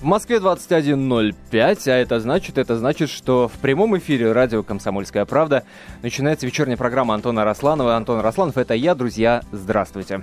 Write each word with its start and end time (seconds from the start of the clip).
В 0.00 0.04
Москве 0.04 0.36
21.05, 0.36 1.88
а 1.88 1.94
это 1.94 2.20
значит, 2.20 2.58
это 2.58 2.76
значит, 2.76 3.08
что 3.08 3.48
в 3.48 3.52
прямом 3.52 3.96
эфире 3.96 4.32
радио 4.32 4.62
«Комсомольская 4.62 5.24
правда» 5.24 5.64
начинается 6.02 6.44
вечерняя 6.44 6.76
программа 6.76 7.14
Антона 7.14 7.44
Росланова. 7.44 7.96
Антон 7.96 8.20
Росланов, 8.20 8.58
это 8.58 8.74
я, 8.74 8.94
друзья, 8.94 9.42
здравствуйте. 9.52 10.22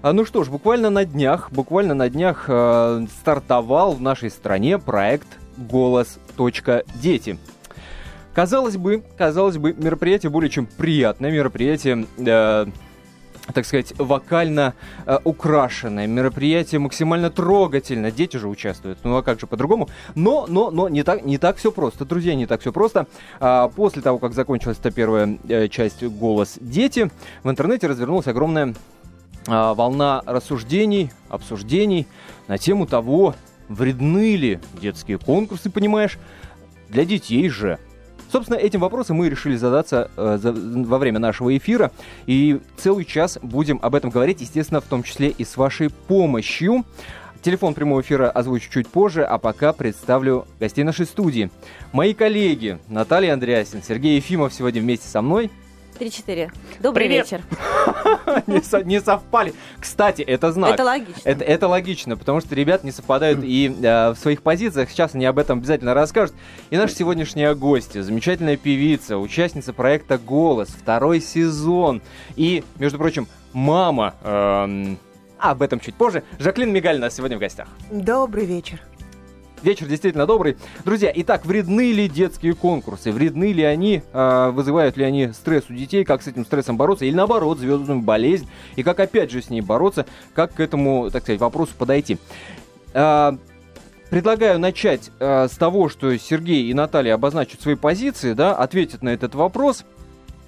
А, 0.00 0.14
ну 0.14 0.24
что 0.24 0.44
ж, 0.44 0.48
буквально 0.48 0.88
на 0.88 1.04
днях, 1.04 1.52
буквально 1.52 1.92
на 1.92 2.08
днях 2.08 2.46
э, 2.48 3.06
стартовал 3.20 3.92
в 3.92 4.00
нашей 4.00 4.30
стране 4.30 4.78
проект 4.78 5.28
«Голос.дети». 5.58 7.38
Казалось 8.32 8.78
бы, 8.78 9.04
казалось 9.18 9.58
бы, 9.58 9.74
мероприятие 9.74 10.30
более 10.30 10.48
чем 10.48 10.64
приятное, 10.64 11.30
мероприятие... 11.30 12.06
Э, 12.16 12.66
так 13.52 13.66
сказать, 13.66 13.92
вокально 13.98 14.74
э, 15.06 15.18
украшенное 15.24 16.06
мероприятие, 16.06 16.78
максимально 16.78 17.30
трогательно. 17.30 18.10
Дети 18.10 18.36
же 18.36 18.48
участвуют, 18.48 18.98
ну 19.02 19.16
а 19.16 19.22
как 19.22 19.40
же 19.40 19.46
по-другому? 19.46 19.88
Но, 20.14 20.46
но, 20.48 20.70
но 20.70 20.88
не 20.88 21.02
так, 21.02 21.24
не 21.24 21.38
так 21.38 21.56
все 21.56 21.72
просто, 21.72 22.04
друзья, 22.04 22.34
не 22.34 22.46
так 22.46 22.60
все 22.60 22.72
просто. 22.72 23.06
А, 23.40 23.68
после 23.68 24.02
того, 24.02 24.18
как 24.18 24.32
закончилась 24.32 24.78
эта 24.78 24.90
первая 24.90 25.38
э, 25.48 25.68
часть 25.68 26.02
«Голос 26.04 26.58
дети», 26.60 27.10
в 27.42 27.50
интернете 27.50 27.88
развернулась 27.88 28.28
огромная 28.28 28.74
а, 29.48 29.74
волна 29.74 30.22
рассуждений, 30.24 31.10
обсуждений 31.28 32.06
на 32.46 32.58
тему 32.58 32.86
того, 32.86 33.34
вредны 33.68 34.36
ли 34.36 34.60
детские 34.80 35.18
конкурсы, 35.18 35.70
понимаешь, 35.70 36.18
для 36.88 37.04
детей 37.04 37.48
же. 37.48 37.78
Собственно, 38.32 38.56
этим 38.56 38.80
вопросом 38.80 39.18
мы 39.18 39.28
решили 39.28 39.56
задаться 39.56 40.10
э, 40.16 40.38
за, 40.40 40.52
во 40.52 40.96
время 40.96 41.18
нашего 41.18 41.54
эфира. 41.54 41.92
И 42.26 42.60
целый 42.78 43.04
час 43.04 43.38
будем 43.42 43.78
об 43.82 43.94
этом 43.94 44.08
говорить, 44.08 44.40
естественно, 44.40 44.80
в 44.80 44.84
том 44.84 45.02
числе 45.02 45.28
и 45.28 45.44
с 45.44 45.58
вашей 45.58 45.90
помощью. 45.90 46.86
Телефон 47.42 47.74
прямого 47.74 48.00
эфира 48.00 48.30
озвучу 48.30 48.70
чуть 48.70 48.88
позже, 48.88 49.22
а 49.22 49.36
пока 49.36 49.74
представлю 49.74 50.46
гостей 50.58 50.82
нашей 50.82 51.04
студии. 51.04 51.50
Мои 51.92 52.14
коллеги 52.14 52.78
Наталья 52.88 53.34
Андреасин, 53.34 53.82
Сергей 53.82 54.16
Ефимов 54.16 54.54
сегодня 54.54 54.80
вместе 54.80 55.08
со 55.08 55.20
мной. 55.20 55.50
3-4. 56.02 56.50
Добрый 56.80 57.06
Привет. 57.06 57.30
вечер. 57.30 57.44
не, 58.46 58.60
со, 58.60 58.82
не 58.82 59.00
совпали. 59.00 59.54
Кстати, 59.78 60.22
это 60.22 60.50
знак. 60.50 60.74
Это 60.74 60.84
логично. 60.84 61.20
Это, 61.24 61.44
это 61.44 61.68
логично, 61.68 62.16
потому 62.16 62.40
что 62.40 62.54
ребят 62.54 62.82
не 62.82 62.90
совпадают 62.90 63.40
и 63.42 63.68
э, 63.68 64.10
в 64.10 64.16
своих 64.16 64.42
позициях. 64.42 64.90
Сейчас 64.90 65.14
они 65.14 65.24
об 65.26 65.38
этом 65.38 65.58
обязательно 65.58 65.94
расскажут. 65.94 66.34
И 66.70 66.76
наша 66.76 66.94
сегодняшняя 66.94 67.54
гостья, 67.54 68.02
замечательная 68.02 68.56
певица, 68.56 69.18
участница 69.18 69.72
проекта 69.72 70.18
«Голос», 70.18 70.68
второй 70.70 71.20
сезон. 71.20 72.02
И, 72.36 72.64
между 72.78 72.98
прочим, 72.98 73.28
мама... 73.52 74.14
Э, 74.22 74.96
об 75.38 75.60
этом 75.60 75.80
чуть 75.80 75.96
позже. 75.96 76.22
Жаклин 76.38 76.72
Мигаль 76.72 76.98
у 76.98 77.00
нас 77.00 77.16
сегодня 77.16 77.36
в 77.36 77.40
гостях. 77.40 77.66
Добрый 77.90 78.44
вечер. 78.44 78.80
Вечер 79.62 79.86
действительно 79.86 80.26
добрый. 80.26 80.56
Друзья, 80.84 81.12
итак, 81.14 81.46
вредны 81.46 81.92
ли 81.92 82.08
детские 82.08 82.54
конкурсы? 82.54 83.12
Вредны 83.12 83.52
ли 83.52 83.62
они? 83.62 84.02
Э, 84.12 84.50
вызывают 84.50 84.96
ли 84.96 85.04
они 85.04 85.28
стресс 85.28 85.70
у 85.70 85.72
детей? 85.72 86.04
Как 86.04 86.20
с 86.22 86.26
этим 86.26 86.44
стрессом 86.44 86.76
бороться? 86.76 87.04
Или 87.04 87.14
наоборот, 87.14 87.60
звездную 87.60 88.00
болезнь? 88.00 88.48
И 88.74 88.82
как 88.82 88.98
опять 88.98 89.30
же 89.30 89.40
с 89.40 89.50
ней 89.50 89.60
бороться? 89.60 90.04
Как 90.34 90.54
к 90.54 90.58
этому, 90.60 91.10
так 91.12 91.22
сказать, 91.22 91.40
вопросу 91.40 91.74
подойти? 91.78 92.18
Э, 92.92 93.36
предлагаю 94.10 94.58
начать 94.58 95.12
э, 95.20 95.46
с 95.46 95.52
того, 95.52 95.88
что 95.88 96.16
Сергей 96.18 96.68
и 96.68 96.74
Наталья 96.74 97.14
обозначат 97.14 97.60
свои 97.60 97.76
позиции, 97.76 98.32
да, 98.32 98.56
ответят 98.56 99.02
на 99.02 99.10
этот 99.10 99.36
вопрос– 99.36 99.84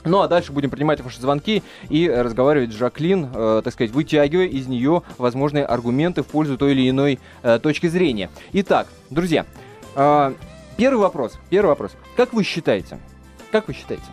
ну 0.04 0.20
а 0.20 0.28
дальше 0.28 0.52
будем 0.52 0.70
принимать 0.70 1.00
ваши 1.00 1.20
звонки 1.20 1.62
и 1.88 2.08
разговаривать 2.08 2.72
с 2.72 2.74
Жаклин, 2.74 3.30
э, 3.34 3.62
так 3.64 3.72
сказать, 3.72 3.92
вытягивая 3.92 4.46
из 4.46 4.66
нее 4.66 5.02
возможные 5.18 5.64
аргументы 5.64 6.22
в 6.22 6.26
пользу 6.26 6.58
той 6.58 6.72
или 6.72 6.88
иной 6.88 7.18
э, 7.42 7.58
точки 7.58 7.86
зрения. 7.86 8.30
Итак, 8.52 8.86
друзья, 9.10 9.46
э, 9.96 10.34
первый 10.76 11.00
вопрос. 11.00 11.38
Первый 11.50 11.68
вопрос. 11.68 11.92
Как 12.16 12.32
вы 12.32 12.44
считаете? 12.44 12.98
Как 13.50 13.68
вы 13.68 13.74
считаете? 13.74 14.04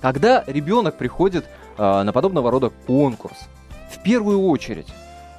Когда 0.00 0.44
ребенок 0.46 0.98
приходит 0.98 1.46
э, 1.78 2.02
на 2.02 2.12
подобного 2.12 2.50
рода 2.50 2.70
конкурс, 2.86 3.48
в 3.90 4.02
первую 4.02 4.42
очередь 4.42 4.88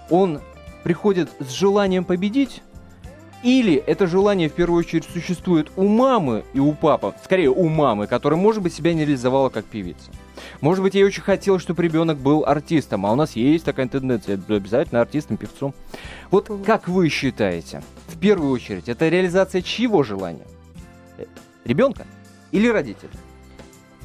он 0.09 0.41
приходит 0.83 1.29
с 1.39 1.51
желанием 1.51 2.03
победить 2.03 2.61
или 3.45 3.75
это 3.75 4.07
желание 4.07 4.49
в 4.49 4.53
первую 4.53 4.79
очередь 4.79 5.05
существует 5.13 5.71
у 5.75 5.87
мамы 5.87 6.43
и 6.53 6.59
у 6.59 6.73
папы, 6.73 7.13
скорее 7.23 7.51
у 7.51 7.69
мамы, 7.69 8.07
которая, 8.07 8.39
может 8.39 8.63
быть, 8.63 8.73
себя 8.73 8.91
не 8.95 9.01
реализовала 9.01 9.49
как 9.49 9.65
певица. 9.65 10.09
Может 10.61 10.83
быть, 10.83 10.95
ей 10.95 11.03
очень 11.03 11.21
хотелось, 11.21 11.61
чтобы 11.61 11.83
ребенок 11.83 12.17
был 12.17 12.43
артистом, 12.43 13.05
а 13.05 13.11
у 13.11 13.15
нас 13.15 13.35
есть 13.35 13.63
такая 13.63 13.87
тенденция, 13.87 14.41
обязательно 14.49 14.99
артистом, 14.99 15.37
певцом. 15.37 15.75
Вот 16.31 16.49
как 16.65 16.87
вы 16.87 17.07
считаете, 17.09 17.83
в 18.07 18.17
первую 18.17 18.51
очередь, 18.51 18.89
это 18.89 19.07
реализация 19.09 19.61
чьего 19.61 20.01
желания? 20.01 20.47
Э, 21.19 21.25
ребенка 21.65 22.07
или 22.51 22.67
родителя? 22.67 23.11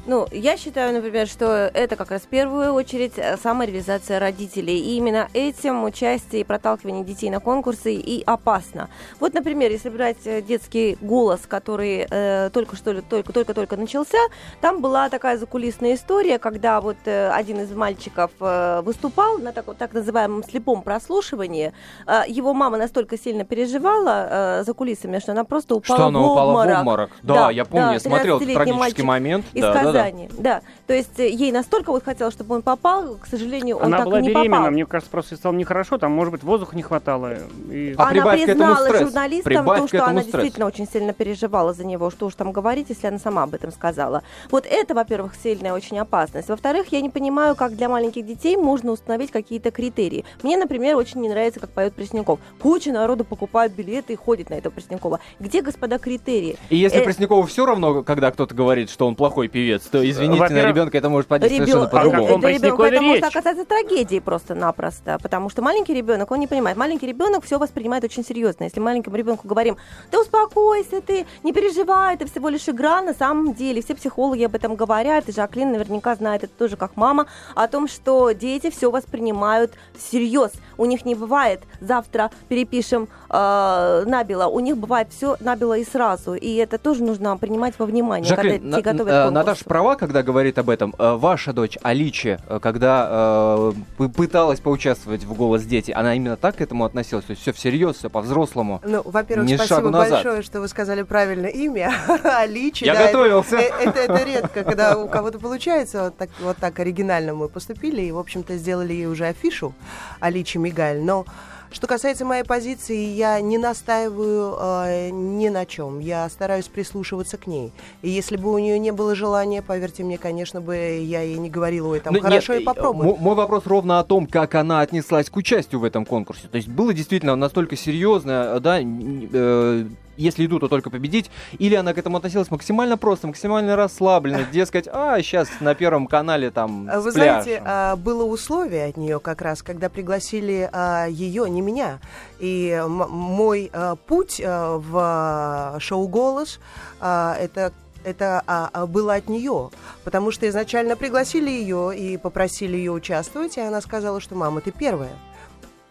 Ну, 0.07 0.27
я 0.31 0.57
считаю, 0.57 0.93
например, 0.93 1.27
что 1.27 1.69
это 1.71 1.95
как 1.95 2.09
раз 2.09 2.23
в 2.23 2.27
первую 2.27 2.73
очередь 2.73 3.13
э, 3.17 3.37
самореализация 3.37 4.19
родителей. 4.19 4.79
И 4.79 4.97
именно 4.97 5.27
этим 5.33 5.83
участие 5.83 6.41
и 6.41 6.43
проталкивание 6.43 7.03
детей 7.03 7.29
на 7.29 7.39
конкурсы 7.39 7.93
и 7.93 8.23
опасно. 8.25 8.89
Вот, 9.19 9.35
например, 9.35 9.69
если 9.69 9.89
брать 9.89 10.17
э, 10.25 10.41
детский 10.41 10.97
голос, 11.01 11.41
который 11.47 12.07
э, 12.09 12.49
только 12.51 12.75
что 12.75 12.99
только 13.03 13.31
только 13.31 13.53
только 13.53 13.77
начался, 13.77 14.17
там 14.59 14.81
была 14.81 15.07
такая 15.09 15.37
закулисная 15.37 15.93
история, 15.93 16.39
когда 16.39 16.81
вот 16.81 16.97
э, 17.05 17.29
один 17.29 17.59
из 17.59 17.71
мальчиков 17.71 18.31
э, 18.39 18.81
выступал 18.81 19.37
на 19.37 19.51
так, 19.51 19.65
так 19.77 19.93
называемом 19.93 20.43
слепом 20.43 20.81
прослушивании. 20.81 21.73
Э, 22.07 22.23
его 22.27 22.55
мама 22.55 22.77
настолько 22.77 23.19
сильно 23.19 23.45
переживала 23.45 24.27
э, 24.61 24.63
за 24.65 24.73
кулисами, 24.73 25.19
что 25.19 25.33
она 25.33 25.43
просто 25.43 25.75
упала 25.75 25.97
что 25.99 26.07
она 26.07 26.19
в 26.19 26.23
обморок. 26.23 26.31
упала 26.31 26.75
в 26.75 26.79
обморок. 26.79 27.11
Да, 27.21 27.33
да 27.33 27.51
я 27.51 27.65
помню, 27.65 27.85
да, 27.85 27.93
я 27.93 27.99
смотрел 27.99 28.37
этот 28.37 28.51
трагический 28.51 29.03
момент. 29.03 29.45
Из 29.53 29.61
да, 29.61 29.90
Казани. 29.93 30.29
Да, 30.37 30.41
да. 30.41 30.61
То 30.87 30.93
есть 30.93 31.19
э, 31.19 31.29
ей 31.29 31.51
настолько 31.51 31.91
вот 31.91 32.03
хотелось, 32.03 32.33
чтобы 32.33 32.55
он 32.55 32.61
попал, 32.61 33.15
к 33.15 33.27
сожалению, 33.27 33.77
он 33.77 33.85
Она 33.85 33.97
так 33.97 34.05
была 34.07 34.19
и 34.19 34.23
не 34.23 34.29
беременна, 34.29 34.57
попал. 34.57 34.71
мне 34.71 34.85
кажется, 34.85 35.11
просто 35.11 35.35
стало 35.35 35.53
нехорошо, 35.53 35.97
там, 35.97 36.11
может 36.11 36.31
быть, 36.31 36.43
воздуха 36.43 36.75
не 36.75 36.83
хватало. 36.83 37.35
И... 37.69 37.93
А 37.97 38.09
она 38.09 38.25
признала 38.31 38.97
журналистам 38.97 39.53
прибавь 39.53 39.79
то, 39.81 39.87
что 39.87 40.05
она 40.05 40.21
стресс. 40.21 40.33
действительно 40.33 40.65
очень 40.65 40.87
сильно 40.87 41.13
переживала 41.13 41.73
за 41.73 41.85
него. 41.85 42.09
Что 42.09 42.25
уж 42.27 42.35
там 42.35 42.51
говорить, 42.51 42.87
если 42.89 43.07
она 43.07 43.19
сама 43.19 43.43
об 43.43 43.53
этом 43.53 43.71
сказала. 43.71 44.23
Вот 44.49 44.65
это, 44.69 44.93
во-первых, 44.93 45.33
сильная 45.41 45.73
очень 45.73 45.99
опасность. 45.99 46.49
Во-вторых, 46.49 46.87
я 46.91 47.01
не 47.01 47.09
понимаю, 47.09 47.55
как 47.55 47.75
для 47.75 47.89
маленьких 47.89 48.25
детей 48.25 48.57
можно 48.57 48.91
установить 48.91 49.31
какие-то 49.31 49.71
критерии. 49.71 50.25
Мне, 50.43 50.57
например, 50.57 50.95
очень 50.95 51.21
не 51.21 51.29
нравится, 51.29 51.59
как 51.59 51.69
поет 51.71 51.93
Пресняков. 51.93 52.39
Куча 52.59 52.91
народу 52.91 53.23
покупает 53.23 53.73
билеты 53.73 54.13
и 54.13 54.15
ходит 54.15 54.49
на 54.49 54.55
этого 54.55 54.73
Преснякова. 54.73 55.19
Где, 55.39 55.61
господа, 55.61 55.97
критерии? 55.97 56.57
И 56.69 56.77
если 56.77 56.99
э... 56.99 57.03
Преснякову 57.03 57.43
все 57.43 57.65
равно, 57.65 58.03
когда 58.03 58.31
кто-то 58.31 58.53
говорит, 58.55 58.89
что 58.89 59.07
он 59.07 59.15
плохой 59.15 59.47
певец, 59.47 59.80
то 59.89 60.09
извините, 60.09 60.49
на 60.49 60.67
ребенка 60.67 60.97
это 60.97 61.09
может 61.09 61.27
подействовать 61.27 61.67
Ребен... 61.67 61.81
совершенно 61.81 62.03
по-другому. 62.03 62.39
Это 62.39 62.47
ребенку 62.49 62.83
это 62.83 63.01
может 63.01 63.23
оказаться 63.23 63.65
трагедией 63.65 64.19
просто-напросто, 64.19 65.17
потому 65.21 65.49
что 65.49 65.61
маленький 65.61 65.93
ребенок, 65.93 66.31
он 66.31 66.39
не 66.39 66.47
понимает. 66.47 66.77
Маленький 66.77 67.07
ребенок 67.07 67.43
все 67.43 67.57
воспринимает 67.57 68.03
очень 68.03 68.23
серьезно. 68.23 68.65
Если 68.65 68.79
маленькому 68.79 69.15
ребенку 69.15 69.47
говорим, 69.47 69.77
да 70.11 70.19
успокойся 70.19 71.01
ты, 71.01 71.25
не 71.43 71.53
переживай, 71.53 72.15
это 72.15 72.25
всего 72.27 72.49
лишь 72.49 72.67
игра, 72.69 73.01
на 73.01 73.13
самом 73.13 73.53
деле 73.53 73.81
все 73.81 73.95
психологи 73.95 74.43
об 74.43 74.55
этом 74.55 74.75
говорят, 74.75 75.27
и 75.29 75.31
Жаклин 75.31 75.71
наверняка 75.71 76.15
знает 76.15 76.43
это 76.43 76.53
тоже 76.53 76.77
как 76.77 76.95
мама, 76.95 77.27
о 77.55 77.67
том, 77.67 77.87
что 77.87 78.31
дети 78.31 78.69
все 78.69 78.91
воспринимают 78.91 79.73
всерьез. 79.97 80.51
У 80.77 80.85
них 80.85 81.05
не 81.05 81.15
бывает 81.15 81.61
завтра 81.79 82.31
перепишем 82.47 83.07
э, 83.29 84.03
набело, 84.05 84.47
у 84.47 84.59
них 84.59 84.77
бывает 84.77 85.07
все 85.11 85.37
набело 85.39 85.77
и 85.77 85.85
сразу, 85.85 86.33
и 86.33 86.55
это 86.55 86.77
тоже 86.77 87.03
нужно 87.03 87.37
принимать 87.37 87.75
во 87.77 87.85
внимание, 87.85 88.27
Жаклин, 88.27 88.71
когда 88.71 88.77
на, 88.77 88.81
готовят 88.81 89.13
э, 89.13 89.29
Наташа 89.29 89.65
права, 89.71 89.95
когда 89.95 90.21
говорит 90.21 90.57
об 90.57 90.69
этом. 90.69 90.93
Э, 90.99 91.15
ваша 91.15 91.53
дочь 91.53 91.77
Аличи, 91.81 92.37
э, 92.45 92.59
когда 92.61 93.71
э, 93.97 94.07
пыталась 94.09 94.59
поучаствовать 94.59 95.23
в 95.23 95.33
«Голос 95.33 95.63
дети», 95.63 95.91
она 95.91 96.13
именно 96.13 96.35
так 96.35 96.57
к 96.57 96.61
этому 96.61 96.83
относилась? 96.83 97.23
То 97.23 97.31
есть 97.31 97.41
все 97.41 97.53
всерьез, 97.53 97.95
все 97.95 98.09
по-взрослому? 98.09 98.81
Ну, 98.83 99.01
во-первых, 99.05 99.47
не 99.47 99.55
спасибо 99.55 99.89
большое, 99.89 100.41
что 100.41 100.59
вы 100.59 100.67
сказали 100.67 101.03
правильно 101.03 101.45
имя. 101.45 101.93
Аличи. 102.25 102.83
Я 102.83 102.95
да, 102.95 103.05
готовился. 103.05 103.55
Это, 103.55 103.99
это, 103.99 103.99
это 103.99 104.23
редко, 104.25 104.63
когда 104.65 104.97
у 104.97 105.07
кого-то 105.07 105.39
получается. 105.39 106.03
Вот 106.03 106.17
так, 106.17 106.29
вот 106.41 106.57
так 106.57 106.77
оригинально 106.79 107.33
мы 107.33 107.47
поступили 107.47 108.01
и, 108.01 108.11
в 108.11 108.19
общем-то, 108.19 108.57
сделали 108.57 108.91
ей 108.91 109.05
уже 109.05 109.25
афишу 109.27 109.73
Аличи 110.19 110.57
Мигаль. 110.57 110.99
Но 110.99 111.25
что 111.71 111.87
касается 111.87 112.25
моей 112.25 112.43
позиции, 112.43 112.97
я 112.97 113.39
не 113.41 113.57
настаиваю 113.57 114.57
э, 114.59 115.09
ни 115.11 115.49
на 115.49 115.65
чем. 115.65 115.99
Я 115.99 116.29
стараюсь 116.29 116.67
прислушиваться 116.67 117.37
к 117.37 117.47
ней. 117.47 117.71
И 118.01 118.09
если 118.09 118.37
бы 118.37 118.51
у 118.51 118.57
нее 118.57 118.77
не 118.79 118.91
было 118.91 119.15
желания, 119.15 119.61
поверьте 119.61 120.03
мне, 120.03 120.17
конечно 120.17 120.61
бы 120.61 120.75
я 120.75 121.21
ей 121.21 121.37
не 121.37 121.49
говорила, 121.49 121.89
ой, 121.89 121.99
там, 121.99 122.13
Но 122.13 122.19
ну, 122.19 122.23
хорошо, 122.23 122.53
нет, 122.53 122.63
и 122.63 122.65
попробуй. 122.65 123.17
Мой 123.17 123.35
вопрос 123.35 123.65
ровно 123.65 123.99
о 123.99 124.03
том, 124.03 124.27
как 124.27 124.55
она 124.55 124.81
отнеслась 124.81 125.29
к 125.29 125.35
участию 125.37 125.79
в 125.79 125.83
этом 125.83 126.05
конкурсе. 126.05 126.47
То 126.47 126.57
есть 126.57 126.67
было 126.67 126.93
действительно 126.93 127.35
настолько 127.35 127.75
серьезно, 127.75 128.59
да, 128.59 128.79
э, 128.81 129.85
если 130.21 130.45
иду, 130.45 130.59
то 130.59 130.67
только 130.67 130.89
победить, 130.89 131.31
или 131.57 131.75
она 131.75 131.93
к 131.93 131.97
этому 131.97 132.17
относилась 132.17 132.51
максимально 132.51 132.97
просто, 132.97 133.27
максимально 133.27 133.75
расслабленно, 133.75 134.43
дескать, 134.51 134.87
а, 134.91 135.19
сейчас 135.21 135.49
на 135.59 135.75
Первом 135.75 136.07
канале 136.07 136.51
там 136.51 136.89
Вы 137.01 137.11
знаете, 137.11 137.61
а, 137.65 137.95
было 137.95 138.23
условие 138.23 138.85
от 138.85 138.97
нее 138.97 139.19
как 139.19 139.41
раз, 139.41 139.63
когда 139.63 139.89
пригласили 139.89 140.69
а, 140.71 141.07
ее, 141.07 141.49
не 141.49 141.60
не 141.61 141.71
меня. 141.71 141.99
И 142.39 142.69
м- 142.69 143.09
мой 143.09 143.69
э, 143.71 143.95
путь 144.07 144.39
э, 144.39 144.75
в 144.77 145.75
э, 145.75 145.79
шоу 145.79 146.07
«Голос» 146.07 146.59
э, 146.99 147.35
это 147.39 147.73
это 148.03 148.43
а, 148.47 148.67
а, 148.73 148.87
было 148.87 149.13
от 149.13 149.29
нее, 149.29 149.69
потому 150.03 150.31
что 150.31 150.49
изначально 150.49 150.95
пригласили 150.95 151.51
ее 151.51 151.95
и 151.95 152.17
попросили 152.17 152.75
ее 152.75 152.91
участвовать, 152.91 153.57
и 153.57 153.61
она 153.61 153.79
сказала, 153.79 154.19
что 154.19 154.33
мама, 154.33 154.59
ты 154.61 154.71
первая. 154.71 155.13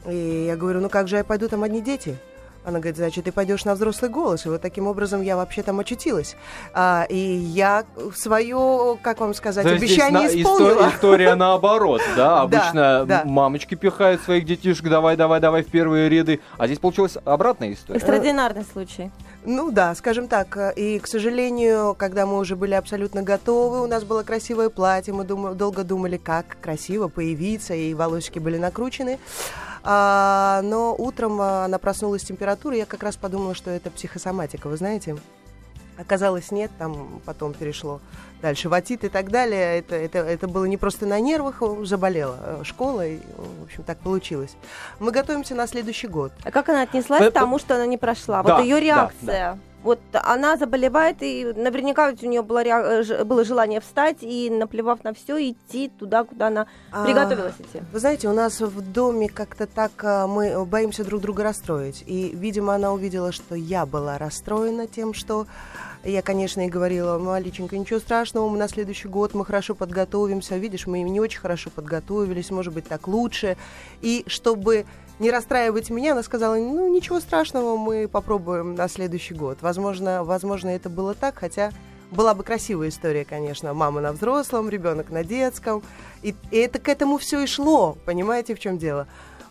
И 0.08 0.46
я 0.46 0.56
говорю, 0.56 0.80
ну 0.80 0.88
как 0.88 1.06
же 1.06 1.18
я 1.18 1.24
пойду, 1.24 1.48
там 1.48 1.62
одни 1.62 1.80
дети. 1.80 2.18
Она 2.64 2.78
говорит, 2.78 2.96
значит, 2.96 3.24
ты 3.24 3.32
пойдешь 3.32 3.64
на 3.64 3.74
взрослый 3.74 4.10
голос. 4.10 4.44
И 4.46 4.48
вот 4.48 4.60
таким 4.60 4.86
образом 4.86 5.22
я 5.22 5.36
вообще 5.36 5.62
там 5.62 5.80
очутилась. 5.80 6.36
А, 6.74 7.06
и 7.08 7.16
я 7.16 7.84
свое, 8.14 8.98
как 9.02 9.20
вам 9.20 9.34
сказать, 9.34 9.64
То 9.64 9.76
здесь 9.76 9.90
обещание 9.92 10.28
на- 10.28 10.40
исполнила. 10.40 10.70
история, 10.72 10.90
история 10.94 11.34
наоборот, 11.34 12.02
да? 12.16 12.42
Обычно 12.42 13.04
да. 13.06 13.22
мамочки 13.24 13.74
пихают 13.74 14.20
своих 14.22 14.44
детишек, 14.44 14.88
давай, 14.88 15.16
давай, 15.16 15.40
давай 15.40 15.62
в 15.62 15.70
первые 15.70 16.08
ряды. 16.08 16.40
А 16.58 16.66
здесь 16.66 16.78
получилась 16.78 17.16
обратная 17.24 17.72
история. 17.72 17.98
Экстраординарный 17.98 18.64
случай. 18.70 19.10
Ну 19.44 19.70
да, 19.70 19.94
скажем 19.94 20.28
так. 20.28 20.74
И, 20.76 20.98
к 20.98 21.06
сожалению, 21.06 21.94
когда 21.98 22.26
мы 22.26 22.36
уже 22.36 22.56
были 22.56 22.74
абсолютно 22.74 23.22
готовы, 23.22 23.82
у 23.82 23.86
нас 23.86 24.04
было 24.04 24.22
красивое 24.22 24.68
платье, 24.68 25.14
мы 25.14 25.24
долго 25.24 25.82
думали, 25.82 26.18
как 26.18 26.58
красиво 26.60 27.08
появиться, 27.08 27.72
и 27.74 27.94
волосики 27.94 28.38
были 28.38 28.58
накручены. 28.58 29.18
А, 29.82 30.60
но 30.62 30.94
утром 30.96 31.40
а, 31.40 31.64
она 31.64 31.78
проснулась 31.78 32.22
с 32.22 32.24
температурой, 32.24 32.78
я 32.78 32.86
как 32.86 33.02
раз 33.02 33.16
подумала, 33.16 33.54
что 33.54 33.70
это 33.70 33.90
психосоматика, 33.90 34.68
вы 34.68 34.76
знаете. 34.76 35.16
Оказалось, 35.96 36.50
нет, 36.50 36.70
там 36.78 37.20
потом 37.26 37.52
перешло 37.52 38.00
дальше 38.40 38.70
в 38.70 38.72
отит 38.72 39.04
и 39.04 39.08
так 39.10 39.30
далее. 39.30 39.78
Это, 39.78 39.96
это, 39.96 40.18
это 40.18 40.48
было 40.48 40.64
не 40.64 40.78
просто 40.78 41.04
на 41.04 41.20
нервах, 41.20 41.56
э, 41.60 41.84
заболела 41.84 42.38
э, 42.40 42.62
школа, 42.64 43.06
и, 43.06 43.18
в 43.60 43.64
общем, 43.64 43.82
так 43.82 43.98
получилось. 43.98 44.56
Мы 44.98 45.10
готовимся 45.10 45.54
на 45.54 45.66
следующий 45.66 46.06
год. 46.06 46.32
А 46.42 46.50
как 46.50 46.70
она 46.70 46.82
отнеслась 46.82 47.20
Это- 47.20 47.30
к 47.32 47.34
тому, 47.34 47.58
что 47.58 47.74
она 47.74 47.84
не 47.84 47.98
прошла? 47.98 48.42
Да, 48.42 48.56
вот 48.56 48.64
ее 48.64 48.76
да, 48.76 48.80
реакция. 48.80 49.58
Вот 49.82 50.00
она 50.12 50.56
заболевает, 50.56 51.22
и 51.22 51.52
наверняка 51.56 52.10
ведь 52.10 52.22
у 52.22 52.26
нее 52.26 52.42
было, 52.42 52.62
э, 52.62 53.24
было 53.24 53.44
желание 53.44 53.80
встать 53.80 54.18
и, 54.20 54.50
наплевав 54.50 55.02
на 55.04 55.14
все, 55.14 55.50
идти 55.50 55.88
туда, 55.88 56.24
куда 56.24 56.48
она 56.48 56.66
А, 56.92 57.04
приготовилась 57.04 57.54
идти. 57.58 57.82
Вы 57.92 57.98
знаете, 57.98 58.28
у 58.28 58.34
нас 58.34 58.60
в 58.60 58.92
доме 58.92 59.28
как-то 59.28 59.66
так 59.66 59.92
а, 60.02 60.26
мы 60.26 60.64
боимся 60.66 61.04
друг 61.04 61.22
друга 61.22 61.44
расстроить. 61.44 62.04
И, 62.06 62.30
видимо, 62.34 62.74
она 62.74 62.92
увидела, 62.92 63.32
что 63.32 63.54
я 63.54 63.86
была 63.86 64.18
расстроена 64.18 64.86
тем, 64.86 65.14
что 65.14 65.46
я, 66.04 66.22
конечно, 66.22 66.66
и 66.66 66.70
говорила, 66.70 67.18
Маличенька, 67.18 67.76
ничего 67.76 68.00
страшного, 68.00 68.48
мы 68.48 68.58
на 68.58 68.68
следующий 68.68 69.08
год 69.08 69.34
мы 69.34 69.44
хорошо 69.44 69.74
подготовимся. 69.74 70.56
Видишь, 70.56 70.86
мы 70.86 71.00
не 71.00 71.20
очень 71.20 71.40
хорошо 71.40 71.70
подготовились, 71.70 72.50
может 72.50 72.72
быть, 72.72 72.86
так 72.86 73.06
лучше. 73.06 73.56
И 74.00 74.24
чтобы 74.26 74.86
не 75.20 75.30
расстраивать 75.30 75.90
меня, 75.90 76.12
она 76.12 76.22
сказала, 76.22 76.56
ну, 76.56 76.92
ничего 76.92 77.20
страшного, 77.20 77.76
мы 77.76 78.08
попробуем 78.08 78.74
на 78.74 78.88
следующий 78.88 79.34
год. 79.34 79.58
Возможно, 79.60 80.24
возможно, 80.24 80.70
это 80.70 80.88
было 80.88 81.14
так, 81.14 81.38
хотя 81.38 81.70
была 82.10 82.34
бы 82.34 82.42
красивая 82.42 82.88
история, 82.88 83.24
конечно. 83.24 83.72
Мама 83.72 84.00
на 84.00 84.12
взрослом, 84.12 84.68
ребенок 84.68 85.10
на 85.10 85.22
детском. 85.22 85.82
И, 86.22 86.34
и 86.50 86.56
это 86.56 86.78
к 86.78 86.88
этому 86.88 87.18
все 87.18 87.40
и 87.40 87.46
шло, 87.46 87.96
понимаете, 88.04 88.54
в 88.54 88.58
чем 88.58 88.78
дело. 88.78 89.06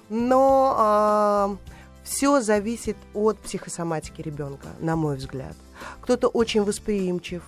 Но 0.10 1.58
все 2.04 2.42
зависит 2.42 2.98
от 3.14 3.38
психосоматики 3.40 4.22
ребенка, 4.22 4.68
на 4.80 4.96
мой 4.96 5.18
взгляд. 5.18 5.56
Кто-то 6.02 6.28
очень 6.28 6.64
восприимчив, 6.64 7.44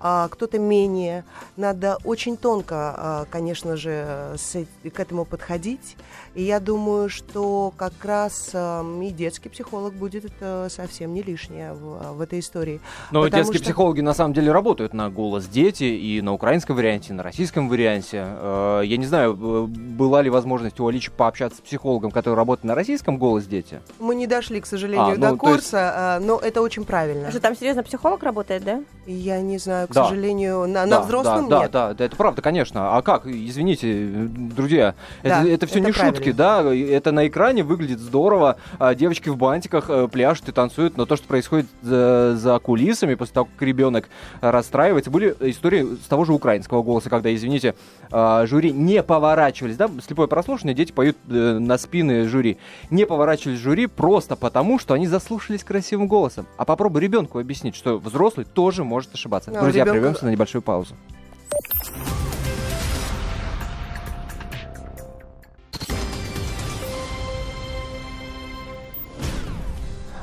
а 0.00 0.28
кто-то 0.28 0.58
менее. 0.58 1.24
Надо 1.56 1.98
очень 2.04 2.36
тонко, 2.36 2.94
а, 2.96 3.26
конечно 3.30 3.76
же, 3.76 4.36
э- 4.54 4.90
к 4.90 5.00
этому 5.00 5.24
подходить. 5.24 5.96
И 6.34 6.42
я 6.42 6.58
думаю, 6.58 7.08
что 7.08 7.72
как 7.76 7.92
раз 8.04 8.50
ам, 8.54 9.00
и 9.02 9.10
детский 9.10 9.48
психолог 9.48 9.94
будет 9.94 10.32
э, 10.40 10.66
совсем 10.68 11.14
не 11.14 11.22
лишнее 11.22 11.74
в, 11.74 12.14
в 12.14 12.20
этой 12.20 12.40
истории. 12.40 12.80
Но 13.12 13.22
Потому 13.22 13.42
детские 13.42 13.58
что- 13.58 13.64
психологи 13.66 14.00
на 14.00 14.14
самом 14.14 14.34
деле 14.34 14.50
работают 14.50 14.94
на 14.94 15.10
голос 15.10 15.46
дети 15.46 15.84
и 15.84 16.20
на 16.22 16.32
украинском 16.32 16.74
варианте, 16.74 17.10
и 17.10 17.12
на 17.12 17.22
российском 17.22 17.68
варианте. 17.68 18.24
Э, 18.26 18.82
Я 18.84 18.96
не 18.96 19.06
знаю, 19.06 19.38
э, 19.40 19.66
была 19.68 20.22
ли 20.22 20.30
возможность 20.30 20.80
у 20.80 20.88
Аличи 20.88 21.10
пообщаться 21.12 21.58
с 21.58 21.60
психологом, 21.60 22.10
который 22.10 22.34
работает 22.34 22.64
на 22.64 22.74
российском 22.74 23.16
голос 23.16 23.44
дети? 23.44 23.80
Мы 24.00 24.16
не 24.16 24.26
дошли, 24.26 24.60
к 24.60 24.66
сожалению, 24.66 25.12
А, 25.12 25.14
до 25.16 25.20
ну, 25.20 25.28
есть- 25.34 25.38
курса, 25.40 25.92
а, 25.94 26.20
но 26.20 26.38
это 26.40 26.62
очень 26.62 26.84
правильно. 26.84 27.30
Что 27.30 27.38
там 27.38 27.56
серьезно 27.56 27.84
психолог 27.84 28.22
работает, 28.24 28.64
да? 28.64 28.82
Я 29.06 29.40
не 29.40 29.58
знаю, 29.58 29.86
к 29.86 29.92
Да. 29.92 30.04
сожалению, 30.08 30.66
на, 30.66 30.84
да, 30.84 30.86
на 30.86 31.00
взрослом 31.02 31.48
да, 31.48 31.60
нет. 31.62 31.70
Да, 31.70 31.88
да, 31.90 31.94
да, 31.94 32.04
это 32.06 32.16
правда, 32.16 32.42
конечно. 32.42 32.96
А 32.96 33.02
как? 33.02 33.26
Извините, 33.26 33.88
э, 33.92 34.08
друзья, 34.28 34.94
Да, 35.22 35.42
это, 35.42 35.48
это 35.50 35.66
все 35.66 35.78
это 35.78 35.86
не 35.88 35.92
шутки, 35.92 36.23
да? 36.32 36.62
Это 36.74 37.12
на 37.12 37.26
экране 37.28 37.62
выглядит 37.62 38.00
здорово. 38.00 38.56
а, 38.78 38.94
Девочки 38.94 39.28
в 39.28 39.36
бантиках 39.36 39.88
э, 39.88 40.08
пляшут 40.08 40.48
и 40.48 40.52
танцуют, 40.52 40.96
но 40.96 41.06
то, 41.06 41.16
что 41.16 41.26
происходит 41.26 41.66
за, 41.82 42.36
за 42.36 42.58
кулисами 42.58 43.14
после 43.14 43.34
того, 43.34 43.48
как 43.52 43.62
ребенок 43.62 44.08
э, 44.40 44.50
расстраивается, 44.50 45.10
были 45.10 45.34
истории 45.40 45.96
с 46.02 46.06
того 46.06 46.24
же 46.24 46.32
украинского 46.32 46.82
голоса, 46.82 47.10
когда, 47.10 47.34
извините, 47.34 47.74
а, 48.10 48.46
жюри 48.46 48.72
не 48.72 49.02
поворачивались, 49.02 49.76
да, 49.76 49.90
слепое 50.06 50.28
прослушивание, 50.28 50.74
дети 50.74 50.92
поют 50.92 51.16
э, 51.28 51.58
на 51.58 51.78
спины 51.78 52.26
жюри, 52.28 52.58
не 52.90 53.06
поворачивались 53.06 53.58
жюри 53.58 53.86
просто 53.86 54.36
потому, 54.36 54.78
что 54.78 54.94
они 54.94 55.06
заслушались 55.06 55.64
красивым 55.64 56.08
голосом. 56.08 56.46
А 56.56 56.64
попробуй 56.64 57.00
ребенку 57.00 57.38
объяснить, 57.38 57.74
что 57.76 57.98
взрослый 57.98 58.46
тоже 58.46 58.84
может 58.84 59.14
ошибаться. 59.14 59.50
А, 59.54 59.60
Друзья, 59.60 59.82
ребенку- 59.84 59.92
прервемся 59.92 60.24
на 60.26 60.30
небольшую 60.30 60.62
паузу. 60.62 60.94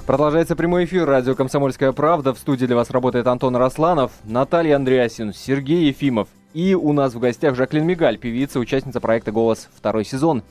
Продолжается 0.05 0.55
прямой 0.55 0.85
эфир 0.85 1.05
радио 1.05 1.35
«Комсомольская 1.35 1.91
правда». 1.91 2.33
В 2.33 2.39
студии 2.39 2.65
для 2.65 2.75
вас 2.75 2.89
работает 2.89 3.27
Антон 3.27 3.55
Росланов, 3.55 4.11
Наталья 4.23 4.75
Андреасин, 4.77 5.31
Сергей 5.31 5.85
Ефимов. 5.85 6.27
И 6.53 6.73
у 6.73 6.91
нас 6.91 7.13
в 7.13 7.19
гостях 7.19 7.55
Жаклин 7.55 7.85
Мигаль, 7.85 8.17
певица, 8.17 8.59
участница 8.59 8.99
проекта 8.99 9.31
«Голос» 9.31 9.69
второй 9.73 10.03
сезон. 10.03 10.43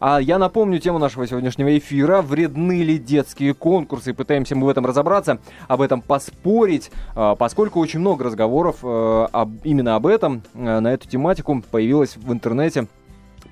А 0.00 0.20
я 0.20 0.38
напомню 0.38 0.80
тему 0.80 0.98
нашего 0.98 1.26
сегодняшнего 1.28 1.76
эфира. 1.76 2.22
Вредны 2.22 2.82
ли 2.82 2.98
детские 2.98 3.52
конкурсы? 3.52 4.14
Пытаемся 4.14 4.56
мы 4.56 4.66
в 4.66 4.70
этом 4.70 4.86
разобраться, 4.86 5.38
об 5.68 5.82
этом 5.82 6.00
поспорить, 6.00 6.90
а, 7.14 7.36
поскольку 7.36 7.80
очень 7.80 8.00
много 8.00 8.24
разговоров 8.24 8.78
э, 8.82 9.26
именно 9.64 9.96
об 9.96 10.06
этом, 10.06 10.42
э, 10.54 10.80
на 10.80 10.92
эту 10.92 11.06
тематику 11.08 11.62
появилось 11.70 12.16
в 12.16 12.32
интернете 12.32 12.88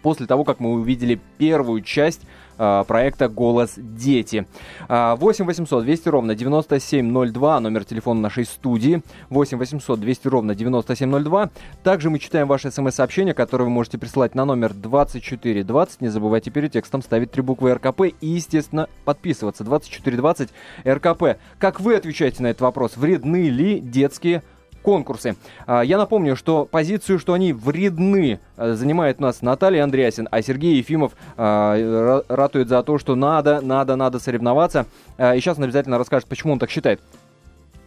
после 0.03 0.27
того, 0.27 0.45
как 0.45 0.61
мы 0.61 0.73
увидели 0.73 1.21
первую 1.39 1.83
часть 1.83 2.23
проекта 2.57 3.29
«Голос 3.29 3.75
дети». 3.77 4.47
А, 4.89 5.17
8 5.17 5.45
800 5.45 5.85
200 5.85 6.09
ровно 6.09 6.35
9702, 6.35 7.61
номер 7.61 7.85
телефона 7.85 8.21
нашей 8.21 8.45
студии. 8.45 9.03
8 9.31 9.59
800 9.59 10.01
200 10.01 10.29
ровно 10.29 10.55
9702. 10.55 11.51
Также 11.83 12.11
мы 12.11 12.19
читаем 12.19 12.49
ваши 12.49 12.71
смс-сообщения, 12.71 13.35
которые 13.35 13.67
вы 13.67 13.73
можете 13.73 13.99
присылать 13.99 14.35
на 14.35 14.45
номер 14.45 14.73
2420. 14.75 16.01
Не 16.01 16.09
забывайте 16.09 16.51
перед 16.51 16.73
текстом 16.73 17.03
ставить 17.03 17.31
три 17.31 17.43
буквы 17.43 17.75
РКП 17.75 18.03
и, 18.21 18.27
естественно, 18.27 18.89
подписываться. 19.05 19.65
2420 19.65 20.51
РКП. 20.87 21.39
Как 21.59 21.81
вы 21.81 21.95
отвечаете 21.95 22.43
на 22.43 22.49
этот 22.49 22.63
вопрос? 22.63 22.97
Вредны 22.97 23.49
ли 23.49 23.81
детские 23.81 24.43
конкурсы. 24.83 25.37
А, 25.67 25.83
Я 25.83 25.97
напомню, 25.99 26.37
что 26.37 26.65
позицию, 26.65 27.19
что 27.19 27.33
они 27.33 27.53
вредны, 27.53 28.41
э, 28.57 28.73
занимает 28.75 29.19
у 29.19 29.23
нас 29.23 29.41
Наталья 29.43 29.85
Андреасин, 29.85 30.29
а 30.31 30.43
Сергей 30.43 30.77
Ефимов 30.77 31.13
а, 31.37 31.77
ра- 31.77 32.25
ратует 32.29 32.69
за 32.69 32.83
то, 32.83 32.99
что 32.99 33.15
надо, 33.15 33.61
надо, 33.61 33.97
надо 33.97 34.19
соревноваться. 34.19 34.87
А, 35.19 35.35
И 35.35 35.41
сейчас 35.41 35.59
он 35.59 35.65
обязательно 35.65 35.99
расскажет, 35.99 36.29
почему 36.29 36.53
он 36.53 36.59
так 36.59 36.71
считает. 36.71 37.01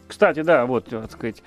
Кстати, 0.07 0.41
да, 0.43 0.65
вот, 0.67 0.85
так 0.85 1.11
сказать, 1.11 1.41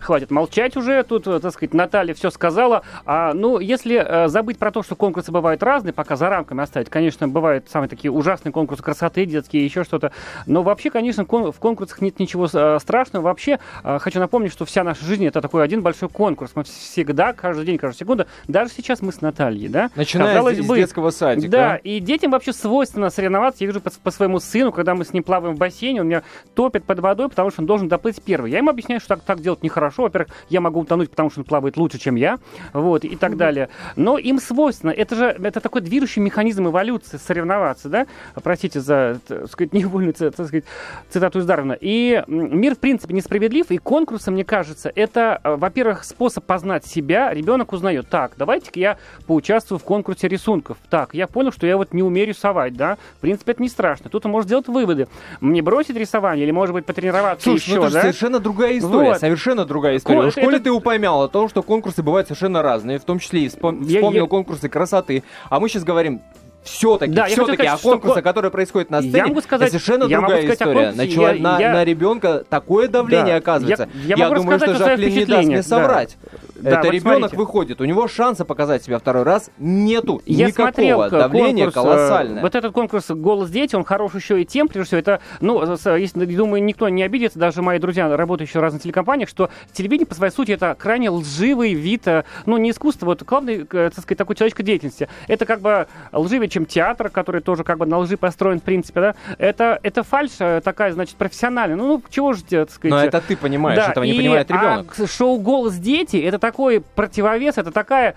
хватит 0.00 0.30
молчать 0.30 0.76
уже, 0.76 1.02
тут, 1.02 1.26
э, 1.26 1.40
так 1.40 1.52
сказать, 1.52 1.74
Наталья 1.74 2.14
все 2.14 2.30
сказала. 2.30 2.82
А, 3.04 3.32
ну, 3.34 3.58
если 3.58 3.96
э, 4.04 4.28
забыть 4.28 4.58
про 4.58 4.70
то, 4.70 4.82
что 4.82 4.96
конкурсы 4.96 5.32
бывают 5.32 5.62
разные, 5.62 5.92
пока 5.92 6.16
за 6.16 6.28
рамками 6.28 6.62
оставить, 6.62 6.88
конечно, 6.90 7.28
бывают 7.28 7.68
самые 7.70 7.88
такие 7.88 8.10
ужасные 8.10 8.52
конкурсы 8.52 8.82
красоты 8.82 9.26
детские, 9.26 9.64
еще 9.64 9.84
что-то. 9.84 10.12
Но 10.46 10.62
вообще, 10.62 10.90
конечно, 10.90 11.24
кон- 11.24 11.52
в 11.52 11.58
конкурсах 11.58 12.00
нет 12.00 12.18
ничего 12.18 12.48
э, 12.52 12.78
страшного. 12.80 13.24
Вообще, 13.24 13.58
э, 13.84 13.98
хочу 13.98 14.18
напомнить, 14.18 14.52
что 14.52 14.64
вся 14.64 14.84
наша 14.84 15.04
жизнь 15.04 15.26
это 15.26 15.40
такой 15.40 15.64
один 15.64 15.82
большой 15.82 16.08
конкурс. 16.08 16.52
Мы 16.54 16.64
всегда, 16.64 17.32
каждый 17.32 17.64
день, 17.66 17.78
каждую 17.78 17.98
секунду, 17.98 18.26
даже 18.46 18.70
сейчас 18.70 19.02
мы 19.02 19.12
с 19.12 19.20
Натальей, 19.20 19.68
да? 19.68 19.90
Начиная 19.96 20.34
казалось 20.34 20.58
с, 20.58 20.62
с 20.62 20.66
бы, 20.66 20.76
детского 20.76 21.10
садика. 21.10 21.50
да, 21.50 21.76
и 21.76 22.00
детям 22.00 22.30
вообще 22.30 22.52
свойственно 22.52 23.10
соревноваться. 23.10 23.64
Я 23.64 23.68
вижу 23.68 23.80
по, 23.80 23.90
по 23.90 24.10
своему 24.10 24.40
сыну, 24.40 24.72
когда 24.72 24.94
мы 24.94 25.04
с 25.04 25.12
ним 25.12 25.22
плаваем 25.22 25.54
в 25.54 25.58
бассейне, 25.58 26.00
он 26.00 26.08
меня 26.08 26.22
топит 26.54 26.84
под 26.84 27.00
водой, 27.00 27.28
потому 27.28 27.50
что 27.50 27.62
он 27.62 27.66
должен 27.66 27.88
доплыть 27.88 28.22
первый. 28.22 28.50
Я 28.50 28.58
ему 28.58 28.70
объясняю, 28.70 29.00
что 29.00 29.16
так, 29.16 29.22
так 29.22 29.40
делать 29.40 29.62
нехорошо. 29.62 29.87
Хорошо. 29.88 30.02
Во-первых, 30.02 30.28
я 30.48 30.60
могу 30.60 30.80
утонуть, 30.80 31.10
потому 31.10 31.30
что 31.30 31.40
он 31.40 31.44
плавает 31.44 31.76
лучше, 31.76 31.98
чем 31.98 32.16
я, 32.16 32.38
вот, 32.72 33.04
и 33.04 33.16
так 33.16 33.36
далее. 33.36 33.68
Но 33.96 34.18
им 34.18 34.38
свойственно, 34.38 34.90
это 34.90 35.14
же, 35.14 35.24
это 35.24 35.60
такой 35.60 35.80
движущий 35.80 36.22
механизм 36.22 36.68
эволюции, 36.68 37.16
соревноваться, 37.16 37.88
да, 37.88 38.06
простите 38.42 38.80
за, 38.80 39.18
так 39.26 39.48
сказать, 39.48 39.72
невольную, 39.72 40.14
так 40.14 40.32
сказать, 40.32 40.64
цитату 41.08 41.38
из 41.38 41.46
Дарвина. 41.46 41.76
И 41.80 42.22
мир, 42.26 42.74
в 42.74 42.78
принципе, 42.78 43.14
несправедлив, 43.14 43.70
и 43.70 43.78
конкурсы, 43.78 44.30
мне 44.30 44.44
кажется, 44.44 44.92
это, 44.94 45.40
э, 45.42 45.56
во-первых, 45.56 46.04
способ 46.04 46.44
познать 46.44 46.84
себя. 46.84 47.32
Ребенок 47.32 47.72
узнает, 47.72 48.08
так, 48.08 48.32
давайте-ка 48.36 48.78
я 48.78 48.98
поучаствую 49.26 49.78
в 49.78 49.84
конкурсе 49.84 50.28
рисунков. 50.28 50.78
Так, 50.90 51.14
я 51.14 51.26
понял, 51.26 51.52
что 51.52 51.66
я 51.66 51.76
вот 51.76 51.94
не 51.94 52.02
умею 52.02 52.28
рисовать, 52.28 52.74
да, 52.74 52.98
в 53.16 53.20
принципе, 53.20 53.52
это 53.52 53.62
не 53.62 53.68
страшно. 53.68 54.10
Тут 54.10 54.26
он 54.26 54.32
может 54.32 54.48
сделать 54.48 54.68
выводы. 54.68 55.08
Мне 55.40 55.62
бросить 55.62 55.96
рисование 55.96 56.44
или, 56.44 56.52
может 56.52 56.74
быть, 56.74 56.84
потренироваться 56.84 57.44
Слушай, 57.44 57.70
еще, 57.70 57.76
ну 57.76 57.84
это 57.84 57.94
да? 57.94 58.00
совершенно 58.02 58.38
другая 58.38 58.78
история. 58.78 59.08
Вот. 59.10 59.20
Совершенно 59.20 59.64
другая 59.64 59.77
история. 59.96 60.20
Ко- 60.22 60.26
В 60.28 60.30
школе 60.32 60.56
это- 60.56 60.64
ты 60.64 60.70
упомял 60.70 61.22
о 61.22 61.28
том, 61.28 61.48
что 61.48 61.62
конкурсы 61.62 62.02
бывают 62.02 62.26
совершенно 62.28 62.62
разные, 62.62 62.98
в 62.98 63.04
том 63.04 63.18
числе 63.18 63.42
и 63.42 63.48
вспом- 63.48 63.82
Я- 63.84 63.98
вспомнил 63.98 64.24
я- 64.24 64.28
конкурсы 64.28 64.68
красоты. 64.68 65.22
А 65.48 65.60
мы 65.60 65.68
сейчас 65.68 65.84
говорим 65.84 66.20
все-таки, 66.64 67.12
Да, 67.12 67.22
я 67.26 67.28
все-таки 67.34 67.54
сказать, 67.62 67.72
о 67.74 67.78
что 67.78 67.90
конкурсе, 67.90 68.14
ко- 68.16 68.22
который 68.22 68.50
происходит 68.50 68.90
на 68.90 68.96
Я 68.96 69.02
сцене, 69.02 69.26
могу 69.26 69.40
сказать- 69.40 69.68
совершенно 69.70 70.04
я 70.04 70.20
могу 70.20 70.32
другая 70.32 70.42
сказать 70.42 70.60
история. 70.60 70.86
конкурсе, 70.92 70.96
На, 70.98 71.22
я- 71.32 71.34
на, 71.42 71.60
я- 71.60 71.72
на 71.72 71.84
ребенка 71.84 72.44
такое 72.48 72.88
давление 72.88 73.34
Да. 73.34 73.36
оказывается. 73.36 73.88
Я- 74.04 74.16
я 74.16 74.28
могу 74.28 74.42
думаю, 74.42 74.58
что 74.58 74.74
Жаклин 74.74 75.14
не 75.14 75.24
даст 75.24 75.46
мне 75.46 75.56
да. 75.58 75.62
соврать. 75.62 76.16
Да, 76.58 76.70
это 76.70 76.82
вот 76.86 76.92
ребенок 76.94 77.18
смотрите. 77.18 77.36
выходит, 77.36 77.80
у 77.80 77.84
него 77.84 78.08
шанса 78.08 78.44
показать 78.44 78.82
себя 78.82 78.98
второй 78.98 79.22
раз 79.22 79.50
нету. 79.58 80.20
Я 80.26 80.46
Никакого. 80.48 80.66
смотрел 80.72 81.10
Давление 81.10 81.66
конкурс, 81.66 81.76
э, 81.76 81.88
колоссальное. 81.88 82.42
Вот 82.42 82.54
этот 82.54 82.72
конкурс 82.72 83.10
«Голос 83.10 83.50
дети», 83.50 83.76
он 83.76 83.84
хорош 83.84 84.14
еще 84.14 84.42
и 84.42 84.44
тем, 84.44 84.68
прежде 84.68 84.86
всего, 84.88 84.98
это, 85.00 85.20
ну, 85.40 85.76
с- 85.76 85.96
если, 85.96 86.24
думаю, 86.24 86.62
никто 86.64 86.88
не 86.88 87.02
обидится, 87.02 87.38
даже 87.38 87.62
мои 87.62 87.78
друзья, 87.78 88.14
работающие 88.16 88.60
в 88.60 88.62
разных 88.62 88.82
телекомпаниях, 88.82 89.28
что 89.28 89.50
телевидение, 89.72 90.06
по 90.06 90.14
своей 90.14 90.32
сути, 90.32 90.52
это 90.52 90.74
крайне 90.78 91.10
лживый 91.10 91.74
вид, 91.74 92.06
э, 92.08 92.24
ну, 92.46 92.56
не 92.56 92.70
искусство, 92.70 93.06
вот 93.06 93.22
главный, 93.22 93.60
э, 93.62 93.90
так 93.94 94.00
сказать, 94.02 94.18
такой 94.18 94.36
человеческой 94.36 94.64
деятельности. 94.64 95.08
Это 95.28 95.46
как 95.46 95.60
бы 95.60 95.86
лживее, 96.12 96.48
чем 96.48 96.66
театр, 96.66 97.08
который 97.10 97.40
тоже 97.40 97.64
как 97.64 97.78
бы 97.78 97.86
на 97.86 97.98
лжи 97.98 98.16
построен, 98.16 98.60
в 98.60 98.62
принципе, 98.62 99.00
да. 99.00 99.14
Это, 99.38 99.78
это 99.82 100.02
фальшь 100.02 100.32
э, 100.40 100.60
такая, 100.64 100.92
значит, 100.92 101.16
профессиональная. 101.16 101.76
Ну, 101.76 101.86
ну, 101.86 102.02
чего 102.10 102.32
же, 102.32 102.42
так 102.44 102.70
сказать... 102.70 102.90
Но 102.90 103.04
это 103.04 103.20
ты 103.20 103.36
понимаешь, 103.36 103.78
Да, 103.78 103.90
этого 103.92 104.04
не 104.04 104.12
и, 104.12 104.16
понимает 104.16 104.50
ребенок. 104.50 104.94
а 104.98 105.06
шоу 105.06 105.38
«Голос 105.38 105.74
дети»— 105.76 106.16
это 106.18 106.38
такой 106.50 106.80
противовес, 106.80 107.58
это 107.58 107.70
такая 107.70 108.14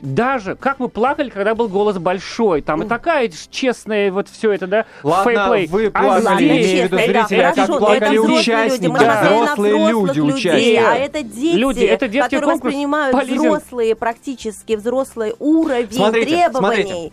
даже 0.00 0.54
как 0.54 0.80
мы 0.80 0.88
плакали, 0.88 1.30
когда 1.30 1.54
был 1.54 1.68
голос 1.68 1.96
большой, 1.96 2.60
там 2.60 2.82
и 2.82 2.86
такая 2.86 3.30
честная 3.50 4.12
вот 4.12 4.28
все 4.28 4.52
это, 4.52 4.66
да, 4.66 4.84
Ладно, 5.02 5.32
фейплей. 5.32 5.66
вы 5.68 5.86
А 5.94 6.02
плакали, 6.02 6.44
здесь- 6.44 6.48
имею 6.50 6.62
в 6.62 6.92
виду 6.92 6.98
честно, 6.98 7.12
да, 7.14 7.26
зрители, 7.26 7.42
а 7.42 7.52
как 7.54 7.66
плакали 7.78 7.96
это 7.96 8.10
взрослые 8.10 8.38
участники, 8.40 8.82
люди. 8.82 8.92
Мы 8.92 8.98
да, 8.98 9.22
взрослые 9.22 9.72
люди, 9.90 10.20
участники. 10.20 10.76
а 10.76 10.94
это 10.96 11.22
дети, 11.22 11.56
Люди, 11.56 11.84
это 11.84 12.08
детский 12.08 12.22
которые 12.36 12.44
конкурс 12.50 12.64
воспринимают 12.64 13.16
полезен. 13.16 13.38
взрослые, 13.38 13.94
практически 13.96 14.72
взрослый 14.76 15.34
уровень 15.38 15.88
Смотрите, 15.90 16.26
требований. 16.26 16.82
смотрите. 16.82 17.12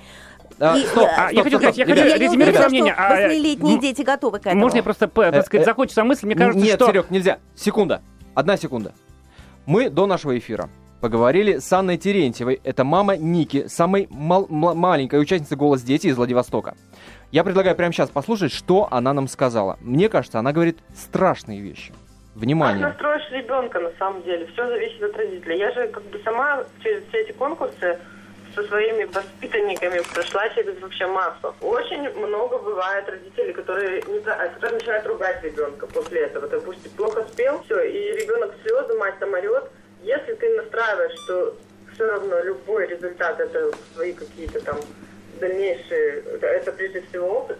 А, 0.61 0.77
И, 0.77 0.81
стоп, 0.81 1.03
э, 1.03 1.11
А, 1.15 1.21
я 1.21 1.29
стоп, 1.29 1.43
хочу 1.43 1.57
стоп, 1.59 1.61
сказать, 1.73 1.77
я 1.77 1.85
хочу 1.85 2.03
резюмировать 2.19 2.35
уверена, 2.57 2.69
мнение. 2.69 2.93
что 2.93 3.01
А, 3.07 3.09
восьмилетние 3.15 3.75
м, 3.75 3.79
дети 3.79 4.01
готовы 4.01 4.39
к 4.39 4.41
этому. 4.47 4.59
Можно 4.59 4.75
я 4.77 4.83
просто, 4.83 5.07
п- 5.07 5.31
так 5.31 5.45
сказать, 5.45 5.61
э, 5.65 5.65
закончу 5.71 5.93
свою 5.93 6.07
мысль? 6.09 6.25
Мне 6.25 6.35
кажется, 6.35 6.59
Нет, 6.65 6.75
что... 6.75 6.87
Серег, 6.87 7.09
нельзя. 7.09 7.37
Секунда. 7.55 8.01
Одна 8.35 8.57
секунда. 8.57 8.91
Мы 9.65 9.89
до 9.89 10.05
нашего 10.07 10.37
эфира 10.37 10.69
поговорили 11.01 11.57
с 11.59 11.71
Анной 11.71 11.97
Терентьевой. 11.97 12.59
Это 12.63 12.83
мама 12.83 13.15
Ники, 13.17 13.67
самой 13.67 14.07
мал- 14.09 14.47
мла- 14.49 14.73
маленькой 14.73 15.21
участницы 15.21 15.55
«Голос 15.55 15.81
дети» 15.81 16.07
из 16.07 16.17
Владивостока. 16.17 16.75
Я 17.31 17.43
предлагаю 17.43 17.75
прямо 17.75 17.93
сейчас 17.93 18.09
послушать, 18.09 18.51
что 18.51 18.87
она 18.91 19.13
нам 19.13 19.27
сказала. 19.27 19.77
Мне 19.81 20.09
кажется, 20.09 20.39
она 20.39 20.51
говорит 20.51 20.79
страшные 20.95 21.61
вещи. 21.61 21.91
Как 22.33 22.43
Внимание. 22.43 22.87
настроишь 22.87 23.29
ребенка 23.31 23.79
на 23.79 23.91
самом 23.99 24.23
деле? 24.23 24.47
Все 24.53 24.67
зависит 24.67 25.01
от 25.03 25.15
родителей. 25.15 25.59
Я 25.59 25.71
же 25.71 25.87
как 25.89 26.03
бы 26.05 26.19
сама 26.23 26.63
через 26.81 27.03
все 27.09 27.19
эти 27.21 27.31
конкурсы 27.33 27.99
со 28.59 28.67
своими 28.67 29.05
воспитанниками 29.05 30.01
прошла 30.13 30.49
через 30.49 30.79
вообще 30.81 31.07
массу. 31.07 31.55
Очень 31.61 32.09
много 32.09 32.57
бывает 32.57 33.07
родителей, 33.07 33.53
которые, 33.53 34.01
не, 34.01 34.19
которые 34.19 34.71
начинают 34.73 35.07
ругать 35.07 35.43
ребенка 35.43 35.87
после 35.87 36.21
этого. 36.21 36.47
Допустим, 36.47 36.91
плохо 36.91 37.25
спел, 37.31 37.61
все, 37.63 37.81
и 37.83 38.13
ребенок 38.17 38.53
слезы, 38.63 38.93
мать 38.95 39.17
там 39.19 39.33
орет. 39.33 39.69
Если 40.01 40.33
ты 40.33 40.55
настраиваешь, 40.57 41.17
что 41.23 41.55
все 41.93 42.05
равно 42.05 42.41
любой 42.41 42.87
результат 42.87 43.39
это 43.39 43.71
свои 43.93 44.13
какие-то 44.13 44.61
там 44.61 44.77
дальнейшие, 45.39 46.23
это 46.41 46.71
прежде 46.73 47.01
всего 47.01 47.39
опыт, 47.39 47.57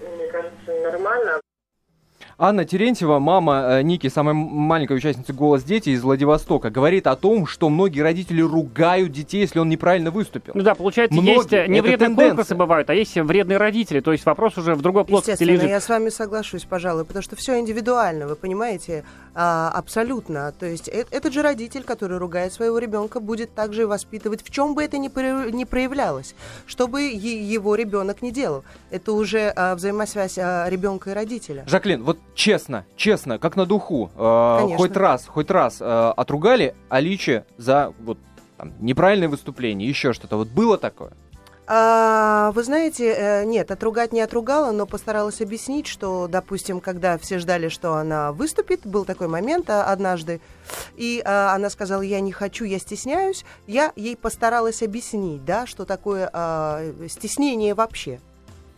мне 0.00 0.26
кажется, 0.28 0.80
нормально. 0.82 1.40
Анна 2.36 2.64
Терентьева, 2.64 3.20
мама 3.20 3.64
э, 3.78 3.82
Ники, 3.82 4.08
самая 4.08 4.34
маленькая 4.34 4.94
участница 4.94 5.32
«Голос 5.32 5.62
дети» 5.62 5.90
из 5.90 6.02
Владивостока, 6.02 6.68
говорит 6.68 7.06
о 7.06 7.14
том, 7.14 7.46
что 7.46 7.68
многие 7.68 8.00
родители 8.00 8.40
ругают 8.42 9.12
детей, 9.12 9.42
если 9.42 9.60
он 9.60 9.68
неправильно 9.68 10.10
выступил. 10.10 10.52
Ну 10.56 10.62
да, 10.62 10.74
получается, 10.74 11.14
Многие. 11.14 11.34
есть 11.36 11.52
э, 11.52 11.66
не 11.68 11.78
Это 11.78 11.88
вредные 11.88 12.08
тенденция. 12.08 12.28
конкурсы 12.30 12.54
бывают, 12.56 12.90
а 12.90 12.94
есть 12.94 13.14
вредные 13.16 13.58
родители. 13.58 14.00
То 14.00 14.10
есть 14.10 14.26
вопрос 14.26 14.58
уже 14.58 14.74
в 14.74 14.82
другой 14.82 15.04
плоскости 15.04 15.30
Естественно, 15.42 15.56
лежит. 15.58 15.70
я 15.70 15.80
с 15.80 15.88
вами 15.88 16.08
соглашусь, 16.08 16.64
пожалуй, 16.64 17.04
потому 17.04 17.22
что 17.22 17.36
все 17.36 17.60
индивидуально, 17.60 18.26
вы 18.26 18.34
понимаете, 18.36 19.04
А, 19.36 19.68
абсолютно. 19.74 20.52
То 20.52 20.64
есть 20.66 20.86
э- 20.88 21.06
этот 21.10 21.32
же 21.32 21.42
родитель, 21.42 21.82
который 21.82 22.18
ругает 22.18 22.52
своего 22.52 22.78
ребенка, 22.78 23.18
будет 23.18 23.52
также 23.52 23.84
воспитывать, 23.84 24.44
в 24.44 24.50
чем 24.50 24.76
бы 24.76 24.84
это 24.84 24.96
ни, 24.96 25.08
про- 25.08 25.50
ни 25.50 25.64
проявлялось, 25.64 26.36
что 26.66 26.86
бы 26.86 27.02
е- 27.02 27.42
его 27.52 27.74
ребенок 27.74 28.22
не 28.22 28.30
делал. 28.30 28.62
Это 28.92 29.12
уже 29.12 29.52
а, 29.56 29.74
взаимосвязь 29.74 30.38
а, 30.38 30.68
ребенка 30.68 31.10
и 31.10 31.14
родителя. 31.14 31.64
Жаклин, 31.66 32.04
вот 32.04 32.18
честно, 32.34 32.84
честно, 32.96 33.38
как 33.38 33.56
на 33.56 33.66
духу, 33.66 34.10
э, 34.14 34.56
Конечно. 34.60 34.76
хоть 34.76 34.96
раз, 34.96 35.26
хоть 35.26 35.50
раз 35.50 35.78
э, 35.80 36.12
отругали 36.16 36.74
Аличи 36.88 37.44
за 37.56 37.92
вот 38.00 38.18
там, 38.56 38.72
неправильное 38.80 39.28
выступление, 39.28 39.88
еще 39.88 40.12
что-то. 40.12 40.36
Вот 40.36 40.48
было 40.48 40.78
такое? 40.78 41.12
А, 41.66 42.52
вы 42.52 42.62
знаете, 42.62 43.14
э, 43.16 43.44
нет, 43.44 43.70
отругать 43.70 44.12
не 44.12 44.20
отругала, 44.20 44.70
но 44.70 44.84
постаралась 44.84 45.40
объяснить, 45.40 45.86
что, 45.86 46.28
допустим, 46.28 46.80
когда 46.80 47.16
все 47.16 47.38
ждали, 47.38 47.68
что 47.68 47.94
она 47.94 48.32
выступит, 48.32 48.86
был 48.86 49.06
такой 49.06 49.28
момент 49.28 49.70
а, 49.70 49.84
однажды, 49.84 50.42
и 50.94 51.22
а, 51.24 51.54
она 51.54 51.70
сказала, 51.70 52.02
я 52.02 52.20
не 52.20 52.32
хочу, 52.32 52.66
я 52.66 52.78
стесняюсь, 52.78 53.46
я 53.66 53.92
ей 53.96 54.14
постаралась 54.14 54.82
объяснить, 54.82 55.42
да, 55.46 55.66
что 55.66 55.86
такое 55.86 56.28
а, 56.34 56.82
стеснение 57.08 57.74
вообще. 57.74 58.20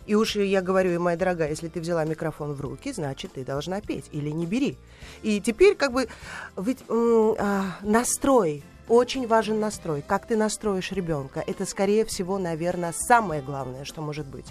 И 0.06 0.14
уж 0.14 0.36
я 0.36 0.62
говорю, 0.62 0.92
и 0.92 0.98
моя 0.98 1.16
дорогая, 1.16 1.50
если 1.50 1.68
ты 1.68 1.80
взяла 1.80 2.04
микрофон 2.04 2.54
в 2.54 2.60
руки, 2.60 2.92
значит, 2.92 3.32
ты 3.32 3.44
должна 3.44 3.80
петь 3.80 4.06
или 4.12 4.30
не 4.30 4.46
бери. 4.46 4.76
И 5.22 5.40
теперь 5.40 5.74
как 5.74 5.92
бы 5.92 6.08
ведь 6.56 6.78
а, 6.88 7.64
настрой, 7.82 8.62
очень 8.88 9.26
важен 9.26 9.58
настрой. 9.58 10.02
Как 10.06 10.26
ты 10.26 10.36
настроишь 10.36 10.92
ребенка, 10.92 11.42
это, 11.44 11.66
скорее 11.66 12.04
всего, 12.04 12.38
наверное, 12.38 12.92
самое 12.92 13.42
главное, 13.42 13.84
что 13.84 14.00
может 14.00 14.26
быть. 14.26 14.46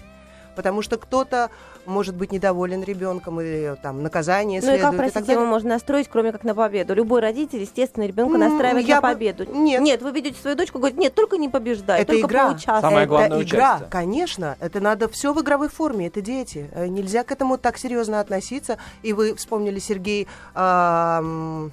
Потому 0.56 0.82
что 0.82 0.96
кто-то 0.96 1.50
может 1.84 2.16
быть 2.16 2.32
недоволен 2.32 2.82
ребенком 2.82 3.40
или 3.40 3.76
там 3.82 4.02
наказание 4.02 4.60
Ну 4.60 4.66
и 4.66 4.70
следует. 4.70 4.82
как, 4.82 4.94
и 4.94 4.96
простите, 4.96 5.20
так 5.20 5.28
его 5.28 5.40
далее. 5.42 5.50
можно 5.52 5.68
настроить, 5.70 6.08
кроме 6.08 6.32
как 6.32 6.42
на 6.42 6.54
победу? 6.54 6.94
Любой 6.94 7.20
родитель, 7.20 7.60
естественно, 7.60 8.04
ребенка 8.04 8.34
М, 8.34 8.40
настраивает 8.40 8.86
я 8.88 8.96
на 8.96 9.00
бы- 9.02 9.08
победу. 9.14 9.44
нет. 9.52 9.82
Нет, 9.82 10.02
вы 10.02 10.10
ведете 10.10 10.40
свою 10.40 10.56
дочку, 10.56 10.78
говорит, 10.78 10.98
нет, 10.98 11.14
только 11.14 11.36
не 11.36 11.48
побеждай, 11.48 12.00
Это 12.00 12.12
только 12.14 12.26
игра. 12.26 12.46
поучаствуй. 12.48 12.80
Самое 12.80 12.98
это 13.04 13.08
главное 13.08 13.42
игра, 13.42 13.68
участие. 13.74 13.88
конечно. 13.90 14.56
Это 14.60 14.80
надо 14.80 15.08
все 15.08 15.32
в 15.32 15.40
игровой 15.40 15.68
форме. 15.68 16.06
Это 16.08 16.20
дети. 16.20 16.68
Э, 16.74 16.86
Нельзя 16.88 17.22
к 17.22 17.30
этому 17.30 17.58
так 17.58 17.76
серьезно 17.78 18.18
относиться. 18.20 18.78
И 19.02 19.12
вы 19.12 19.34
вспомнили, 19.34 19.78
Сергей, 19.78 20.26
м, 20.54 21.72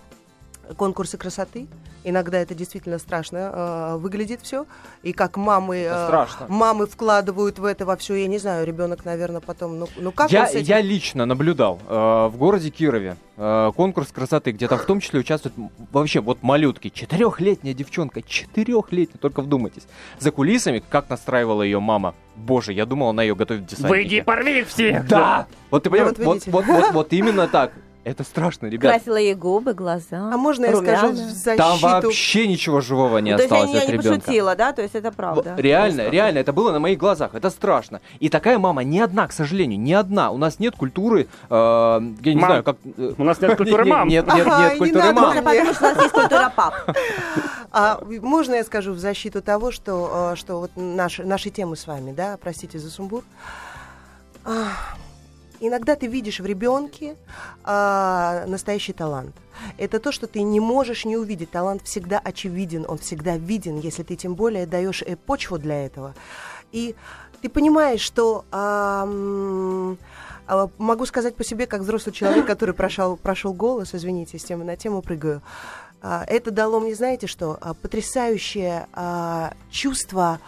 конкурсы 0.77 1.17
красоты. 1.17 1.67
Иногда 2.05 2.39
это 2.39 2.53
действительно 2.53 2.99
страшно 2.99 3.37
э, 3.37 3.97
выглядит 3.97 4.41
все. 4.43 4.65
И 5.03 5.13
как 5.13 5.37
мамы, 5.37 5.87
э, 5.89 6.25
мамы 6.49 6.85
вкладывают 6.85 7.59
в 7.59 7.65
это 7.65 7.85
во 7.85 7.95
все. 7.95 8.15
Я 8.15 8.27
не 8.27 8.39
знаю, 8.39 8.65
ребенок, 8.65 9.05
наверное, 9.05 9.39
потом. 9.39 9.79
Ну, 9.79 9.87
ну 9.97 10.11
как 10.11 10.31
я, 10.31 10.45
этим? 10.47 10.61
я 10.61 10.81
лично 10.81 11.25
наблюдал 11.25 11.79
э, 11.87 12.27
в 12.27 12.35
городе 12.37 12.69
Кирове 12.71 13.15
э, 13.37 13.71
конкурс 13.75 14.09
красоты, 14.11 14.51
где 14.51 14.67
там 14.67 14.79
в 14.79 14.85
том 14.85 14.99
числе 14.99 15.21
участвуют 15.21 15.55
вообще 15.91 16.19
вот 16.19 16.43
малютки. 16.43 16.89
Четырехлетняя 16.89 17.73
девчонка, 17.73 18.21
четырехлетняя, 18.21 19.17
только 19.19 19.41
вдумайтесь. 19.41 19.83
За 20.19 20.31
кулисами, 20.31 20.83
как 20.87 21.09
настраивала 21.09 21.63
ее 21.63 21.79
мама. 21.79 22.15
Боже, 22.35 22.73
я 22.73 22.85
думал, 22.85 23.09
она 23.09 23.23
ее 23.23 23.35
готовит 23.35 23.63
в 23.63 23.65
десантнике. 23.67 23.93
Выйди 23.93 24.21
порви 24.21 24.59
их 24.61 24.67
всех! 24.67 25.07
Да! 25.07 25.47
Вот 25.69 25.83
ты 25.83 25.89
Ну, 25.89 25.95
понимаешь, 25.95 26.17
вот 26.17 26.25
вот, 26.25 26.33
видите. 26.35 26.51
вот, 26.51 26.65
вот, 26.65 26.91
вот 26.91 27.13
именно 27.13 27.47
так. 27.47 27.71
Это 28.03 28.23
страшно, 28.25 28.67
ребят. 28.67 28.91
Красила 28.91 29.15
ей 29.15 29.33
губы, 29.33 29.73
глаза. 29.73 30.29
А 30.33 30.37
можно 30.37 30.65
я 30.65 30.75
скажу 30.75 31.11
в 31.11 31.15
защиту? 31.15 31.57
Там 31.57 31.77
вообще 31.79 32.47
ничего 32.47 32.81
живого 32.81 33.19
не 33.19 33.31
То 33.35 33.43
есть 33.43 33.51
осталось 33.51 33.71
я, 33.71 33.77
я 33.77 33.81
от 33.83 33.87
не 33.87 33.93
ребенка. 33.93 34.19
пошутила, 34.19 34.55
да? 34.55 34.73
То 34.73 34.81
есть 34.81 34.95
это 34.95 35.11
правда. 35.11 35.51
Вот 35.51 35.59
Реально, 35.59 36.09
реально, 36.09 36.39
это 36.39 36.51
было 36.51 36.71
на 36.73 36.79
моих 36.79 36.97
глазах, 36.97 37.33
это 37.33 37.49
страшно. 37.49 38.01
И 38.19 38.27
такая 38.27 38.59
мама 38.59 38.83
не 38.83 38.99
одна, 38.99 39.27
к 39.27 39.31
сожалению, 39.31 39.79
не 39.79 39.93
одна. 39.93 40.31
У 40.31 40.37
нас 40.37 40.59
нет 40.59 40.75
культуры, 40.75 41.27
э, 41.49 41.53
я 41.53 42.33
не 42.33 42.39
Мам. 42.41 42.49
знаю, 42.49 42.63
как... 42.63 42.75
э, 42.97 43.13
У 43.17 43.23
нас 43.23 43.39
нет 43.39 43.55
культуры 43.57 43.85
мам. 43.85 44.07
Нет, 44.09 44.27
нет, 44.27 44.45
нет 44.47 44.73
не 44.73 44.77
культуры 44.79 45.03
надо 45.13 45.21
мам. 45.21 45.43
Потому 45.43 45.73
что 45.73 45.85
у 45.85 45.87
нас 45.93 45.97
есть 46.03 46.13
культура 46.13 46.53
пап. 46.55 46.73
А 47.75 47.99
можно 48.21 48.53
я 48.53 48.63
скажу 48.63 48.93
в 48.93 48.99
защиту 48.99 49.41
того, 49.41 49.71
что, 49.71 50.33
э, 50.33 50.35
что 50.35 50.59
вот 50.59 50.71
наши, 50.75 51.23
наши 51.23 51.49
темы 51.49 51.75
с 51.75 51.87
вами, 51.87 52.11
да, 52.11 52.37
простите 52.39 52.77
за 52.77 52.91
сумбур. 52.91 53.23
Иногда 55.65 55.95
ты 55.95 56.07
видишь 56.07 56.41
в 56.41 56.45
ребенке 56.45 57.15
а, 57.63 58.43
настоящий 58.47 58.91
талант. 58.91 59.33
Это 59.77 60.01
то, 60.01 60.11
что 60.11 60.27
ты 60.27 60.41
не 60.41 60.59
можешь 60.59 61.05
не 61.05 61.15
увидеть. 61.15 61.51
Талант 61.51 61.83
всегда 61.83 62.19
очевиден, 62.19 62.85
он 62.85 62.97
всегда 62.97 63.37
виден, 63.37 63.79
если 63.79 64.03
ты 64.03 64.17
тем 64.17 64.35
более 64.35 64.65
даешь 64.65 65.01
э, 65.03 65.15
почву 65.15 65.57
для 65.57 65.85
этого. 65.85 66.15
И 66.73 66.95
ты 67.41 67.47
понимаешь, 67.47 68.01
что 68.01 68.43
а, 68.51 69.07
а, 70.47 70.69
могу 70.77 71.05
сказать 71.05 71.37
по 71.37 71.45
себе, 71.45 71.65
как 71.65 71.79
взрослый 71.79 72.13
человек, 72.13 72.45
который 72.45 72.75
прошел, 72.75 73.15
прошел 73.15 73.53
голос, 73.53 73.95
извините, 73.95 74.39
с 74.39 74.43
темы 74.43 74.65
на 74.65 74.75
тему 74.75 75.01
прыгаю. 75.01 75.41
А, 76.01 76.25
это 76.27 76.51
дало 76.51 76.81
мне, 76.81 76.93
знаете 76.93 77.27
что, 77.27 77.57
а, 77.61 77.73
потрясающее 77.73 78.87
а, 78.91 79.53
чувство 79.71 80.41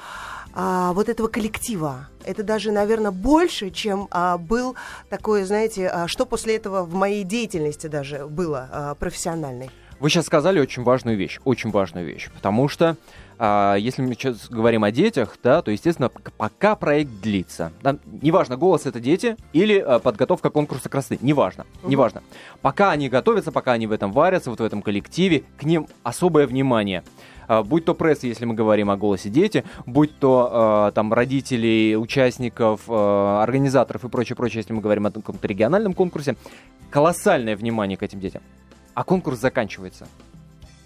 вот 0.56 1.10
этого 1.10 1.28
коллектива. 1.28 2.08
Это 2.24 2.44
даже, 2.44 2.72
наверное, 2.72 3.12
больше, 3.12 3.70
чем 3.70 4.08
а, 4.10 4.38
был 4.38 4.76
такое, 5.10 5.46
знаете, 5.46 5.88
а, 5.88 6.08
что 6.08 6.26
после 6.26 6.56
этого 6.56 6.84
в 6.84 6.94
моей 6.94 7.24
деятельности 7.24 7.88
даже 7.88 8.26
было 8.26 8.70
а, 8.72 8.96
профессиональной. 8.96 9.70
Вы 10.00 10.10
сейчас 10.10 10.26
сказали 10.26 10.60
очень 10.60 10.84
важную 10.84 11.18
вещь, 11.18 11.40
очень 11.46 11.72
важную 11.72 12.06
вещь, 12.06 12.30
потому 12.34 12.68
что 12.68 12.98
а, 13.38 13.76
если 13.76 14.02
мы 14.02 14.14
сейчас 14.14 14.50
говорим 14.50 14.84
о 14.84 14.92
детях, 14.92 15.38
да, 15.44 15.62
то, 15.62 15.72
естественно, 15.72 16.10
пока 16.38 16.76
проект 16.76 17.12
длится, 17.22 17.72
да, 17.82 17.98
неважно, 18.22 18.58
голос 18.58 18.86
это 18.86 19.00
дети 19.00 19.36
или 19.54 19.78
а, 19.78 20.00
подготовка 20.00 20.50
конкурса 20.50 20.90
красоты, 20.90 21.20
неважно, 21.22 21.66
угу. 21.82 21.92
неважно. 21.92 22.24
Пока 22.62 22.92
они 22.92 23.10
готовятся, 23.10 23.52
пока 23.52 23.74
они 23.74 23.88
в 23.88 23.92
этом 23.92 24.12
варятся, 24.12 24.50
вот 24.50 24.60
в 24.60 24.64
этом 24.64 24.82
коллективе, 24.82 25.44
к 25.58 25.64
ним 25.64 25.88
особое 26.04 26.48
внимание. 26.48 27.04
А, 27.48 27.64
будь 27.64 27.86
то 27.86 27.94
пресса, 27.94 28.28
если 28.28 28.46
мы 28.46 28.56
говорим 28.56 28.90
о 28.90 28.98
голосе 28.98 29.30
дети, 29.30 29.64
будь 29.86 30.18
то 30.18 30.90
э, 30.90 30.96
там 30.96 31.14
родителей, 31.14 31.96
участников, 31.98 32.82
э, 32.88 33.40
организаторов 33.44 34.04
и 34.04 34.10
прочее, 34.10 34.36
прочее, 34.36 34.60
если 34.60 34.74
мы 34.74 34.82
говорим 34.82 35.06
о 35.06 35.12
каком-то 35.12 35.48
региональном 35.48 35.94
конкурсе, 35.94 36.36
колоссальное 36.90 37.56
внимание 37.56 37.98
к 37.98 38.04
этим 38.04 38.20
детям. 38.20 38.42
А 38.94 39.04
конкурс 39.04 39.40
заканчивается. 39.40 40.08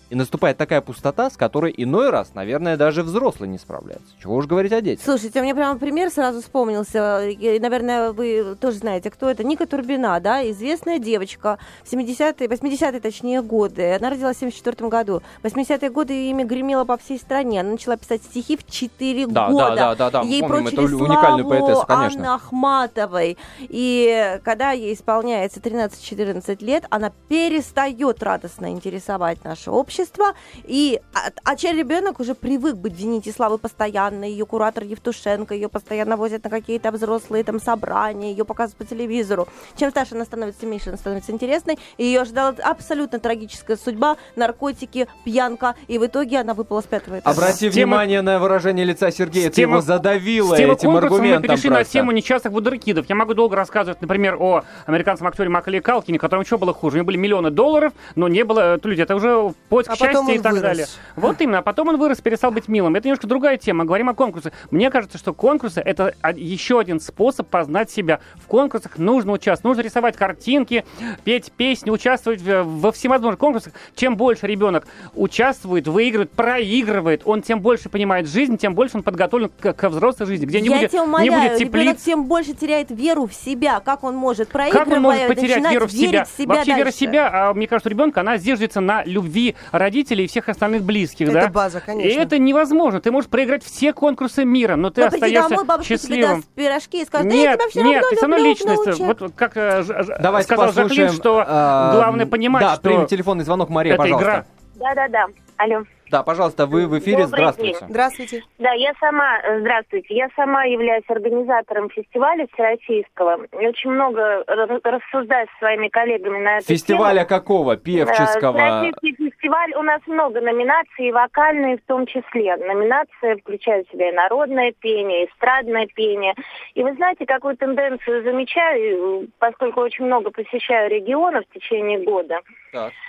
И 0.09 0.15
наступает 0.15 0.57
такая 0.57 0.81
пустота, 0.81 1.29
с 1.29 1.37
которой 1.37 1.71
иной 1.77 2.09
раз, 2.09 2.33
наверное, 2.33 2.77
даже 2.77 3.03
взрослый 3.03 3.47
не 3.47 3.59
справляется. 3.59 4.07
Чего 4.19 4.37
уж 4.37 4.47
говорить 4.47 4.71
о 4.71 4.81
детях. 4.81 5.05
Слушайте, 5.05 5.39
мне 5.41 5.53
прямо 5.53 5.77
пример 5.77 6.09
сразу 6.09 6.41
вспомнился. 6.41 7.27
И, 7.27 7.59
наверное, 7.59 8.11
вы 8.11 8.57
тоже 8.59 8.77
знаете, 8.77 9.11
кто 9.11 9.29
это. 9.29 9.43
Ника 9.43 9.67
Турбина, 9.67 10.19
да, 10.19 10.49
известная 10.49 10.97
девочка. 10.97 11.59
70-е, 11.85 12.47
80-е, 12.47 12.99
точнее, 12.99 13.43
годы. 13.43 13.95
Она 13.95 14.09
родилась 14.09 14.37
в 14.37 14.39
74 14.39 14.89
году. 14.89 15.21
В 15.43 15.45
80-е 15.45 15.89
годы 15.91 16.29
имя 16.29 16.43
гремело 16.43 16.85
по 16.85 16.97
всей 16.97 17.19
стране. 17.19 17.61
Она 17.61 17.71
начала 17.71 17.95
писать 17.95 18.23
стихи 18.23 18.57
в 18.57 18.65
4 18.65 19.27
да, 19.27 19.49
года. 19.49 19.75
Да, 19.75 19.75
да, 19.75 19.95
да, 19.95 20.09
да. 20.09 20.21
Ей 20.21 20.41
Помним, 20.41 20.63
прочили 20.63 20.95
это 20.95 21.03
уникальную 21.03 21.47
поэтессу, 21.47 21.85
конечно. 21.85 22.19
Анны 22.19 22.33
Ахматовой. 22.33 23.37
И 23.59 24.39
когда 24.43 24.71
ей 24.71 24.95
исполняется 24.95 25.59
13-14 25.59 26.65
лет, 26.65 26.85
она 26.89 27.11
перестает 27.27 28.23
радостно 28.23 28.71
интересовать 28.71 29.43
наше 29.43 29.69
общество 29.69 29.98
общества, 29.99 30.33
и 30.65 30.99
а, 31.13 31.29
а 31.43 31.55
чей 31.55 31.73
ребенок 31.73 32.19
уже 32.19 32.33
привык 32.35 32.75
быть 32.75 32.93
в 32.93 32.99
«Зените 32.99 33.31
славы» 33.31 33.57
постоянно, 33.57 34.23
ее 34.23 34.45
куратор 34.45 34.83
Евтушенко, 34.83 35.53
ее 35.53 35.69
постоянно 35.69 36.15
возят 36.17 36.43
на 36.43 36.49
какие-то 36.49 36.91
взрослые 36.91 37.43
там 37.43 37.59
собрания, 37.59 38.31
ее 38.31 38.45
показывают 38.45 38.77
по 38.77 38.85
телевизору. 38.85 39.47
Чем 39.75 39.89
старше 39.91 40.15
она 40.15 40.25
становится, 40.25 40.65
меньше 40.65 40.89
она 40.89 40.97
становится 40.97 41.31
интересной, 41.31 41.77
и 41.97 42.05
ее 42.05 42.23
ждала 42.25 42.55
абсолютно 42.63 43.19
трагическая 43.19 43.77
судьба, 43.77 44.17
наркотики, 44.35 45.07
пьянка, 45.25 45.75
и 45.87 45.97
в 45.97 46.05
итоге 46.05 46.39
она 46.39 46.53
выпала 46.53 46.81
с 46.81 46.85
пятого 46.85 47.19
этажа. 47.19 47.35
Обрати 47.35 47.69
Тема- 47.69 47.73
внимание 47.73 48.21
на 48.21 48.39
выражение 48.39 48.85
лица 48.85 49.11
Сергея, 49.11 49.49
ты 49.49 49.55
Тема- 49.55 49.73
его 49.73 49.81
задавила 49.81 50.55
С 50.55 50.57
темы 50.57 50.73
этим 50.73 50.95
аргументом 50.95 51.41
мы 51.41 51.47
перешли 51.49 51.69
на 51.69 51.75
просто. 51.77 51.93
тему 51.93 52.11
несчастных 52.11 52.53
вундеркидов. 52.53 53.07
Я 53.09 53.15
могу 53.15 53.33
долго 53.33 53.55
рассказывать, 53.55 54.01
например, 54.01 54.37
о 54.39 54.63
американском 54.85 55.27
актере 55.27 55.49
Макале 55.49 55.81
Калкине, 55.81 56.19
которому 56.19 56.45
что 56.45 56.57
было 56.57 56.73
хуже? 56.73 56.95
У 56.95 56.97
него 56.99 57.05
были 57.07 57.17
миллионы 57.17 57.49
долларов, 57.51 57.93
но 58.15 58.27
не 58.27 58.43
было... 58.43 58.75
э, 58.75 58.79
Люди, 58.83 59.01
это 59.01 59.15
уже 59.15 59.53
поиск 59.69 59.88
А 59.89 59.95
потом 59.97 60.27
счастья 60.27 60.33
и 60.33 60.39
так 60.39 60.51
вырос. 60.53 60.61
далее. 60.63 60.85
Вот 61.15 61.41
именно. 61.41 61.57
А 61.59 61.61
потом 61.61 61.89
он 61.89 61.97
вырос, 61.97 62.21
перестал 62.21 62.51
быть 62.51 62.67
милым. 62.67 62.95
Это 62.95 63.07
немножко 63.07 63.27
другая 63.27 63.57
тема. 63.57 63.85
Говорим 63.85 64.09
о 64.09 64.13
конкурсе. 64.13 64.51
Мне 64.71 64.89
кажется, 64.91 65.17
что 65.17 65.33
конкурсы— 65.33 65.79
это 65.85 66.13
еще 66.35 66.79
один 66.79 66.99
способ 66.99 67.47
познать 67.47 67.89
себя. 67.91 68.19
В 68.35 68.47
конкурсах 68.47 68.97
нужно 68.97 69.31
участвовать. 69.33 69.77
Нужно 69.77 69.87
рисовать 69.87 70.15
картинки, 70.15 70.85
петь 71.23 71.51
песни, 71.51 71.89
участвовать 71.89 72.41
во 72.43 72.91
всевозможных 72.91 73.39
конкурсах. 73.39 73.73
Чем 73.95 74.15
больше 74.15 74.47
ребенок 74.47 74.85
участвует, 75.15 75.87
выигрывает, 75.87 76.31
проигрывает, 76.31 77.21
он 77.25 77.41
тем 77.41 77.59
больше 77.61 77.89
понимает 77.89 78.27
жизнь, 78.27 78.57
тем 78.57 78.75
больше 78.75 78.97
он 78.97 79.03
подготовлен 79.03 79.49
к, 79.59 79.73
к 79.73 79.89
взрослой 79.89 80.27
жизни, 80.27 80.45
где 80.45 80.61
не 80.61 80.69
Я 80.69 80.75
будет, 80.77 80.91
тебя 80.91 81.01
не 81.01 81.07
умоляю, 81.07 81.31
будет 81.31 81.59
ребенок 81.59 81.87
теплиц. 81.95 82.03
тем 82.03 82.25
больше 82.25 82.53
теряет 82.53 82.91
веру 82.91 83.27
в 83.27 83.33
себя. 83.33 83.79
Как 83.79 84.03
он 84.03 84.15
может, 84.15 84.49
Как 84.49 84.71
проигрывая, 84.71 84.95
он 84.97 85.01
может 85.01 85.27
потерять 85.27 85.71
веру 85.71 85.87
в 85.87 85.91
себя? 85.91 86.25
в 86.25 86.29
себя 86.37 86.55
Вообще 86.55 86.71
вера 86.71 86.81
в 86.81 86.83
дальше? 86.85 86.97
себя, 86.99 87.29
а, 87.49 87.53
мне 87.53 87.67
кажется, 87.67 87.89
у 87.89 87.91
ребенка, 87.91 88.21
она 88.21 88.37
зиждется 88.37 88.81
на 88.81 89.03
любви 89.03 89.55
родителей 89.79 90.25
и 90.25 90.27
всех 90.27 90.49
остальных 90.49 90.83
близких, 90.83 91.29
Это 91.29 91.41
да? 91.41 91.47
база, 91.47 91.79
конечно. 91.79 92.07
И 92.09 92.21
это 92.21 92.37
невозможно. 92.37 93.01
Ты 93.01 93.11
можешь 93.11 93.29
проиграть 93.29 93.63
все 93.63 93.93
конкурсы 93.93 94.45
мира, 94.45 94.75
но 94.75 94.89
ты 94.91 95.01
Но 95.01 95.07
остаешься 95.07 95.49
домой, 95.49 95.65
бабушка 95.65 95.87
тебе 95.87 95.97
счастливым. 95.97 96.35
даст 96.37 96.47
пирожки 96.49 97.01
и 97.01 97.05
скажет, 97.05 97.29
да 97.29 97.35
я 97.35 97.41
Нет, 97.51 97.59
тебя 97.59 97.69
все 97.69 97.81
нет, 97.83 97.93
равно 98.03 98.09
ты 98.09 98.15
со 98.17 98.27
мной 98.27 98.39
люблю, 98.39 98.49
личность. 98.51 98.83
внучек». 98.99 99.21
Вот 99.21 99.31
как 99.35 99.57
э, 99.57 99.83
Ж- 99.83 100.17
Давайте 100.21 100.45
сказал. 100.45 100.71
Жаклин, 100.73 101.11
что 101.11 101.43
а, 101.47 101.93
главное 101.95 102.25
понимать, 102.25 102.61
Да, 102.61 102.73
что 102.73 102.81
примем 102.83 103.07
телефонный 103.07 103.43
звонок, 103.45 103.69
Мария, 103.69 103.93
это 103.93 104.03
пожалуйста. 104.03 104.29
игра. 104.29 104.45
Да-да-да. 104.75 105.25
Алло. 105.57 105.83
Да, 106.11 106.23
пожалуйста, 106.23 106.65
вы 106.65 106.87
в 106.87 106.97
эфире, 106.99 107.23
Добрый 107.23 107.27
здравствуйте. 107.27 107.85
Здравствуйте. 107.87 108.43
Да, 108.57 108.71
я 108.73 108.93
сама, 108.99 109.39
э, 109.39 109.59
здравствуйте, 109.59 110.15
я 110.15 110.27
сама 110.35 110.63
являюсь 110.63 111.03
организатором 111.07 111.89
фестиваля 111.89 112.47
всероссийского. 112.53 113.45
И 113.59 113.67
Очень 113.67 113.91
много 113.91 114.43
ра- 114.47 114.79
рассуждаю 114.83 115.47
со 115.53 115.57
своими 115.59 115.87
коллегами 115.89 116.39
на 116.39 116.57
эту 116.57 116.65
Фестиваля 116.67 117.25
тему. 117.25 117.27
какого? 117.29 117.73
Э, 117.73 117.77
Певческого? 117.77 118.57
Всероссийский 118.57 119.29
фестиваль, 119.29 119.73
у 119.75 119.83
нас 119.83 120.01
много 120.07 120.41
номинаций, 120.41 121.07
и 121.07 121.11
вокальные 121.11 121.77
в 121.77 121.81
том 121.87 122.05
числе. 122.05 122.55
Номинация 122.57 123.37
включает 123.37 123.87
в 123.87 123.91
себя 123.91 124.09
и 124.09 124.13
народное 124.13 124.71
пение, 124.79 125.25
и 125.25 125.29
эстрадное 125.29 125.87
пение. 125.87 126.33
И 126.73 126.83
вы 126.83 126.93
знаете, 126.95 127.25
какую 127.25 127.55
тенденцию 127.57 128.23
замечаю, 128.23 129.23
э, 129.23 129.27
поскольку 129.39 129.81
очень 129.81 130.05
много 130.05 130.31
посещаю 130.31 130.89
регионов 130.89 131.43
в 131.49 131.53
течение 131.53 131.99
года. 131.99 132.39
Так. 132.71 132.91
Э, 132.91 133.08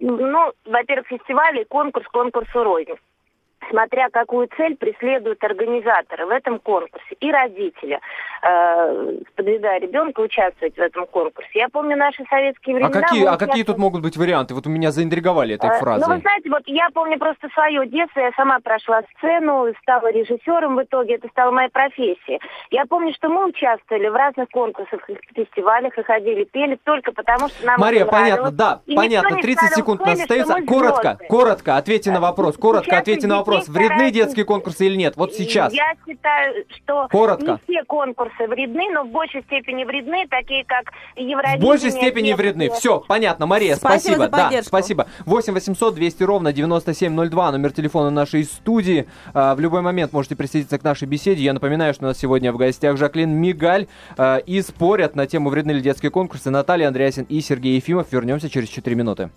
Ну, 0.00 0.52
во-первых, 0.64 1.08
фестиваль 1.08 1.60
и 1.60 1.64
конкурс 1.64 2.06
конкурсу 2.08 2.62
рознь. 2.62 2.94
Смотря 3.74 4.08
какую 4.08 4.48
цель 4.56 4.76
преследуют 4.76 5.42
организаторы 5.42 6.26
в 6.26 6.30
этом 6.30 6.60
конкурсе 6.60 7.16
и 7.18 7.32
родители, 7.32 7.98
э, 8.42 9.16
подвигая 9.34 9.80
ребенка 9.80 10.20
участвовать 10.20 10.76
в 10.76 10.80
этом 10.80 11.06
конкурсе. 11.06 11.50
Я 11.54 11.68
помню 11.68 11.96
наши 11.96 12.24
советские 12.30 12.76
А 12.76 12.78
времена. 12.78 13.00
какие, 13.00 13.22
мы 13.24 13.28
а 13.30 13.36
какие 13.36 13.64
тут 13.64 13.78
могут 13.78 14.02
быть 14.02 14.16
варианты? 14.16 14.54
Вот 14.54 14.68
у 14.68 14.70
меня 14.70 14.92
заинтриговали 14.92 15.56
этой 15.56 15.70
Э, 15.70 15.78
фразой. 15.80 16.06
Ну, 16.06 16.14
вы 16.14 16.20
знаете, 16.20 16.50
вот 16.50 16.62
я 16.66 16.88
помню 16.94 17.18
просто 17.18 17.48
свое 17.48 17.84
детство, 17.88 18.20
я 18.20 18.30
сама 18.36 18.60
прошла 18.60 19.02
сцену, 19.16 19.66
стала 19.82 20.12
режиссером 20.12 20.76
в 20.76 20.82
итоге, 20.84 21.16
это 21.16 21.26
стала 21.28 21.50
моя 21.50 21.68
профессия. 21.68 22.38
Я 22.70 22.86
помню, 22.86 23.12
что 23.12 23.28
мы 23.28 23.48
участвовали 23.48 24.06
в 24.06 24.14
разных 24.14 24.50
конкурсах, 24.50 25.00
фестивалях, 25.34 25.98
и 25.98 26.02
ходили, 26.04 26.44
пели 26.44 26.78
только 26.84 27.10
потому, 27.10 27.48
что 27.48 27.66
нам 27.66 27.80
Мария, 27.80 28.06
понятно, 28.06 28.52
да, 28.52 28.82
И 28.86 28.94
понятно. 28.94 29.34
не 29.34 29.42
30 29.42 29.58
ставил 29.58 29.74
секунд 29.76 30.00
у 30.00 30.04
нас 30.04 30.18
цели, 30.18 30.26
что 30.26 30.42
остается. 30.42 30.66
Коротко, 30.66 31.18
коротко, 31.28 31.76
ответьте 31.76 32.12
на 32.12 32.20
вопрос. 32.20 32.56
Коротко, 32.56 32.90
Сейчас 32.90 33.00
ответьте 33.00 33.26
на 33.26 33.38
детей 33.38 33.63
вопрос. 33.68 33.86
Вредны 33.88 34.10
детские 34.10 34.44
конкурсы 34.44 34.86
или 34.86 34.96
нет? 34.96 35.14
Вот 35.16 35.34
сейчас. 35.34 35.72
Я 35.72 35.92
считаю, 36.06 36.64
что 36.76 37.08
Коротко. 37.10 37.60
не 37.66 37.74
все 37.74 37.84
конкурсы 37.84 38.46
вредны, 38.48 38.90
но 38.92 39.04
в 39.04 39.08
большей 39.10 39.42
степени 39.42 39.84
вредны, 39.84 40.26
такие 40.28 40.64
как 40.64 40.92
В 41.14 41.18
Евровидение. 41.18 41.66
большей 41.66 41.90
степени 41.90 42.26
детские. 42.28 42.36
вредны. 42.36 42.70
Все, 42.70 43.00
понятно. 43.00 43.46
Мария, 43.46 43.76
Спасибо 43.76 44.14
спасибо. 44.16 44.36
за 44.36 44.50
Да, 44.50 44.62
спасибо. 44.62 45.06
8 45.26 45.52
800 45.52 45.94
200 45.94 46.22
ровно 46.24 46.52
9702, 46.52 47.52
номер 47.52 47.72
телефона 47.72 48.10
нашей 48.10 48.44
студии. 48.44 49.06
А, 49.32 49.54
В 49.54 49.60
любой 49.60 49.80
момент 49.82 50.12
можете 50.12 50.36
присоединиться 50.36 50.78
к 50.78 50.84
нашей 50.84 51.06
беседе. 51.08 51.42
Я 51.42 51.52
напоминаю, 51.52 51.94
что 51.94 52.04
у 52.04 52.08
нас 52.08 52.18
сегодня 52.18 52.52
в 52.52 52.56
гостях 52.56 52.96
Жаклин 52.96 53.30
Мигаль. 53.30 53.86
а, 54.16 54.38
И 54.38 54.60
спорят 54.62 55.14
на 55.16 55.26
тему 55.26 55.50
вредны 55.50 55.72
ли 55.72 55.80
детские 55.80 56.10
конкурсы 56.10 56.50
Наталья 56.50 56.88
Андреасин 56.88 57.24
и 57.28 57.40
Сергей 57.40 57.76
Ефимов. 57.76 58.12
Вернемся 58.12 58.48
через 58.50 58.68
4 58.68 58.94
минуты. 58.96 59.30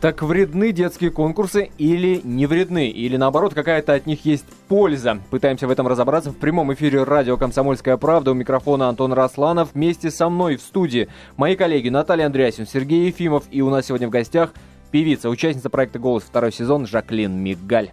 Так 0.00 0.22
вредны 0.22 0.72
детские 0.72 1.10
конкурсы 1.10 1.70
или 1.78 2.20
не 2.22 2.46
вредны? 2.46 2.88
Или 2.88 3.16
наоборот, 3.16 3.54
какая-то 3.54 3.94
от 3.94 4.04
них 4.04 4.26
есть 4.26 4.44
польза? 4.68 5.18
Пытаемся 5.30 5.66
в 5.66 5.70
этом 5.70 5.88
разобраться 5.88 6.30
в 6.30 6.36
прямом 6.36 6.72
эфире 6.74 7.02
радио 7.02 7.38
«Комсомольская 7.38 7.96
правда». 7.96 8.32
У 8.32 8.34
микрофона 8.34 8.90
Антон 8.90 9.14
Расланов. 9.14 9.70
Вместе 9.72 10.10
со 10.10 10.28
мной 10.28 10.56
в 10.56 10.60
студии 10.60 11.08
мои 11.38 11.56
коллеги 11.56 11.88
Наталья 11.88 12.26
Андреасин, 12.26 12.66
Сергей 12.66 13.06
Ефимов. 13.06 13.44
И 13.50 13.62
у 13.62 13.70
нас 13.70 13.86
сегодня 13.86 14.06
в 14.08 14.10
гостях 14.10 14.52
певица, 14.90 15.30
участница 15.30 15.70
проекта 15.70 15.98
«Голос» 15.98 16.24
второй 16.24 16.52
сезон 16.52 16.86
Жаклин 16.86 17.32
Мигаль. 17.32 17.92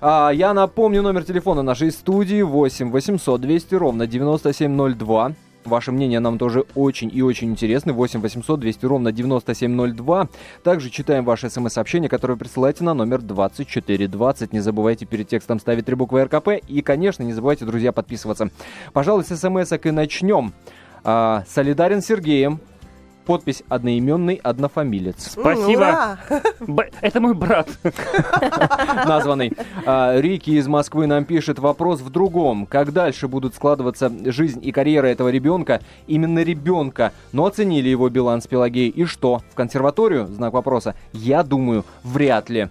А, 0.00 0.30
я 0.30 0.54
напомню 0.54 1.02
номер 1.02 1.24
телефона 1.24 1.62
нашей 1.62 1.90
студии 1.90 2.42
8 2.42 2.90
800 2.90 3.40
200 3.40 3.74
ровно 3.74 4.06
9702. 4.06 5.32
Ваше 5.64 5.92
мнение 5.92 6.20
нам 6.20 6.38
тоже 6.38 6.64
очень 6.74 7.10
и 7.12 7.22
очень 7.22 7.50
интересно. 7.50 7.92
8 7.92 8.20
800 8.20 8.60
200 8.60 8.86
ровно 8.86 9.12
9702. 9.12 10.28
Также 10.62 10.90
читаем 10.90 11.24
ваши 11.24 11.48
смс-сообщения, 11.48 12.08
которые 12.08 12.36
присылаете 12.36 12.84
на 12.84 12.94
номер 12.94 13.22
2420. 13.22 14.52
Не 14.52 14.60
забывайте 14.60 15.06
перед 15.06 15.28
текстом 15.28 15.60
ставить 15.60 15.86
три 15.86 15.94
буквы 15.94 16.24
РКП. 16.24 16.48
И, 16.66 16.82
конечно, 16.82 17.22
не 17.22 17.32
забывайте, 17.32 17.64
друзья, 17.64 17.92
подписываться. 17.92 18.50
Пожалуй, 18.92 19.24
с 19.24 19.36
смс-ок 19.36 19.86
и 19.86 19.90
начнем. 19.90 20.52
А, 21.04 21.44
солидарен 21.48 22.02
с 22.02 22.06
Сергеем. 22.06 22.60
Подпись 23.26 23.62
одноименный 23.68 24.34
однофамилец. 24.42 25.32
Спасибо. 25.32 26.18
Б- 26.60 26.90
Это 27.00 27.20
мой 27.20 27.34
брат. 27.34 27.68
названный. 29.06 29.52
А, 29.86 30.18
Рики 30.20 30.50
из 30.50 30.66
Москвы 30.66 31.06
нам 31.06 31.24
пишет 31.24 31.58
вопрос 31.58 32.00
в 32.00 32.10
другом. 32.10 32.66
Как 32.66 32.92
дальше 32.92 33.28
будут 33.28 33.54
складываться 33.54 34.10
жизнь 34.32 34.60
и 34.62 34.72
карьера 34.72 35.06
этого 35.06 35.28
ребенка? 35.28 35.80
Именно 36.06 36.40
ребенка. 36.42 37.12
Но 37.32 37.46
оценили 37.46 37.88
его 37.88 38.08
Билан 38.08 38.42
с 38.42 38.46
Пелагеей. 38.46 38.88
И 38.90 39.04
что? 39.04 39.40
В 39.50 39.54
консерваторию? 39.54 40.26
Знак 40.26 40.52
вопроса. 40.52 40.94
Я 41.12 41.42
думаю, 41.42 41.84
вряд 42.02 42.50
ли. 42.50 42.68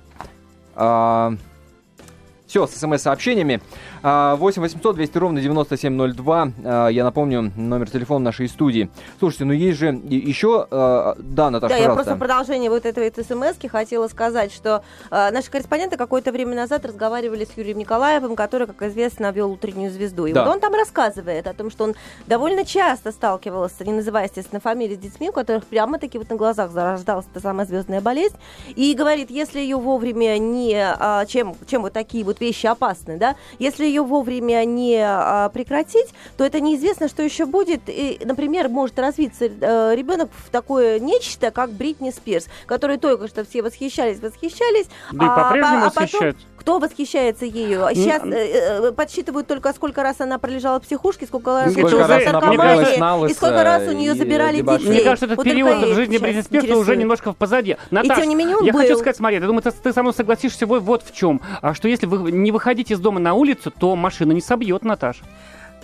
Все, 2.51 2.67
с 2.67 2.71
смс-сообщениями. 2.71 3.61
А, 4.03 4.35
8 4.35 4.61
800 4.61 4.95
200 4.95 5.17
ровно 5.17 5.39
9702. 5.41 6.51
А, 6.65 6.87
Я 6.89 7.05
напомню, 7.05 7.49
номер 7.55 7.89
телефона 7.89 8.25
нашей 8.25 8.49
студии. 8.49 8.89
Слушайте, 9.19 9.45
ну 9.45 9.53
есть 9.53 9.79
же 9.79 9.87
еще... 10.09 10.67
а, 10.69 11.15
Да, 11.17 11.49
Наташа, 11.49 11.69
Да, 11.69 11.77
я 11.77 11.83
пожалуйста. 11.87 12.03
просто 12.03 12.15
в 12.15 12.19
продолжение 12.19 12.69
вот 12.69 12.85
этой 12.85 13.09
смс 13.23 13.55
хотела 13.71 14.09
сказать, 14.09 14.51
что 14.51 14.83
э, 15.11 15.31
наши 15.31 15.49
корреспонденты 15.49 15.95
какое-то 15.95 16.33
время 16.33 16.55
назад 16.55 16.85
разговаривали 16.85 17.45
с 17.45 17.55
Юрием 17.57 17.77
Николаевым, 17.77 18.35
который, 18.35 18.67
как 18.67 18.81
известно, 18.81 19.31
вел 19.31 19.51
утреннюю 19.53 19.89
звезду. 19.89 20.25
И 20.25 20.33
Да. 20.33 20.43
вот 20.43 20.55
он 20.55 20.59
там 20.59 20.73
рассказывает 20.73 21.47
о 21.47 21.53
том, 21.53 21.71
что 21.71 21.85
он 21.85 21.95
довольно 22.27 22.65
часто 22.65 23.13
сталкивался, 23.13 23.85
не 23.85 23.93
называя, 23.93 24.25
естественно, 24.25 24.59
фамилии 24.59 24.95
с 24.95 24.99
детьми, 24.99 25.29
у 25.29 25.31
которых 25.31 25.65
прямо-таки 25.67 26.17
вот 26.17 26.29
на 26.29 26.35
глазах 26.35 26.71
зарождалась 26.71 27.25
эта 27.31 27.39
самая 27.41 27.65
звездная 27.65 28.01
болезнь. 28.01 28.35
И 28.75 28.93
говорит, 28.93 29.31
если 29.31 29.59
ее 29.61 29.77
вовремя 29.77 30.37
не... 30.37 30.75
а, 30.75 31.25
чем, 31.25 31.55
чем 31.65 31.83
вот 31.83 31.93
такие 31.93 32.25
вот 32.25 32.40
вещи 32.41 32.65
опасны, 32.65 33.17
да? 33.17 33.35
Если 33.59 33.85
ее 33.85 34.01
вовремя 34.01 34.65
не 34.65 34.97
а, 35.01 35.49
прекратить, 35.49 36.07
то 36.37 36.43
это 36.43 36.59
неизвестно, 36.59 37.07
что 37.07 37.23
еще 37.23 37.45
будет. 37.45 37.81
И, 37.87 38.19
например, 38.25 38.67
может 38.67 38.99
развиться 38.99 39.45
э, 39.45 39.95
ребенок 39.95 40.29
в 40.45 40.49
такое 40.49 40.99
нечто, 40.99 41.51
как 41.51 41.71
Бритни 41.71 42.09
Спирс, 42.11 42.47
которой 42.65 42.97
только 42.97 43.27
что 43.27 43.45
все 43.45 43.61
восхищались, 43.61 44.19
восхищались. 44.19 44.87
Да 45.11 45.25
и 45.25 45.29
а- 45.29 45.43
по-прежнему 45.43 45.85
а 45.85 45.89
потом 45.89 46.03
восхищаются. 46.03 46.45
Кто 46.61 46.77
восхищается 46.77 47.45
ею? 47.45 47.85
А 47.87 47.95
Сейчас 47.95 48.21
э, 48.23 48.29
э, 48.29 48.91
подсчитывают 48.91 49.47
только, 49.47 49.73
сколько 49.73 50.03
раз 50.03 50.21
она 50.21 50.37
пролежала 50.37 50.79
в 50.79 50.83
психушке, 50.83 51.25
сколько 51.25 51.49
раз 51.63 51.71
Сколько 51.71 51.87
лежала 51.87 52.07
раз 52.07 52.27
она 52.27 53.27
и 53.27 53.33
сколько 53.33 53.63
раз 53.63 53.87
у 53.87 53.91
нее 53.93 54.13
и 54.13 54.15
забирали 54.15 54.57
дебоширили. 54.57 54.89
детей. 54.89 55.01
Мне 55.01 55.03
кажется, 55.03 55.25
этот 55.25 55.37
Вот 55.37 55.43
период 55.43 55.83
в 55.83 55.95
жизни 55.95 56.19
Бритни 56.19 56.41
Спирса 56.41 56.77
уже 56.77 56.95
немножко 56.95 57.33
в 57.33 57.35
позади. 57.35 57.77
Наташ, 57.89 58.19
тем 58.19 58.29
не 58.29 58.35
менее 58.35 58.57
я 58.61 58.73
хочу 58.73 58.93
был. 58.93 58.99
сказать, 58.99 59.17
смотри, 59.17 59.37
я 59.37 59.41
думаю, 59.41 59.63
ты, 59.63 59.71
ты 59.71 59.91
со 59.91 60.01
мной 60.03 60.13
согласишься 60.13 60.67
вот, 60.67 60.83
вот 60.83 61.03
в 61.03 61.15
чем. 61.15 61.41
А 61.61 61.73
что 61.73 61.87
если 61.87 62.05
вы 62.05 62.30
не 62.31 62.51
выходите 62.51 62.93
из 62.93 62.99
дома 62.99 63.19
на 63.19 63.33
улицу, 63.33 63.71
то 63.71 63.95
машина 63.95 64.31
не 64.31 64.41
собьет, 64.41 64.83
Наташ. 64.83 65.21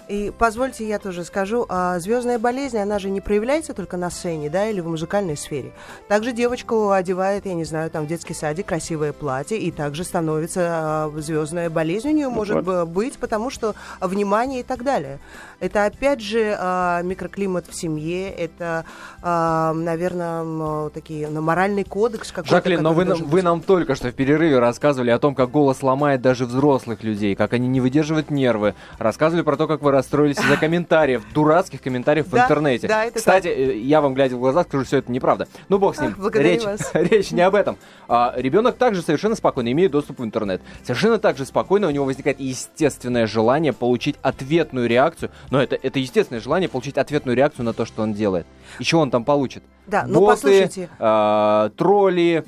И 0.07 0.31
позвольте, 0.37 0.87
я 0.87 0.99
тоже 0.99 1.25
скажу, 1.25 1.65
а, 1.67 1.99
звездная 1.99 2.39
болезнь, 2.39 2.77
она 2.77 2.97
же 2.97 3.09
не 3.09 3.19
проявляется 3.19 3.73
только 3.73 3.97
на 3.97 4.09
сцене, 4.09 4.49
да, 4.49 4.69
или 4.69 4.79
в 4.79 4.87
музыкальной 4.87 5.35
сфере. 5.35 5.73
Также 6.07 6.31
девочку 6.31 6.91
одевает, 6.91 7.45
я 7.45 7.53
не 7.53 7.65
знаю, 7.65 7.91
там 7.91 8.05
в 8.05 8.07
детский 8.07 8.33
садик 8.33 8.67
красивое 8.67 9.11
платье, 9.11 9.57
и 9.57 9.69
также 9.69 10.05
становится 10.05 10.61
а, 10.63 11.13
звездная 11.17 11.69
болезнь 11.69 12.07
у 12.07 12.13
нее 12.13 12.29
может 12.29 12.65
Вот. 12.65 12.87
быть, 12.87 13.17
потому 13.17 13.49
что 13.49 13.75
внимание 13.99 14.61
и 14.61 14.63
так 14.63 14.83
далее. 14.83 15.19
Это 15.59 15.85
опять 15.85 16.21
же 16.21 16.55
а, 16.59 17.01
микроклимат 17.01 17.65
в 17.67 17.79
семье, 17.79 18.29
это, 18.29 18.85
наверное, 19.21 20.89
такие 20.89 21.27
ну, 21.29 21.41
моральный 21.41 21.83
кодекс 21.83 22.31
какой-то. 22.31 22.55
Жаклин, 22.55 22.81
но 22.81 22.93
вы, 22.93 23.05
нам- 23.05 23.23
вы 23.23 23.41
нам 23.41 23.61
только 23.61 23.95
что 23.95 24.09
в 24.09 24.13
перерыве 24.13 24.59
рассказывали 24.59 25.09
о 25.09 25.19
том, 25.19 25.35
как 25.35 25.49
голос 25.51 25.81
ломает 25.81 26.21
даже 26.21 26.45
взрослых 26.45 27.03
людей, 27.03 27.35
как 27.35 27.53
они 27.53 27.67
не 27.67 27.81
выдерживают 27.81 28.29
нервы. 28.29 28.75
Рассказывали 28.99 29.43
про 29.43 29.57
то, 29.57 29.67
как 29.67 29.81
вы 29.81 29.91
расстроились 29.91 30.37
из-за 30.37 30.57
комментариев, 30.57 31.23
дурацких 31.33 31.81
комментариев 31.81 32.27
в 32.27 32.37
интернете. 32.37 32.87
да, 32.87 33.05
это 33.05 33.17
Кстати, 33.17 33.47
э, 33.47 33.77
я 33.77 34.01
вам, 34.01 34.13
глядя 34.13 34.35
в 34.35 34.39
глаза, 34.39 34.63
скажу, 34.63 34.85
все 34.85 34.97
это 34.97 35.11
неправда. 35.11 35.47
Ну, 35.69 35.79
бог 35.79 35.95
с 35.95 36.01
ним. 36.01 36.15
Речь, 36.33 36.63
речь 36.93 37.31
не 37.31 37.41
об 37.41 37.55
этом. 37.55 37.77
А, 38.07 38.33
ребенок 38.35 38.77
также 38.77 39.01
совершенно 39.01 39.35
спокойно 39.35 39.71
имеет 39.71 39.91
доступ 39.91 40.19
в 40.19 40.23
интернет. 40.23 40.61
Совершенно 40.83 41.17
так 41.17 41.37
же 41.37 41.45
спокойно 41.45 41.87
у 41.87 41.91
него 41.91 42.05
возникает 42.05 42.39
естественное 42.39 43.27
желание 43.27 43.73
получить 43.73 44.15
ответную 44.21 44.87
реакцию. 44.87 45.31
Но 45.49 45.61
это, 45.61 45.77
это 45.81 45.99
естественное 45.99 46.41
желание 46.41 46.69
получить 46.69 46.97
ответную 46.97 47.35
реакцию 47.35 47.65
на 47.65 47.73
то, 47.73 47.85
что 47.85 48.01
он 48.01 48.13
делает. 48.13 48.45
И 48.79 48.83
чего 48.83 49.01
он 49.01 49.11
там 49.11 49.23
получит? 49.23 49.63
Да, 49.85 50.05
ну 50.07 50.19
Боты, 50.19 50.33
послушайте. 50.33 50.89
а, 50.99 51.69
тролли, 51.77 52.43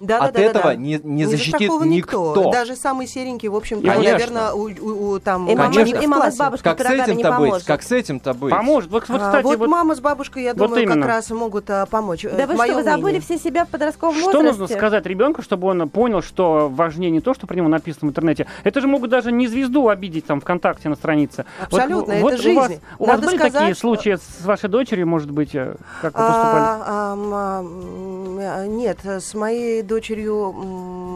Да, 0.00 0.18
от 0.18 0.32
да, 0.34 0.38
да, 0.40 0.44
этого 0.44 0.62
да, 0.64 0.68
да. 0.70 0.74
не, 0.76 0.94
не, 0.94 1.00
Не 1.04 1.24
защитит 1.24 1.52
застрахован 1.52 1.88
никто. 1.88 2.50
Даже 2.52 2.76
самый 2.76 3.06
серенький, 3.06 3.48
в 3.48 3.56
общем-то, 3.56 3.86
Конечно. 3.86 4.12
наверное, 4.12 4.52
у, 4.52 4.68
у- 4.68 5.10
у- 5.12 5.18
там... 5.20 5.48
И 5.48 5.54
мама, 5.54 5.72
Конечно. 5.72 5.96
и 6.02 6.06
мама 6.06 6.30
с 6.30 6.36
бабушкой 6.36 6.74
Как 6.76 6.86
с 6.86 6.90
этим-то 6.90 7.32
быть? 7.38 7.64
Как 7.64 7.82
с 7.82 7.92
этим-то 7.92 8.34
быть? 8.34 8.50
Поможет. 8.50 8.90
Вот, 8.90 9.08
вот, 9.08 9.20
А, 9.22 9.26
кстати, 9.26 9.44
вот, 9.44 9.58
вот 9.58 9.68
мама 9.68 9.94
с 9.94 10.00
бабушкой, 10.00 10.42
я 10.44 10.50
Вот 10.52 10.58
думаю, 10.68 10.82
именно. 10.82 10.96
как 11.00 11.06
раз 11.06 11.30
могут 11.30 11.70
а, 11.70 11.86
помочь. 11.86 12.24
э, 12.26 12.30
Да 12.36 12.46
вы 12.46 12.54
Моё 12.56 12.72
что, 12.74 12.82
вы 12.82 12.84
забыли 12.84 13.20
все 13.20 13.38
себя 13.38 13.64
в 13.64 13.68
подростковом 13.68 14.16
Что 14.16 14.26
возрасте? 14.26 14.48
нужно 14.48 14.66
сказать 14.76 15.06
ребенку, 15.06 15.40
чтобы 15.42 15.68
он 15.68 15.88
понял, 15.88 16.20
что 16.22 16.68
важнее 16.70 17.10
не 17.10 17.20
то, 17.20 17.32
что 17.32 17.46
про 17.46 17.56
него 17.56 17.68
написано 17.68 18.08
в 18.08 18.10
интернете. 18.10 18.46
Это 18.64 18.80
же 18.82 18.88
могут 18.88 19.08
даже 19.10 19.32
не 19.32 19.46
звезду 19.46 19.88
обидеть 19.88 20.26
там 20.26 20.40
ВКонтакте 20.42 20.90
на 20.90 20.96
странице. 20.96 21.46
Абсолютно, 21.62 22.16
вот, 22.16 22.34
это 22.34 22.42
вот 22.42 22.46
У 22.46 22.54
вас, 22.54 22.68
жизнь. 22.68 22.80
у 22.98 23.04
вас 23.06 23.20
были 23.20 23.36
сказать, 23.36 23.52
такие 23.54 23.72
что- 23.74 23.80
случаи 23.80 24.16
с 24.40 24.44
вашей 24.44 24.68
дочерью, 24.68 25.06
может 25.06 25.30
быть, 25.30 25.54
э, 25.54 25.74
как 26.02 26.14
вы 26.18 26.26
поступали? 26.26 26.64
А, 26.64 26.84
а, 26.86 27.64
а, 27.64 28.66
нет, 28.66 28.98
с 29.04 29.32
моей 29.34 29.82
дочерью 29.86 30.54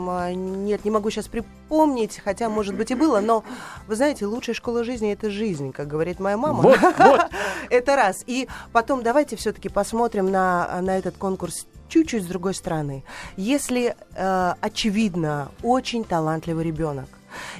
а, 0.08 0.32
нет, 0.32 0.84
не 0.84 0.90
могу 0.90 1.10
сейчас 1.10 1.28
припомнить, 1.28 2.20
хотя, 2.24 2.48
может 2.48 2.74
быть, 2.74 2.90
и 2.90 2.94
было, 2.94 3.20
но, 3.20 3.44
вы 3.86 3.96
знаете, 3.96 4.26
лучшая 4.26 4.54
школа 4.54 4.84
жизни– 4.84 5.12
это 5.12 5.30
жизнь, 5.30 5.72
как 5.72 5.88
говорит 5.88 6.20
моя 6.20 6.36
мама. 6.36 6.62
Вот, 6.62 6.78
вот. 6.98 7.20
Это 7.70 7.96
раз. 7.96 8.24
И 8.26 8.48
потом 8.72 9.02
давайте 9.02 9.36
все-таки 9.36 9.68
посмотрим 9.68 10.30
на, 10.30 10.80
на 10.82 10.98
этот 10.98 11.16
конкурс 11.16 11.66
чуть-чуть 11.88 12.24
с 12.24 12.26
другой 12.26 12.54
стороны. 12.54 13.04
Если 13.36 13.94
э, 14.14 14.54
очевидно 14.60 15.50
очень 15.62 16.04
талантливый 16.04 16.64
ребенок, 16.64 17.08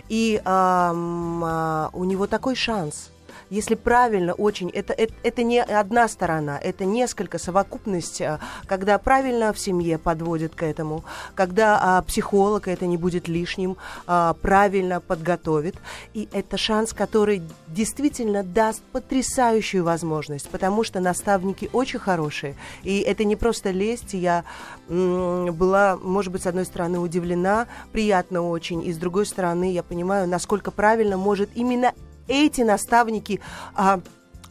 и 0.09 0.41
а, 0.45 1.91
у 1.93 2.05
него 2.05 2.27
такой 2.27 2.57
шанс, 2.57 3.11
если 3.51 3.75
правильно 3.75 4.33
очень, 4.33 4.71
это, 4.71 4.93
это, 4.93 5.13
это 5.23 5.43
не 5.43 5.61
одна 5.61 6.09
сторона, 6.09 6.59
это 6.59 6.85
несколько 6.85 7.39
совокупность, 7.39 8.23
а, 8.23 8.39
когда 8.67 8.97
правильно 8.99 9.53
в 9.53 9.59
семье 9.59 9.99
подводят 9.99 10.55
к 10.55 10.63
этому, 10.63 11.05
когда 11.35 11.79
а, 11.81 12.03
психолог 12.03 12.69
это 12.69 12.87
не 12.87 12.97
будет 12.97 13.29
лишним, 13.29 13.77
а, 14.07 14.35
правильно 14.35 15.01
подготовит, 15.01 15.75
и 16.15 16.29
это 16.33 16.57
шанс, 16.57 16.93
который 16.93 17.43
действительно 17.67 18.45
даст 18.45 18.83
потрясающую 18.93 19.83
возможность, 19.85 20.49
потому 20.49 20.85
что 20.85 21.01
наставники 21.01 21.69
очень 21.73 21.99
хорошие, 21.99 22.55
и 22.85 23.01
это 23.01 23.25
не 23.25 23.35
просто 23.35 23.71
лесть, 23.71 24.15
я 24.15 24.45
была, 24.89 25.99
может 26.01 26.33
быть, 26.33 26.43
с 26.43 26.47
одной 26.47 26.65
стороны 26.65 26.99
удивлена, 26.99 27.67
приятно 27.93 28.43
очень, 28.43 28.85
и 28.85 28.93
с 28.93 28.97
другой 28.97 29.27
стороны 29.27 29.73
я 29.73 29.83
понимаю, 29.83 30.29
насколько 30.29 30.71
правильно 30.71 31.17
может 31.17 31.51
именно 31.55 31.93
эти 32.31 32.63
наставники 32.63 33.41
а, 33.75 34.01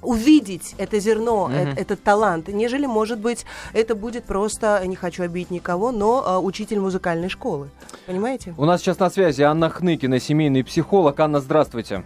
увидеть 0.01 0.75
это 0.77 0.99
зерно, 0.99 1.47
Мгм. 1.47 1.55
э- 1.57 1.73
этот 1.75 2.03
талант, 2.03 2.47
нежели, 2.47 2.85
может 2.85 3.19
быть, 3.19 3.45
это 3.73 3.95
будет 3.95 4.23
просто, 4.25 4.81
не 4.85 4.95
хочу 4.95 5.23
обидеть 5.23 5.51
никого, 5.51 5.91
но 5.91 6.23
а, 6.25 6.39
учитель 6.39 6.79
музыкальной 6.79 7.29
школы. 7.29 7.69
Понимаете? 8.05 8.53
У 8.57 8.65
нас 8.65 8.81
сейчас 8.81 8.99
на 8.99 9.09
связи 9.09 9.41
Анна 9.41 9.69
Хныкина, 9.69 10.19
семейный 10.19 10.63
психолог. 10.63 11.19
Анна, 11.19 11.39
здравствуйте. 11.39 12.03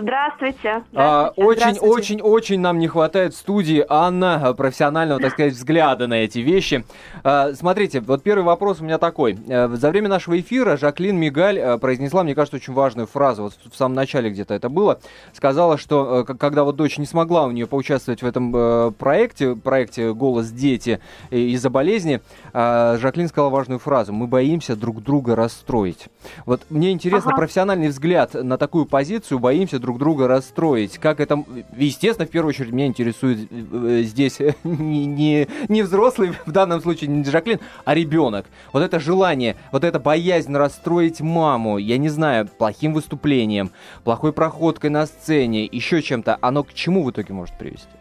Здравствуйте. 0.00 0.82
А, 0.94 1.32
Здравствуйте. 1.36 1.42
очень, 1.48 1.60
Здравствуйте. 1.60 1.94
очень, 1.94 2.20
очень 2.22 2.60
нам 2.60 2.78
не 2.78 2.86
хватает 2.86 3.34
студии 3.34 3.84
Анна 3.88 4.48
а, 4.48 4.54
профессионального, 4.54 5.20
так 5.20 5.32
сказать, 5.32 5.54
взгляда 5.54 6.06
на 6.06 6.14
эти 6.14 6.40
вещи. 6.40 6.84
А, 7.24 7.52
смотрите, 7.54 8.00
вот 8.00 8.22
первый 8.22 8.44
вопрос 8.44 8.80
у 8.80 8.84
меня 8.84 8.98
такой. 8.98 9.38
Э, 9.48 9.68
За 9.68 9.90
время 9.90 10.08
нашего 10.08 10.38
эфира 10.38 10.76
Жаклин 10.76 11.16
Мигаль 11.16 11.58
э, 11.58 11.78
произнесла, 11.78 12.22
мне 12.24 12.34
кажется, 12.34 12.56
очень 12.56 12.74
важную 12.74 13.06
фразу. 13.06 13.44
Вот 13.44 13.54
в 13.72 13.76
самом 13.76 13.94
начале 13.94 14.30
где-то 14.30 14.52
это 14.54 14.68
было. 14.68 15.00
Сказала, 15.32 15.78
что 15.78 16.26
э, 16.28 16.34
когда 16.34 16.64
вот 16.64 16.76
дочь 16.76 16.98
не 16.98 17.06
смогла 17.06 17.44
у 17.44 17.50
нее 17.50 17.66
поучаствовать 17.66 18.22
в 18.22 18.26
этом 18.26 18.52
э, 18.54 18.92
проекте, 18.98 19.56
проекте 19.56 20.12
«Голос 20.12 20.50
дети» 20.50 21.00
э, 21.30 21.38
из-за 21.38 21.70
болезни, 21.70 22.20
а, 22.52 22.96
Жаклин 22.98 23.28
сказала 23.28 23.50
важную 23.50 23.78
фразу. 23.78 24.12
Мы 24.12 24.26
боимся 24.26 24.76
друг 24.76 25.02
друга 25.02 25.34
расстроить. 25.36 26.08
Вот 26.44 26.62
мне 26.70 26.90
интересно 26.92 27.30
Ага. 27.30 27.38
профессиональный 27.38 27.88
взгляд 27.88 28.34
на 28.34 28.58
такую 28.58 28.84
позицию. 28.86 29.38
Боимся 29.38 29.78
друг 29.86 29.98
друга 29.98 30.28
расстроить. 30.28 30.98
Как 30.98 31.20
это... 31.20 31.42
Естественно, 31.76 32.26
в 32.26 32.30
первую 32.30 32.50
очередь 32.50 32.72
меня 32.72 32.86
интересует 32.86 33.48
э, 33.50 34.02
здесь 34.02 34.38
не, 34.64 35.06
не, 35.06 35.48
не 35.68 35.82
взрослый, 35.82 36.32
в 36.44 36.52
данном 36.52 36.82
случае 36.82 37.08
не 37.08 37.24
Жаклин, 37.24 37.60
а 37.84 37.94
ребенок. 37.94 38.46
Вот 38.72 38.82
это 38.82 38.98
желание, 39.00 39.56
вот 39.72 39.84
эта 39.84 40.00
боязнь 40.00 40.54
расстроить 40.54 41.20
маму, 41.20 41.78
я 41.78 41.98
не 41.98 42.08
знаю, 42.08 42.48
плохим 42.48 42.92
выступлением, 42.92 43.70
плохой 44.04 44.32
проходкой 44.32 44.90
на 44.90 45.06
сцене, 45.06 45.64
еще 45.64 46.02
чем-то, 46.02 46.36
оно 46.40 46.64
к 46.64 46.74
чему 46.74 47.04
в 47.04 47.10
итоге 47.10 47.32
может 47.32 47.56
привести? 47.56 47.95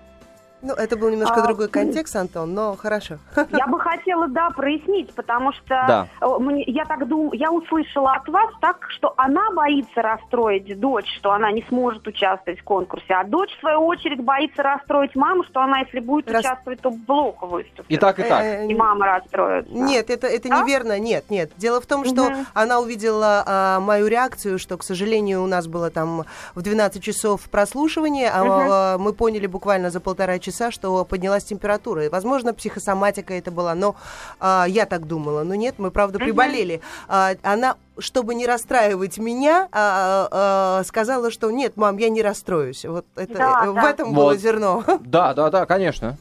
Ну, 0.65 0.73
это 0.73 0.97
был 0.97 1.09
немножко 1.09 1.41
а, 1.41 1.45
другой 1.45 1.69
контекст, 1.69 2.15
Антон, 2.15 2.55
но 2.55 2.75
хорошо. 2.75 3.19
Я 3.51 3.67
бы 3.67 3.79
хотела, 3.79 4.27
да, 4.27 4.49
прояснить, 4.49 5.13
потому 5.13 5.53
что 5.53 5.85
да. 5.87 6.07
Э, 6.21 6.39
мне, 6.39 6.63
я 6.63 6.85
так 6.85 7.07
думаю, 7.07 7.31
я 7.33 7.51
услышала 7.51 8.13
от 8.13 8.27
вас 8.27 8.51
так, 8.61 8.77
что 8.89 9.13
она 9.15 9.51
боится 9.51 10.01
расстроить 10.01 10.79
дочь, 10.79 11.05
что 11.17 11.33
она 11.33 11.51
не 11.51 11.63
сможет 11.69 12.07
участвовать 12.07 12.59
в 12.59 12.63
конкурсе, 12.63 13.13
а 13.13 13.23
дочь, 13.23 13.55
в 13.57 13.59
свою 13.59 13.85
очередь, 13.85 14.21
боится 14.21 14.63
расстроить 14.63 15.15
маму, 15.15 15.43
что 15.43 15.61
она, 15.61 15.81
если 15.81 15.99
будет 15.99 16.31
Рас... 16.31 16.41
участвовать, 16.41 16.81
то 16.81 16.91
плохо 17.05 17.45
выступит. 17.45 17.85
И 17.87 17.97
так, 17.97 18.17
и 18.17 18.23
так. 18.23 18.69
И 18.69 18.73
мама 18.73 19.05
расстроится. 19.05 19.71
Нет, 19.71 20.09
это, 20.09 20.25
это 20.25 20.49
а? 20.49 20.63
неверно, 20.63 20.97
нет, 20.97 21.25
нет. 21.29 21.51
Дело 21.57 21.79
в 21.79 21.85
том, 21.85 22.05
что 22.05 22.23
угу. 22.23 22.35
она 22.55 22.79
увидела 22.79 23.43
а, 23.45 23.79
мою 23.79 24.07
реакцию, 24.07 24.57
что, 24.57 24.77
к 24.77 24.83
сожалению, 24.83 25.43
у 25.43 25.47
нас 25.47 25.67
было 25.67 25.91
там 25.91 26.25
в 26.55 26.61
12 26.63 27.03
часов 27.03 27.41
прослушивание, 27.51 28.31
а, 28.33 28.41
угу. 28.41 28.51
а 28.51 28.97
мы 28.97 29.13
поняли 29.13 29.45
буквально 29.45 29.91
за 29.91 29.99
полтора 29.99 30.39
часа, 30.39 30.54
часа, 30.55 30.71
что 30.71 31.03
поднялась 31.05 31.43
температура. 31.43 32.05
И, 32.05 32.09
возможно, 32.09 32.53
психосоматика 32.53 33.33
это 33.33 33.51
была, 33.51 33.75
но 33.75 33.95
а, 34.39 34.65
я 34.67 34.85
так 34.85 35.05
думала. 35.05 35.43
Но 35.43 35.55
нет, 35.55 35.75
мы, 35.77 35.91
правда, 35.91 36.17
приболели. 36.17 36.81
А, 37.07 37.31
она, 37.43 37.75
чтобы 37.99 38.35
не 38.35 38.45
расстраивать 38.45 39.17
меня, 39.17 39.67
а, 39.71 40.29
а, 40.31 40.83
сказала, 40.85 41.29
что 41.31 41.51
нет, 41.51 41.75
мам, 41.75 41.97
я 41.97 42.09
не 42.09 42.21
расстроюсь. 42.21 42.85
Вот 42.85 43.05
это, 43.15 43.33
да, 43.33 43.71
в 43.71 43.75
да. 43.75 43.89
этом 43.89 44.13
вот. 44.13 44.15
было 44.15 44.37
зерно. 44.37 44.83
Да, 45.01 45.33
да, 45.33 45.49
да, 45.49 45.65
конечно. 45.65 46.17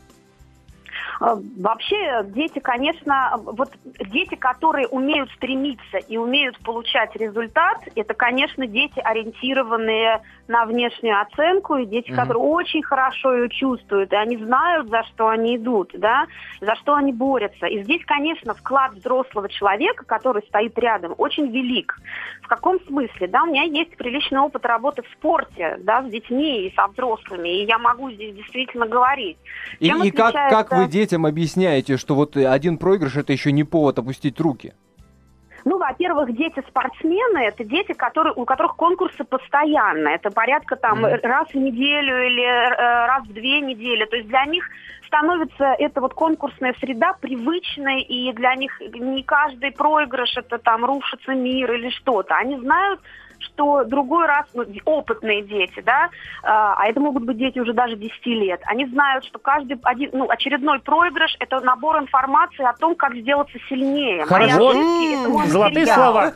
А, 1.20 1.38
вообще 1.58 2.24
дети, 2.34 2.58
конечно, 2.58 3.40
вот 3.44 3.70
дети, 4.10 4.34
которые 4.34 4.88
умеют 4.88 5.30
стремиться 5.36 5.98
и 5.98 6.16
умеют 6.16 6.58
получать 6.58 7.14
результат, 7.16 7.78
это, 7.94 8.14
конечно, 8.14 8.66
дети, 8.66 9.00
ориентированные 9.00 10.22
на 10.48 10.64
внешнюю 10.66 11.20
оценку, 11.20 11.76
и 11.76 11.86
дети, 11.86 12.10
mm-hmm. 12.10 12.16
которые 12.16 12.42
очень 12.42 12.82
хорошо 12.82 13.34
ее 13.34 13.48
чувствуют, 13.48 14.12
и 14.12 14.16
они 14.16 14.36
знают, 14.36 14.88
за 14.88 15.02
что 15.04 15.28
они 15.28 15.56
идут, 15.56 15.92
да, 15.94 16.26
за 16.60 16.74
что 16.76 16.94
они 16.94 17.12
борются. 17.12 17.66
И 17.66 17.82
здесь, 17.82 18.04
конечно, 18.04 18.54
вклад 18.54 18.94
взрослого 18.94 19.48
человека, 19.48 20.04
который 20.04 20.42
стоит 20.42 20.78
рядом, 20.78 21.14
очень 21.18 21.50
велик. 21.50 21.98
В 22.42 22.48
каком 22.48 22.78
смысле? 22.86 23.26
Да, 23.28 23.44
у 23.44 23.46
меня 23.46 23.62
есть 23.62 23.96
приличный 23.96 24.40
опыт 24.40 24.66
работы 24.66 25.02
в 25.02 25.06
спорте, 25.18 25.78
да, 25.80 26.02
с 26.02 26.10
детьми 26.10 26.66
и 26.66 26.74
со 26.74 26.86
взрослыми, 26.88 27.48
и 27.48 27.66
я 27.66 27.78
могу 27.78 28.10
здесь 28.10 28.34
действительно 28.34 28.86
говорить. 28.86 29.38
И, 29.80 29.88
и 29.88 30.10
как, 30.10 30.32
как 30.32 30.72
вы 30.72 30.86
детям 30.86 31.26
объясняете, 31.26 31.96
что 31.96 32.14
вот 32.14 32.36
один 32.36 32.78
проигрыш 32.78 33.16
это 33.16 33.32
еще 33.32 33.52
не 33.52 33.64
повод 33.64 33.98
опустить 33.98 34.38
руки? 34.40 34.74
Ну, 35.64 35.78
во-первых, 35.78 36.34
дети-спортсмены– 36.36 37.38
это 37.46 37.64
дети, 37.64 37.92
которые, 37.92 38.34
у 38.34 38.44
которых 38.44 38.76
конкурсы 38.76 39.24
постоянно. 39.24 40.08
Это 40.08 40.30
порядка 40.30 40.76
там 40.76 41.04
mm-hmm. 41.04 41.26
раз 41.26 41.48
в 41.48 41.54
неделю 41.54 42.26
или 42.26 42.44
э, 42.44 43.06
раз 43.06 43.24
в 43.24 43.32
две 43.32 43.60
недели. 43.60 44.04
То 44.04 44.16
есть 44.16 44.28
для 44.28 44.44
них 44.44 44.68
становится 45.06 45.74
эта 45.78 46.00
вот 46.00 46.12
конкурсная 46.12 46.74
среда 46.80 47.14
привычной, 47.18 48.02
и 48.02 48.32
для 48.32 48.54
них 48.56 48.78
не 48.80 49.22
каждый 49.22 49.72
проигрыш– 49.72 50.36
это 50.36 50.58
там 50.58 50.84
рушится 50.84 51.32
мир 51.32 51.72
или 51.72 51.88
что-то. 51.90 52.34
Они 52.34 52.58
знают, 52.58 53.00
что 53.54 53.84
другой 53.84 54.26
раз, 54.26 54.46
ну, 54.54 54.64
опытные 54.84 55.42
дети, 55.42 55.82
да, 55.84 56.10
а, 56.42 56.74
а 56.76 56.86
это 56.86 57.00
могут 57.00 57.24
быть 57.24 57.38
дети 57.38 57.58
уже 57.58 57.72
даже 57.72 57.96
10 57.96 58.26
лет, 58.26 58.60
они 58.64 58.86
знают, 58.86 59.24
что 59.24 59.38
каждый 59.38 59.78
один, 59.82 60.10
ну, 60.12 60.28
очередной 60.28 60.80
проигрыш– 60.80 61.36
это 61.40 61.60
набор 61.60 61.98
информации 61.98 62.64
о 62.64 62.74
том, 62.74 62.94
как 62.94 63.14
сделаться 63.14 63.56
сильнее. 63.68 64.24
Хорошо, 64.26 64.72
золотые 65.46 65.86
слова. 65.86 66.32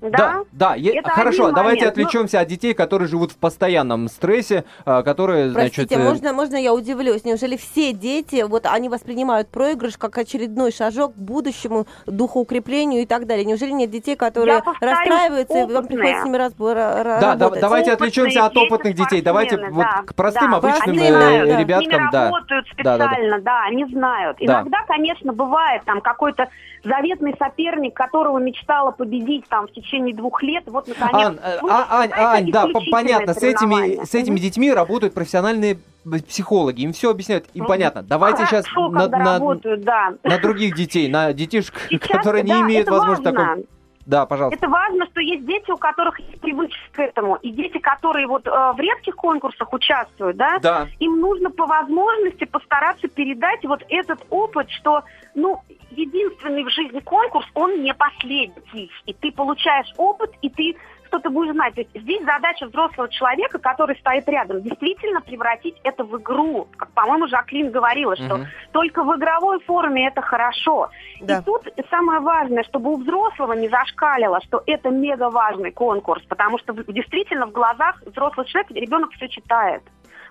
Да, 0.00 0.08
да, 0.08 0.44
да 0.52 0.74
е- 0.76 1.02
хорошо, 1.02 1.50
давайте 1.50 1.84
момент. 1.84 1.96
Ну, 1.96 2.02
отвлечемся 2.02 2.36
ну... 2.38 2.42
от 2.42 2.48
детей, 2.48 2.72
которые 2.72 3.06
живут 3.06 3.32
в 3.32 3.36
постоянном 3.36 4.08
стрессе, 4.08 4.64
а, 4.86 5.02
которые, 5.02 5.52
Простите, 5.52 5.82
значит... 5.82 5.92
Э, 5.92 6.02
можно, 6.02 6.32
можно 6.32 6.56
я 6.56 6.72
удивлюсь? 6.72 7.24
Неужели 7.24 7.56
все 7.56 7.92
дети, 7.92 8.42
вот 8.42 8.64
они 8.64 8.88
воспринимают 8.88 9.48
проигрыш 9.48 9.98
как 9.98 10.16
очередной 10.16 10.72
шажок 10.72 11.14
к 11.14 11.18
будущему 11.18 11.86
духоукреплению 12.06 13.02
и 13.02 13.06
так 13.06 13.26
далее? 13.26 13.44
Неужели 13.44 13.72
нет 13.72 13.90
детей, 13.90 14.16
которые 14.16 14.62
расстраиваются, 14.80 15.54
опытные. 15.54 15.70
и 15.70 15.74
вам 15.74 15.86
приходится 15.86 16.22
с 16.22 16.24
ними 16.24 16.36
разбор, 16.36 16.74
Да, 16.76 17.36
работать? 17.38 17.60
давайте 17.60 17.92
опытные 17.92 17.94
отвлечемся 17.94 18.46
от 18.46 18.56
опытных 18.56 18.94
детей, 18.94 19.20
давайте 19.20 19.56
да. 19.58 19.68
вот 19.70 19.86
к 20.06 20.14
простым, 20.14 20.52
да. 20.52 20.56
обычным 20.56 20.96
они 20.96 20.98
э, 21.00 21.60
ребяткам. 21.60 22.00
Они 22.00 22.10
да. 22.10 22.24
работают 22.24 22.66
специально, 22.68 23.06
да, 23.06 23.16
да, 23.16 23.36
да. 23.36 23.38
да, 23.42 23.64
они 23.66 23.84
знают. 23.86 24.36
Иногда, 24.40 24.78
конечно, 24.86 25.32
бывает 25.34 25.82
там 25.84 26.00
какой-то 26.00 26.48
заветный 26.84 27.34
соперник, 27.38 27.94
которого 27.94 28.38
мечтала 28.38 28.90
победить 28.90 29.46
там 29.48 29.66
в 29.66 29.72
течение 29.72 30.14
двух 30.14 30.42
лет, 30.42 30.64
вот 30.66 30.88
наконец... 30.88 31.38
Ань, 31.42 31.58
а, 31.68 31.86
Ань, 31.90 32.10
Ань, 32.12 32.50
да, 32.50 32.66
понятно, 32.90 33.34
с 33.34 33.42
этими, 33.42 34.04
с 34.04 34.14
этими 34.14 34.38
детьми 34.38 34.72
работают 34.72 35.14
профессиональные 35.14 35.78
психологи, 36.26 36.82
им 36.82 36.92
все 36.92 37.10
объясняют, 37.10 37.46
им 37.54 37.66
понятно. 37.66 38.02
Давайте 38.02 38.46
сейчас 38.46 38.64
на, 38.74 39.08
на, 39.08 39.38
работают, 39.38 39.82
да. 39.82 40.14
на 40.22 40.38
других 40.38 40.74
детей, 40.74 41.08
на 41.08 41.32
детишек, 41.32 41.74
сейчас, 41.90 42.08
которые 42.08 42.42
не 42.42 42.52
да, 42.52 42.60
имеют 42.60 42.88
возможности 42.88 43.24
такой... 43.24 43.66
Да, 44.10 44.26
пожалуйста. 44.26 44.58
Это 44.58 44.68
важно, 44.68 45.06
что 45.06 45.20
есть 45.20 45.46
дети, 45.46 45.70
у 45.70 45.76
которых 45.76 46.18
есть 46.18 46.40
привычка 46.40 46.80
к 46.92 46.98
этому. 46.98 47.36
И 47.36 47.52
дети, 47.52 47.78
которые 47.78 48.26
вот 48.26 48.44
э, 48.44 48.50
в 48.50 48.80
редких 48.80 49.14
конкурсах 49.14 49.72
участвуют, 49.72 50.36
да, 50.36 50.58
да, 50.58 50.88
им 50.98 51.20
нужно 51.20 51.48
по 51.50 51.64
возможности 51.64 52.44
постараться 52.44 53.06
передать 53.06 53.64
вот 53.64 53.84
этот 53.88 54.18
опыт, 54.30 54.68
что, 54.70 55.04
ну, 55.36 55.62
единственный 55.92 56.64
в 56.64 56.70
жизни 56.70 56.98
конкурс, 56.98 57.46
он 57.54 57.84
не 57.84 57.94
последний. 57.94 58.90
И 59.06 59.12
ты 59.12 59.30
получаешь 59.30 59.92
опыт, 59.96 60.32
и 60.42 60.50
ты 60.50 60.76
что 61.10 61.18
ты 61.18 61.28
будешь 61.28 61.52
знать. 61.52 61.74
То 61.74 61.80
есть 61.80 61.90
здесь 61.94 62.24
задача 62.24 62.66
взрослого 62.66 63.08
человека, 63.08 63.58
который 63.58 63.96
стоит 63.96 64.28
рядом, 64.28 64.62
действительно 64.62 65.20
превратить 65.20 65.74
это 65.82 66.04
в 66.04 66.16
игру. 66.18 66.68
Как, 66.76 66.90
по-моему, 66.92 67.26
Жаклин 67.26 67.70
говорила, 67.72 68.14
что 68.16 68.36
угу. 68.36 68.46
только 68.72 69.02
в 69.02 69.16
игровой 69.16 69.60
форме 69.64 70.06
это 70.06 70.22
хорошо. 70.22 70.90
Да. 71.20 71.38
И 71.38 71.42
тут 71.42 71.68
самое 71.90 72.20
важное, 72.20 72.62
чтобы 72.62 72.92
у 72.92 72.96
взрослого 72.96 73.54
не 73.54 73.68
зашкалило, 73.68 74.40
что 74.42 74.62
это 74.66 74.90
мега 74.90 75.30
важный 75.30 75.72
конкурс, 75.72 76.22
потому 76.28 76.58
что 76.58 76.72
действительно 76.72 77.46
в 77.46 77.52
глазах 77.52 78.00
взрослого 78.06 78.46
человека 78.46 78.74
ребенок 78.74 79.10
все 79.12 79.28
читает. 79.28 79.82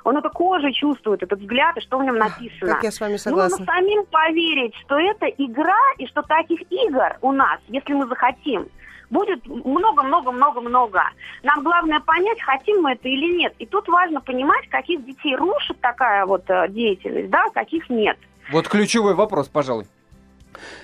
Он 0.06 0.16
это 0.16 0.30
кожей 0.30 0.72
чувствует, 0.72 1.22
этот 1.24 1.42
взгляд, 1.42 1.76
и 1.76 1.82
что 1.82 1.98
в 1.98 2.04
нем 2.04 2.16
написано. 2.16 2.74
Как 2.74 2.84
я 2.84 2.92
с 2.92 3.02
вами 3.02 3.18
согласна. 3.18 3.58
Нужно 3.58 3.74
самим 3.74 4.06
поверить, 4.06 4.74
что 4.86 4.98
это 4.98 5.26
игра, 5.26 5.78
и 5.98 6.08
что 6.08 6.22
таких 6.22 6.62
игр 6.72 7.18
у 7.22 7.34
нас, 7.34 7.60
если 7.68 7.94
мы 7.94 8.08
захотим, 8.08 8.70
будет 9.10 9.46
много-много-много-много. 9.48 11.02
Нам 11.44 11.64
главное 11.64 12.00
понять, 12.00 12.42
хотим 12.42 12.82
мы 12.82 12.94
это 12.94 13.08
или 13.08 13.38
нет. 13.38 13.54
И 13.60 13.66
тут 13.66 13.88
важно 13.88 14.22
понимать, 14.22 14.68
каких 14.70 15.04
детей 15.06 15.36
рушит 15.36 15.80
такая 15.82 16.26
вот 16.26 16.44
э, 16.50 16.68
деятельность, 16.70 17.30
да, 17.30 17.50
каких 17.54 17.90
нет. 17.90 18.18
Вот 18.52 18.68
ключевой 18.68 19.16
вопрос, 19.16 19.48
пожалуй. 19.48 19.86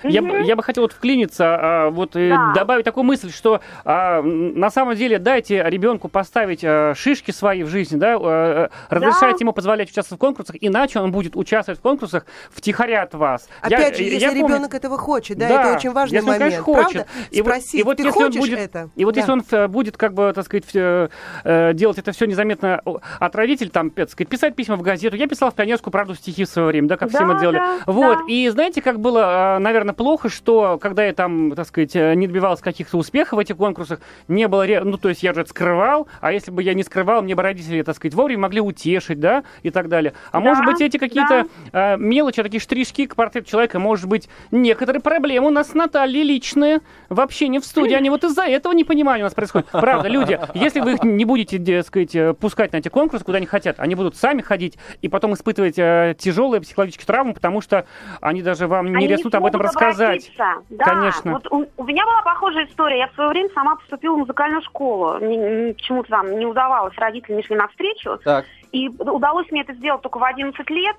Я, 0.02 0.22
бы, 0.22 0.40
я 0.42 0.56
бы 0.56 0.62
хотел 0.62 0.84
вот 0.84 0.92
вклиниться, 0.92 1.44
а, 1.58 1.90
вот 1.90 2.12
да. 2.12 2.52
добавить 2.54 2.84
такую 2.84 3.04
мысль, 3.04 3.30
что 3.30 3.60
а, 3.84 4.22
на 4.22 4.70
самом 4.70 4.96
деле 4.96 5.18
дайте 5.18 5.62
ребенку 5.66 6.08
поставить 6.08 6.60
а, 6.64 6.94
шишки 6.94 7.30
свои 7.30 7.62
в 7.62 7.68
жизни, 7.68 7.96
да, 7.96 8.16
а, 8.18 8.70
разрешайте 8.88 9.38
да. 9.38 9.44
ему 9.44 9.52
позволять 9.52 9.90
участвовать 9.90 10.18
в 10.18 10.20
конкурсах, 10.20 10.56
иначе 10.60 11.00
он 11.00 11.12
будет 11.12 11.36
участвовать 11.36 11.78
в 11.78 11.82
конкурсах 11.82 12.26
втихаря 12.50 13.02
от 13.02 13.14
вас. 13.14 13.48
Опять 13.60 13.92
я, 13.92 13.94
же, 13.96 14.02
если 14.04 14.18
я 14.18 14.30
ребенок 14.30 14.50
помню... 14.50 14.76
этого 14.76 14.98
хочет, 14.98 15.38
да, 15.38 15.48
да, 15.48 15.62
это 15.62 15.76
очень 15.76 15.92
важный 15.92 16.16
если 16.16 16.28
он, 16.28 16.34
момент. 16.34 16.54
Конечно, 16.54 16.64
хочет. 16.64 16.92
Правда? 16.92 17.06
И 17.30 17.40
Спросить, 17.40 17.84
вот, 17.84 18.00
и 18.00 18.02
вот, 18.02 18.12
ты 18.12 18.18
хочешь 18.18 18.40
будет, 18.40 18.58
это? 18.58 18.90
И 18.96 19.04
вот 19.04 19.14
да. 19.14 19.20
если 19.20 19.32
он 19.32 19.44
э, 19.50 19.68
будет, 19.68 19.96
как 19.96 20.14
бы, 20.14 20.32
так 20.34 20.44
сказать, 20.44 20.64
э, 20.74 21.08
э, 21.44 21.72
делать 21.74 21.98
это 21.98 22.12
все 22.12 22.26
незаметно 22.26 22.80
от 23.18 23.36
родителей, 23.36 23.70
там, 23.70 23.90
так 23.90 24.10
сказать, 24.10 24.28
писать 24.28 24.56
письма 24.56 24.76
в 24.76 24.82
газету. 24.82 25.16
Я 25.16 25.28
писал 25.28 25.50
в 25.50 25.54
пионерскую 25.54 25.92
правду 25.92 26.14
стихи 26.14 26.44
в 26.44 26.48
свое 26.48 26.68
время, 26.68 26.88
да, 26.88 26.96
как 26.96 27.10
да, 27.10 27.18
все 27.18 27.26
мы 27.26 27.40
делали. 27.40 27.58
Да, 27.58 27.78
вот. 27.86 28.18
Да. 28.18 28.24
И 28.28 28.48
знаете, 28.48 28.82
как 28.82 29.00
было, 29.00 29.55
наверное, 29.58 29.94
плохо, 29.94 30.28
что 30.28 30.78
когда 30.78 31.04
я 31.04 31.12
там, 31.12 31.52
так 31.52 31.66
сказать, 31.66 31.94
э, 31.94 32.14
не 32.14 32.26
добивался 32.26 32.62
каких-то 32.62 32.96
успехов 32.96 33.36
в 33.36 33.38
этих 33.38 33.56
конкурсах, 33.56 34.00
не 34.28 34.48
было, 34.48 34.66
ну, 34.84 34.96
то 34.98 35.08
есть 35.08 35.22
я 35.22 35.32
же 35.32 35.42
это 35.42 35.50
скрывал, 35.50 36.08
а 36.20 36.32
если 36.32 36.50
бы 36.50 36.62
я 36.62 36.74
не 36.74 36.82
скрывал, 36.82 37.22
мне 37.22 37.34
бы 37.34 37.42
родители, 37.42 37.82
так 37.82 37.96
сказать, 37.96 38.14
вовремя 38.14 38.42
могли 38.42 38.60
утешить, 38.60 39.20
да, 39.20 39.44
и 39.62 39.70
так 39.70 39.88
далее. 39.88 40.14
А 40.32 40.40
да, 40.40 40.40
может 40.40 40.64
быть, 40.64 40.80
эти 40.80 40.96
какие-то 40.98 41.46
да. 41.72 41.94
э, 41.94 41.96
мелочи, 41.98 42.42
такие 42.42 42.60
штришки 42.60 43.06
к 43.06 43.16
портрету 43.16 43.50
человека, 43.50 43.78
может 43.78 44.06
быть, 44.06 44.28
некоторые 44.50 45.00
проблемы 45.00 45.48
у 45.48 45.50
нас 45.50 45.70
с 45.70 45.74
Натальей 45.74 46.22
личные 46.22 46.80
в 47.08 47.20
общении 47.20 47.58
в 47.58 47.64
студии, 47.64 47.94
они 47.94 48.10
вот 48.10 48.24
из-за 48.24 48.42
этого 48.42 48.72
непонимания 48.72 49.22
у 49.22 49.26
нас 49.26 49.34
происходит. 49.34 49.68
Правда, 49.70 50.08
люди, 50.08 50.38
если 50.54 50.80
вы 50.80 50.94
их 50.94 51.04
не 51.04 51.24
будете, 51.24 51.58
так 51.58 51.86
сказать, 51.86 52.14
э, 52.14 52.34
пускать 52.34 52.72
на 52.72 52.78
эти 52.78 52.88
конкурсы, 52.88 53.24
куда 53.24 53.38
они 53.38 53.46
хотят, 53.46 53.80
они 53.80 53.94
будут 53.94 54.16
сами 54.16 54.42
ходить 54.42 54.78
и 55.02 55.08
потом 55.08 55.34
испытывать 55.34 55.76
тяжелые 56.18 56.60
психологические 56.60 57.06
травмы, 57.06 57.34
потому 57.34 57.60
что 57.60 57.86
они 58.20 58.42
даже 58.42 58.66
вам 58.66 58.94
не 58.94 59.06
рискуют 59.06 59.34
об 59.34 59.45
этом 59.46 59.60
рассказать. 59.60 60.30
Да, 60.36 60.84
Конечно. 60.84 61.32
Вот 61.32 61.52
у, 61.52 61.66
у 61.76 61.84
меня 61.84 62.04
была 62.04 62.22
похожая 62.22 62.66
история. 62.66 62.98
Я 62.98 63.08
в 63.08 63.14
свое 63.14 63.30
время 63.30 63.48
сама 63.54 63.76
поступила 63.76 64.14
в 64.14 64.18
музыкальную 64.18 64.62
школу. 64.62 65.14
Почему-то 65.18 66.08
там 66.08 66.38
не 66.38 66.46
удавалось, 66.46 66.96
родители 66.96 67.34
не 67.34 67.42
шли 67.42 67.56
навстречу. 67.56 68.18
Так. 68.24 68.44
И 68.72 68.88
удалось 68.88 69.50
мне 69.50 69.62
это 69.62 69.74
сделать 69.74 70.02
только 70.02 70.18
в 70.18 70.24
11 70.24 70.68
лет. 70.70 70.96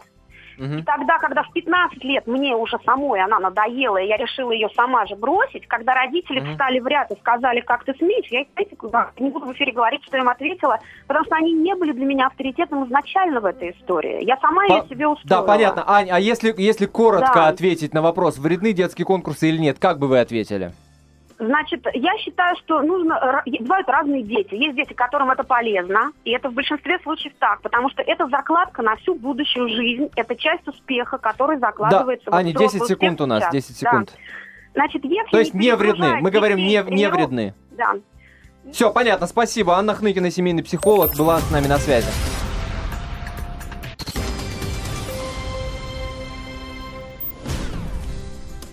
И 0.58 0.82
тогда, 0.84 1.18
когда 1.20 1.44
в 1.44 1.52
15 1.54 2.04
лет 2.04 2.26
мне 2.28 2.56
уже 2.56 2.78
самой 2.86 3.22
она 3.22 3.40
надоела, 3.40 3.98
и 3.98 4.08
я 4.08 4.18
решила 4.18 4.52
ее 4.52 4.70
сама 4.76 5.06
же 5.06 5.16
бросить, 5.16 5.68
когда 5.68 5.94
родители 5.94 6.40
Мгм. 6.40 6.52
встали 6.52 6.80
в 6.80 6.88
ряд 6.88 7.12
и 7.12 7.16
сказали, 7.20 7.60
как 7.62 7.84
ты 7.84 7.94
смеешь, 7.96 8.28
я 8.32 8.44
знаете, 8.54 8.76
не 9.20 9.30
буду 9.30 9.46
в 9.46 9.54
эфире 9.54 9.72
говорить, 9.72 10.04
что 10.06 10.18
я 10.18 10.24
им 10.24 10.30
ответила, 10.30 10.80
потому 11.08 11.26
что 11.26 11.36
они 11.36 11.54
не 11.54 11.76
были 11.76 11.92
для 11.92 12.06
меня 12.06 12.28
авторитетом 12.28 12.86
изначально 12.86 13.40
в 13.40 13.46
этой 13.46 13.72
истории. 13.72 14.24
Я 14.26 14.38
сама 14.38 14.66
ее 14.66 14.82
По- 14.82 14.88
себе 14.90 15.08
устроила. 15.08 15.46
Да, 15.46 15.48
понятно. 15.48 15.84
Ань, 15.88 16.10
а 16.10 16.20
если, 16.20 16.54
если 16.58 16.86
коротко 16.88 17.32
Да. 17.36 17.48
ответить 17.50 17.94
на 17.94 18.02
вопрос, 18.02 18.38
вредны 18.38 18.74
детские 18.74 19.06
конкурсы 19.06 19.50
или 19.50 19.58
нет, 19.58 19.78
как 19.80 20.00
бы 20.00 20.08
вы 20.08 20.20
ответили? 20.20 20.72
Значит, 21.40 21.86
я 21.94 22.18
считаю, 22.18 22.56
что 22.58 22.82
нужно... 22.82 23.44
Бывают 23.60 23.88
разные 23.88 24.24
дети. 24.24 24.56
Есть 24.56 24.76
дети, 24.76 24.94
которым 24.94 25.30
это 25.30 25.44
полезно, 25.44 26.12
и 26.24 26.32
это 26.32 26.50
в 26.50 26.54
большинстве 26.54 26.98
случаев 27.04 27.34
так, 27.38 27.62
потому 27.62 27.90
что 27.90 28.02
это 28.02 28.28
закладка 28.28 28.82
на 28.82 28.96
всю 28.96 29.14
будущую 29.14 29.70
жизнь, 29.70 30.10
это 30.16 30.36
часть 30.36 30.68
успеха, 30.68 31.18
который 31.20 31.60
закладывается... 31.60 32.32
да, 32.32 32.38
Аня, 32.38 32.52
в 32.52 32.56
взрослый 32.56 32.80
10 32.80 32.82
успех 32.82 32.98
секунд 32.98 33.22
у 33.22 33.26
нас, 33.28 33.44
сейчас. 33.44 33.54
10 33.54 33.82
Да. 33.82 33.92
секунд. 33.92 34.18
Значит, 34.74 35.06
если 35.06 35.32
То 35.32 35.40
есть 35.40 35.54
не 35.54 35.76
вредны, 35.76 36.18
мы 36.22 36.32
говорим 36.32 36.58
не, 36.58 36.84
не 36.90 37.10
вредны. 37.10 37.54
Да. 37.72 37.94
Все, 38.72 38.92
понятно, 38.92 39.28
спасибо. 39.28 39.76
Анна 39.76 39.94
Хныкина, 39.94 40.30
семейный 40.32 40.64
психолог, 40.64 41.16
была 41.18 41.40
с 41.40 41.52
нами 41.52 41.68
на 41.68 41.78
связи. 41.78 42.08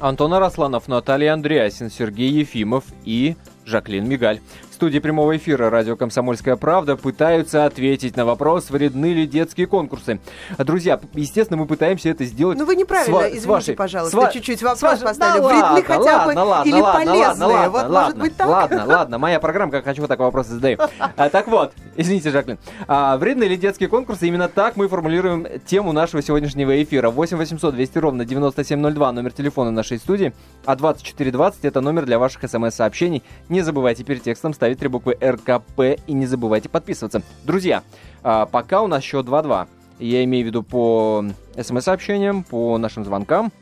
Антон 0.04 0.34
Арасланов, 0.34 0.86
Наталья 0.86 1.32
Андреасин, 1.32 1.88
Сергей 1.88 2.30
Ефимов 2.30 2.84
и 3.06 3.36
Жаклин 3.64 4.06
Мигаль. 4.06 4.40
В 4.74 4.76
студии 4.76 4.98
прямого 4.98 5.36
эфира 5.36 5.70
радио 5.70 5.94
«Комсомольская 5.94 6.56
правда» 6.56 6.96
пытаются 6.96 7.64
ответить 7.64 8.16
на 8.16 8.24
вопрос, 8.24 8.70
вредны 8.70 9.12
ли 9.14 9.24
детские 9.24 9.68
конкурсы. 9.68 10.18
Друзья, 10.58 10.98
естественно, 11.12 11.56
мы 11.60 11.66
пытаемся 11.66 12.08
это 12.08 12.24
сделать 12.24 12.58
Ну 12.58 12.64
вы 12.64 12.74
неправильно, 12.74 13.16
с 13.18 13.22
ва- 13.22 13.28
извините, 13.28 13.48
вашей- 13.48 13.74
пожалуйста, 13.76 14.16
ва- 14.16 14.32
чуть-чуть 14.32 14.60
вопрос 14.62 14.82
вашей- 14.82 15.04
поставили. 15.04 15.42
Да 15.42 15.46
Вредны 15.46 15.62
ладно, 15.62 15.82
хотя 15.86 16.00
ладно, 16.16 16.34
бы 16.34 16.38
ладно, 16.48 16.68
или 16.68 16.80
ладно, 16.80 16.98
полезные? 17.04 17.24
Ладно, 17.28 17.46
ладно, 17.46 17.70
вот 17.70 17.76
ладно, 17.82 18.00
может 18.00 18.18
быть 18.18 18.36
так? 18.36 18.48
Ладно, 18.48 18.84
ладно, 18.84 19.18
моя 19.18 19.38
программа, 19.38 19.70
как 19.70 19.84
хочу, 19.84 20.04
так 20.08 20.18
вопросы 20.18 20.50
задаю. 20.50 20.78
А, 21.16 21.28
так 21.30 21.46
вот, 21.46 21.72
извините, 21.94 22.30
Жаклин. 22.32 22.58
А, 22.88 23.16
вредны 23.16 23.44
ли 23.44 23.56
детские 23.56 23.88
конкурсы? 23.88 24.26
Именно 24.26 24.48
так 24.48 24.74
мы 24.76 24.88
формулируем 24.88 25.46
тему 25.66 25.92
нашего 25.92 26.20
сегодняшнего 26.20 26.82
эфира. 26.82 27.10
8 27.10 27.36
800 27.36 27.76
200 27.76 27.98
ровно 27.98 28.24
9702, 28.24 29.12
номер 29.12 29.30
телефона 29.30 29.70
нашей 29.70 29.98
студии. 29.98 30.34
А 30.64 30.74
2420 30.74 31.64
это 31.64 31.80
номер 31.80 32.06
для 32.06 32.18
ваших 32.18 32.42
смс-сообщений. 32.50 33.22
Не 33.48 33.60
забывайте 33.60 34.02
перед 34.02 34.24
текстом 34.24 34.52
ставить 34.52 34.63
три 34.72 34.88
буквы 34.88 35.16
РКП 35.20 36.00
и 36.06 36.12
не 36.12 36.26
забывайте 36.26 36.68
подписываться. 36.68 37.22
Друзья, 37.44 37.82
а, 38.22 38.46
пока 38.46 38.80
у 38.82 38.86
нас 38.86 39.02
счет 39.02 39.26
2-2. 39.26 39.68
Я 39.98 40.24
имею 40.24 40.44
в 40.44 40.48
виду 40.48 40.62
по 40.62 41.24
смс-сообщениям, 41.56 42.42
по 42.42 42.78
нашим 42.78 43.04
звонкам. 43.04 43.52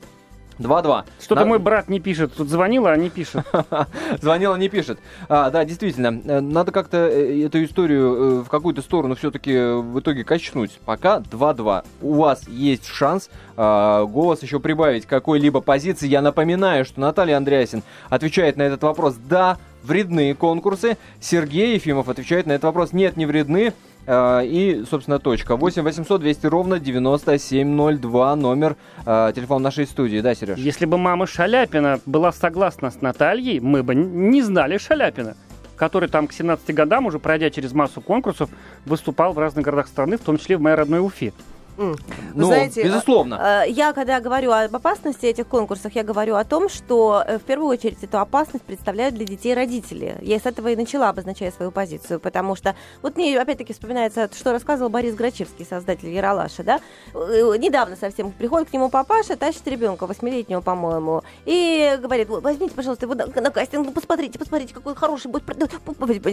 2-2. 0.62 1.05
Что-то 1.20 1.42
На- 1.42 1.46
мой 1.46 1.59
брат 1.59 1.88
не 1.88 2.01
пишет. 2.01 2.35
Тут 2.35 2.48
звонила, 2.48 2.90
а 2.90 2.96
не 2.96 3.11
пишет. 3.11 3.44
Звонила, 4.20 4.57
не 4.57 4.68
пишет. 4.68 4.98
А, 5.29 5.51
да, 5.51 5.64
действительно, 5.64 6.20
э, 6.25 6.40
надо 6.40 6.72
как-то 6.72 6.96
э, 7.09 7.44
эту 7.46 7.62
историю 7.64 8.14
э, 8.14 8.42
в 8.42 8.48
какую-то 8.48 8.83
сторону 8.83 9.14
все-таки 9.14 9.53
в 9.53 10.01
итоге 10.01 10.25
качнуть. 10.25 10.79
Пока 10.85 11.18
2-2. 11.18 11.85
У 12.01 12.14
вас 12.14 12.48
есть 12.48 12.87
шанс 12.87 13.31
а, 13.57 14.05
голос 14.05 14.42
еще 14.42 14.61
прибавить 14.61 15.07
какой-либо 15.07 15.61
позиции. 15.61 16.09
Я 16.09 16.22
напоминаю, 16.22 16.85
что 16.85 17.01
Наталья 17.01 17.37
Андреасин 17.37 17.83
отвечает 18.09 18.57
на 18.57 18.62
этот 18.62 18.83
вопрос 18.83 19.14
«да». 19.14 19.59
Вредны 19.83 20.33
конкурсы. 20.35 20.96
Сергей 21.20 21.75
Ефимов 21.75 22.09
отвечает 22.09 22.46
на 22.46 22.53
этот 22.53 22.64
вопрос 22.64 22.92
«нет, 22.92 23.16
не 23.16 23.27
вредны». 23.27 23.72
А, 24.06 24.40
И, 24.40 24.84
собственно, 24.88 25.18
точка. 25.18 25.56
8 25.56 25.82
800 25.82 26.20
200 26.20 26.46
ровно 26.46 26.78
9702 26.78 28.36
номер 28.36 28.76
а, 29.06 29.32
телефон 29.32 29.62
нашей 29.62 29.86
студии. 29.86 30.20
Да, 30.20 30.34
Сереж? 30.34 30.58
Если 30.58 30.86
бы 30.86 30.98
мама 30.98 31.26
Шаляпина 31.26 32.00
была 32.06 32.32
согласна 32.32 32.90
с 32.90 33.00
Натальей, 33.00 33.60
мы 33.60 33.82
бы 33.82 33.94
не 33.94 34.42
знали 34.42 34.78
Шаляпина, 34.78 35.36
который 35.76 36.08
там 36.08 36.26
к 36.26 36.32
17 36.32 36.74
годам, 36.74 37.06
уже 37.06 37.18
пройдя 37.18 37.50
через 37.50 37.72
массу 37.72 38.00
конкурсов, 38.00 38.50
выступал 38.86 39.32
в 39.32 39.38
разных 39.38 39.64
городах 39.64 39.86
страны, 39.86 40.16
в 40.16 40.20
том 40.22 40.38
числе 40.38 40.56
в 40.56 40.60
моей 40.60 40.76
родной 40.76 41.00
Уфе. 41.00 41.32
Вы 41.76 41.96
Ну, 42.35 42.46
знаете, 42.46 42.85
безусловно. 42.85 43.62
Э, 43.66 43.70
Я, 43.70 43.92
когда 43.92 44.20
говорю 44.20 44.52
об 44.52 44.74
опасности 44.74 45.26
этих 45.26 45.46
конкурсов, 45.46 45.92
я 45.94 46.02
говорю 46.02 46.35
о 46.37 46.44
том, 46.44 46.68
что 46.68 47.22
э, 47.26 47.38
в 47.38 47.42
первую 47.42 47.68
очередь 47.68 48.02
эту 48.02 48.18
опасность 48.18 48.64
представляют 48.64 49.14
для 49.14 49.24
детей 49.24 49.54
родители. 49.54 50.16
Я 50.20 50.38
с 50.38 50.46
этого 50.46 50.68
и 50.68 50.76
начала, 50.76 51.08
обозначая 51.08 51.50
свою 51.50 51.70
позицию, 51.70 52.20
потому 52.20 52.56
что 52.56 52.74
вот 53.02 53.16
мне 53.16 53.38
опять-таки 53.38 53.72
вспоминается, 53.72 54.28
что 54.35 54.52
рассказывал 54.52 54.90
Борис 54.90 55.14
Грачевский, 55.14 55.64
создатель 55.64 56.08
Яралаша, 56.11 56.62
да? 56.62 56.80
Э, 57.14 57.56
Недавно 57.58 57.96
совсем 57.96 58.32
приходит 58.32 58.70
к 58.70 58.72
нему 58.72 58.88
папаша, 58.90 59.37
тащит 59.37 59.66
ребенка, 59.66 60.06
восьмилетнего, 60.06 60.61
по-моему, 60.61 61.22
и 61.44 61.98
говорит, 62.00 62.28
«Вот, 62.28 62.42
возьмите, 62.42 62.74
пожалуйста, 62.74 63.06
его 63.06 63.14
на, 63.14 63.26
на 63.26 63.50
кастинг, 63.50 63.87
ну, 63.87 63.92
посмотрите, 63.92 64.38
посмотрите, 64.38 64.74
какой 64.74 64.94
хороший 64.94 65.30
будет, 65.30 65.44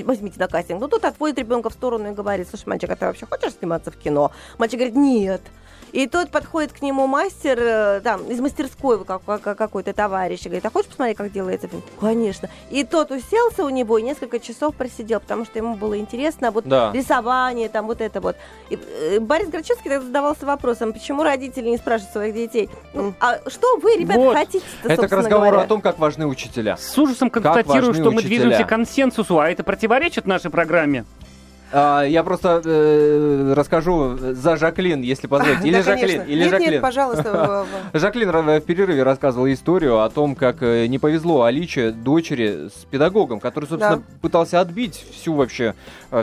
возьмите 0.06 0.39
на 0.39 0.47
кастинг. 0.47 0.82
Ну, 0.82 0.88
тот 0.88 1.06
отводит 1.06 1.38
ребенка 1.39 1.69
в 1.69 1.73
сторону 1.73 2.12
и 2.12 2.13
говорит, 2.13 2.47
слушай, 2.49 2.67
мальчик, 2.67 2.89
а 2.89 2.95
ты 2.95 3.06
вообще 3.06 3.25
хочешь 3.25 3.54
сниматься 3.54 3.91
в 3.91 3.97
кино? 3.97 4.32
Мальчик 4.58 4.80
говорит, 4.80 4.95
нет. 4.95 5.29
И 5.92 6.06
тот 6.06 6.30
подходит 6.30 6.72
к 6.72 6.84
нему 6.84 7.08
мастер, 7.08 7.58
э, 7.60 8.02
там, 8.04 8.22
из 8.30 8.39
мастерской 8.39 9.04
как- 9.04 9.24
как- 9.26 9.58
какой-то 9.58 9.92
товарищ, 9.92 10.42
и 10.42 10.44
говорит, 10.44 10.63
а 10.63 10.70
хочешь 10.70 10.88
посмотреть, 10.89 11.18
как 11.18 11.32
делается 11.32 11.68
фильм? 11.68 11.82
Конечно. 12.00 12.48
И 12.70 12.84
тот 12.84 13.10
уселся 13.10 13.65
у 13.65 13.70
него 13.70 13.98
и 13.98 14.04
несколько 14.04 14.39
часов 14.39 14.76
просидел, 14.76 15.20
потому 15.20 15.46
что 15.46 15.58
ему 15.58 15.74
было 15.74 15.98
интересно 15.98 16.52
вот 16.52 16.65
Да. 16.65 16.92
рисование, 16.94 17.70
там 17.70 17.88
вот 17.88 18.02
это 18.02 18.22
вот. 18.22 18.36
И, 18.70 18.76
э, 18.78 19.20
Борис 19.20 19.50
Грачевский 19.50 19.89
тогда 19.89 20.06
задавался 20.06 20.46
вопросом, 20.46 20.94
почему 20.94 21.24
родители 21.24 21.70
не 21.70 21.78
спрашивают 21.78 22.13
своих 22.13 22.36
детей, 22.36 22.70
ну, 22.94 23.15
а 23.20 23.39
что 23.50 23.78
вы, 23.78 23.96
ребята, 23.96 24.20
Вот. 24.20 24.36
хотите 24.36 24.63
Это 24.84 25.08
к 25.08 25.12
разговору 25.12 25.58
о 25.58 25.65
том, 25.65 25.82
как 25.82 25.98
важны 25.98 26.28
учителя. 26.28 26.78
С 26.78 26.96
ужасом 27.00 27.32
констатирую, 27.32 27.96
что 27.96 28.12
мы 28.12 28.18
учителя. 28.20 28.28
движемся 28.28 28.63
к 28.63 28.70
консенсусу, 28.70 29.39
а 29.39 29.50
это 29.50 29.63
противоречит 29.63 30.28
нашей 30.28 30.52
программе. 30.52 31.04
А, 31.71 32.03
я 32.03 32.23
просто 32.23 32.62
э, 32.65 33.53
расскажу 33.55 34.17
за 34.17 34.58
Жаклин, 34.58 35.01
если 35.01 35.27
позволите. 35.27 35.62
Или 35.67 35.77
Да, 35.77 35.84
Жаклин, 35.84 36.08
конечно. 36.08 36.32
или 36.32 36.39
нет, 36.41 36.49
Жаклин. 36.51 36.71
Нет, 36.71 36.82
пожалуйста. 36.82 37.65
Жаклин 37.93 38.32
в 38.32 38.62
перерыве 38.62 39.03
рассказывал 39.03 39.47
историю 39.51 39.99
о 40.01 40.10
том, 40.10 40.36
как 40.36 40.63
э, 40.63 40.88
не 40.88 40.97
повезло 40.99 41.43
Аличе, 41.43 41.91
дочери, 41.91 42.69
с 42.69 42.86
педагогом, 42.86 43.39
который, 43.39 43.65
собственно, 43.65 43.97
Да. 43.97 44.03
пытался 44.21 44.60
отбить 44.62 45.05
всю 45.12 45.34
вообще, 45.36 45.75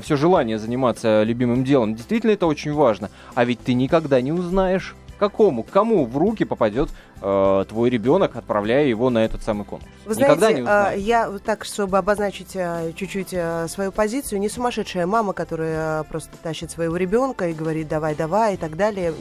все 0.02 0.16
желание 0.16 0.58
заниматься 0.58 1.22
любимым 1.22 1.64
делом. 1.64 1.94
Действительно, 1.94 2.32
это 2.32 2.46
очень 2.46 2.72
важно. 2.72 3.10
А 3.34 3.44
ведь 3.44 3.60
ты 3.60 3.74
никогда 3.74 4.20
не 4.20 4.32
узнаешь, 4.32 4.94
какому, 5.18 5.62
кому 5.62 6.04
в 6.06 6.16
руки 6.18 6.44
попадет 6.44 6.90
э, 7.20 7.64
твой 7.68 7.90
ребенок, 7.90 8.36
отправляя 8.36 8.84
его 8.84 9.10
на 9.10 9.24
этот 9.24 9.42
самый 9.42 9.64
конкурс. 9.64 9.90
Вы 10.04 10.14
Никогда 10.14 10.36
знаете, 10.36 10.56
не 10.56 10.62
узнаешь. 10.62 11.00
я 11.00 11.30
вот 11.30 11.42
так, 11.42 11.64
чтобы 11.64 11.98
обозначить 11.98 12.56
а, 12.56 12.92
чуть-чуть 12.92 13.34
а, 13.34 13.66
свою 13.68 13.90
позицию, 13.90 14.38
не 14.38 14.48
сумасшедшая 14.48 15.06
мама, 15.06 15.32
которая 15.32 16.04
просто 16.04 16.36
тащит 16.42 16.70
своего 16.70 16.96
ребенка 16.96 17.48
и 17.48 17.52
говорит 17.52 17.88
давай, 17.88 18.14
давай 18.14 18.54
и 18.54 18.56
так 18.56 18.76
далее. 18.76 19.12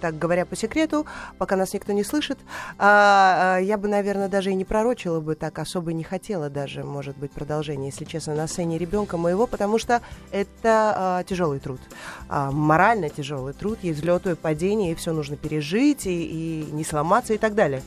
Так 0.00 0.18
говоря 0.18 0.46
по 0.46 0.54
секрету, 0.54 1.06
пока 1.38 1.56
нас 1.56 1.72
никто 1.74 1.92
не 1.92 2.04
слышит, 2.04 2.38
а, 2.78 3.58
я 3.60 3.76
бы, 3.78 3.88
наверное, 3.88 4.28
даже 4.28 4.50
и 4.50 4.54
не 4.54 4.64
пророчила 4.64 5.20
бы 5.20 5.34
так, 5.34 5.58
особо 5.58 5.92
не 5.92 6.04
хотела 6.04 6.50
даже, 6.50 6.84
может 6.84 7.16
быть, 7.16 7.32
продолжение, 7.32 7.86
если 7.86 8.04
честно, 8.04 8.34
на 8.34 8.46
сцене 8.46 8.78
ребенка 8.78 9.16
моего, 9.16 9.46
потому 9.46 9.78
что 9.78 10.02
это 10.30 11.24
тяжелый 11.26 11.58
труд, 11.58 11.80
А, 12.28 12.50
морально 12.50 13.08
тяжелый 13.08 13.54
труд, 13.54 13.78
есть 13.82 14.00
взлеты 14.00 14.32
и 14.32 14.34
падения, 14.34 14.92
и 14.92 14.94
все 14.94 15.12
нужно 15.12 15.36
пережить, 15.36 16.06
и, 16.06 16.64
и 16.66 16.72
не 16.72 16.84
сломаться 16.84 17.34
и 17.38 17.40
так 17.40 17.54
далее. 17.54 17.82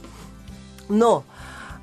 Но 0.90 1.24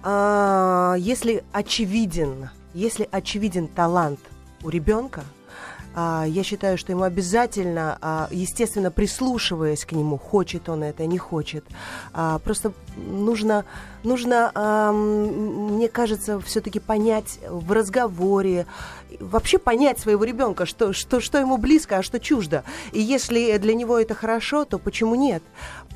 а, 0.03 0.97
если 0.99 1.45
очевиден, 1.53 2.51
если 2.75 3.09
очевиден 3.11 3.69
талант 3.69 4.21
у 4.63 4.71
ребенка, 4.71 5.23
а, 5.95 6.25
я 6.27 6.45
считаю, 6.45 6.79
что 6.79 6.93
ему 6.93 7.03
обязательно, 7.03 7.99
а, 8.01 8.29
естественно, 8.31 8.91
прислушиваясь 8.91 9.85
к 9.85 9.93
нему, 9.93 10.17
хочет 10.17 10.69
он 10.69 10.83
это, 10.83 11.05
не 11.07 11.19
хочет, 11.19 11.65
а, 12.13 12.39
просто 12.39 12.73
нужно, 12.97 13.65
нужно, 14.05 14.51
а, 14.55 14.93
мне 14.93 15.89
кажется, 15.89 16.41
все-таки 16.41 16.81
понять 16.81 17.39
в 17.49 17.73
разговоре, 17.73 18.67
вообще 19.21 19.59
понять 19.59 19.99
своего 19.99 20.25
ребенка, 20.25 20.67
что, 20.67 20.93
что, 20.93 21.21
что 21.21 21.39
ему 21.39 21.57
близко, 21.57 21.99
а 21.99 22.03
что 22.03 22.21
чуждо. 22.21 22.65
И 22.93 23.01
если 23.01 23.57
для 23.59 23.75
него 23.75 23.99
это 23.99 24.15
хорошо, 24.15 24.65
то 24.65 24.79
почему 24.79 25.15
нет? 25.15 25.43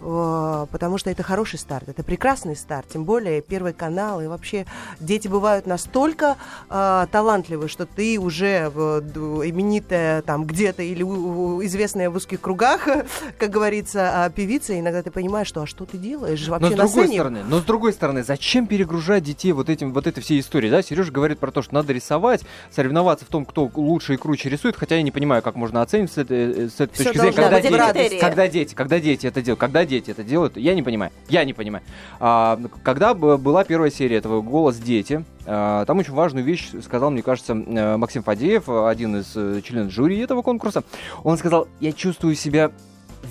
Э, 0.03 0.67
Потому 0.71 0.99
что 0.99 1.11
это 1.11 1.23
хороший 1.23 1.59
старт, 1.59 1.89
это 1.89 2.03
прекрасный 2.03 2.57
старт, 2.57 2.87
тем 2.93 3.05
более 3.05 3.41
Первый 3.41 3.73
канал, 3.73 4.21
и 4.21 4.27
вообще 4.27 4.67
дети 5.01 5.29
бывают 5.29 5.67
настолько 5.67 6.37
э, 6.71 7.07
талантливы, 7.11 7.69
что 7.69 7.87
ты 7.87 8.19
уже 8.19 8.71
э, 8.75 9.01
именитая 9.45 10.23
там 10.23 10.45
где-то 10.45 10.83
или 10.83 11.03
у- 11.03 11.63
известная 11.65 12.11
в 12.11 12.17
узких 12.17 12.41
кругах, 12.41 12.87
как 13.39 13.51
говорится, 13.51 14.25
а, 14.25 14.31
певица, 14.31 14.79
иногда 14.79 15.03
ты 15.03 15.11
понимаешь, 15.11 15.47
что 15.49 15.63
а 15.63 15.67
что 15.67 15.85
ты 15.85 15.99
делаешь 15.99 16.47
вообще 16.49 16.71
Но 16.71 16.73
с 16.75 16.79
другой 16.79 17.05
сцене? 17.05 17.15
стороны, 17.19 17.43
но 17.49 17.59
с 17.59 17.63
другой 17.65 17.93
стороны, 17.93 18.23
зачем 18.25 18.67
перегружать 18.67 19.23
детей 19.25 19.53
вот 19.53 19.69
этим, 19.69 19.93
вот 19.93 20.07
этой 20.07 20.21
всей 20.21 20.41
историей, 20.41 20.71
да? 20.71 20.83
Сережа 20.83 21.13
говорит 21.13 21.39
про 21.39 21.51
то, 21.51 21.63
что 21.63 21.75
надо 21.75 21.93
рисовать, 21.93 22.43
соревноваться 22.71 23.25
в 23.25 23.29
том, 23.29 23.45
кто 23.45 23.71
лучше 23.75 24.15
и 24.15 24.17
круче 24.17 24.49
рисует, 24.49 24.77
хотя 24.77 24.97
я 24.97 25.03
не 25.03 25.11
понимаю, 25.11 25.43
как 25.43 25.55
можно 25.55 25.83
оценить 25.83 26.13
с 26.13 26.19
этой, 26.19 26.69
с 26.71 26.81
этой 26.81 26.95
Всё 26.95 27.05
точки 27.05 27.19
зрения, 27.19 27.33
когда 27.37 27.93
дети, 27.93 28.19
когда 28.19 28.49
дети, 28.49 28.75
когда 28.75 29.01
дети 29.01 29.27
это 29.27 29.43
делают, 29.43 29.61
когда 29.61 29.85
дети 29.93 30.11
это 30.11 30.25
делают, 30.25 30.57
я 30.57 30.75
не 30.75 30.83
понимаю, 30.83 31.13
я 31.29 31.45
не 31.45 31.53
понимаю. 31.53 31.85
А, 32.19 32.59
когда 32.83 33.15
была 33.15 33.65
первая 33.65 33.91
серия 33.91 34.17
этого 34.17 34.41
«Голос 34.41 34.77
дети», 34.79 35.25
а, 35.47 35.85
там 35.85 35.99
очень 35.99 36.15
важную 36.15 36.45
вещь 36.45 36.71
сказал, 36.83 37.11
мне 37.11 37.23
кажется, 37.23 37.53
э, 37.53 37.97
Максим 37.97 38.23
Фадеев, 38.23 38.69
один 38.69 39.17
из 39.17 39.33
э, 39.37 39.61
членов 39.63 39.93
жюри 39.93 40.19
этого 40.19 40.43
конкурса. 40.43 40.83
Он 41.25 41.37
сказал, 41.37 41.69
я 41.81 41.93
чувствую 41.93 42.35
себя 42.37 42.71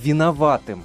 виноватым, 0.04 0.84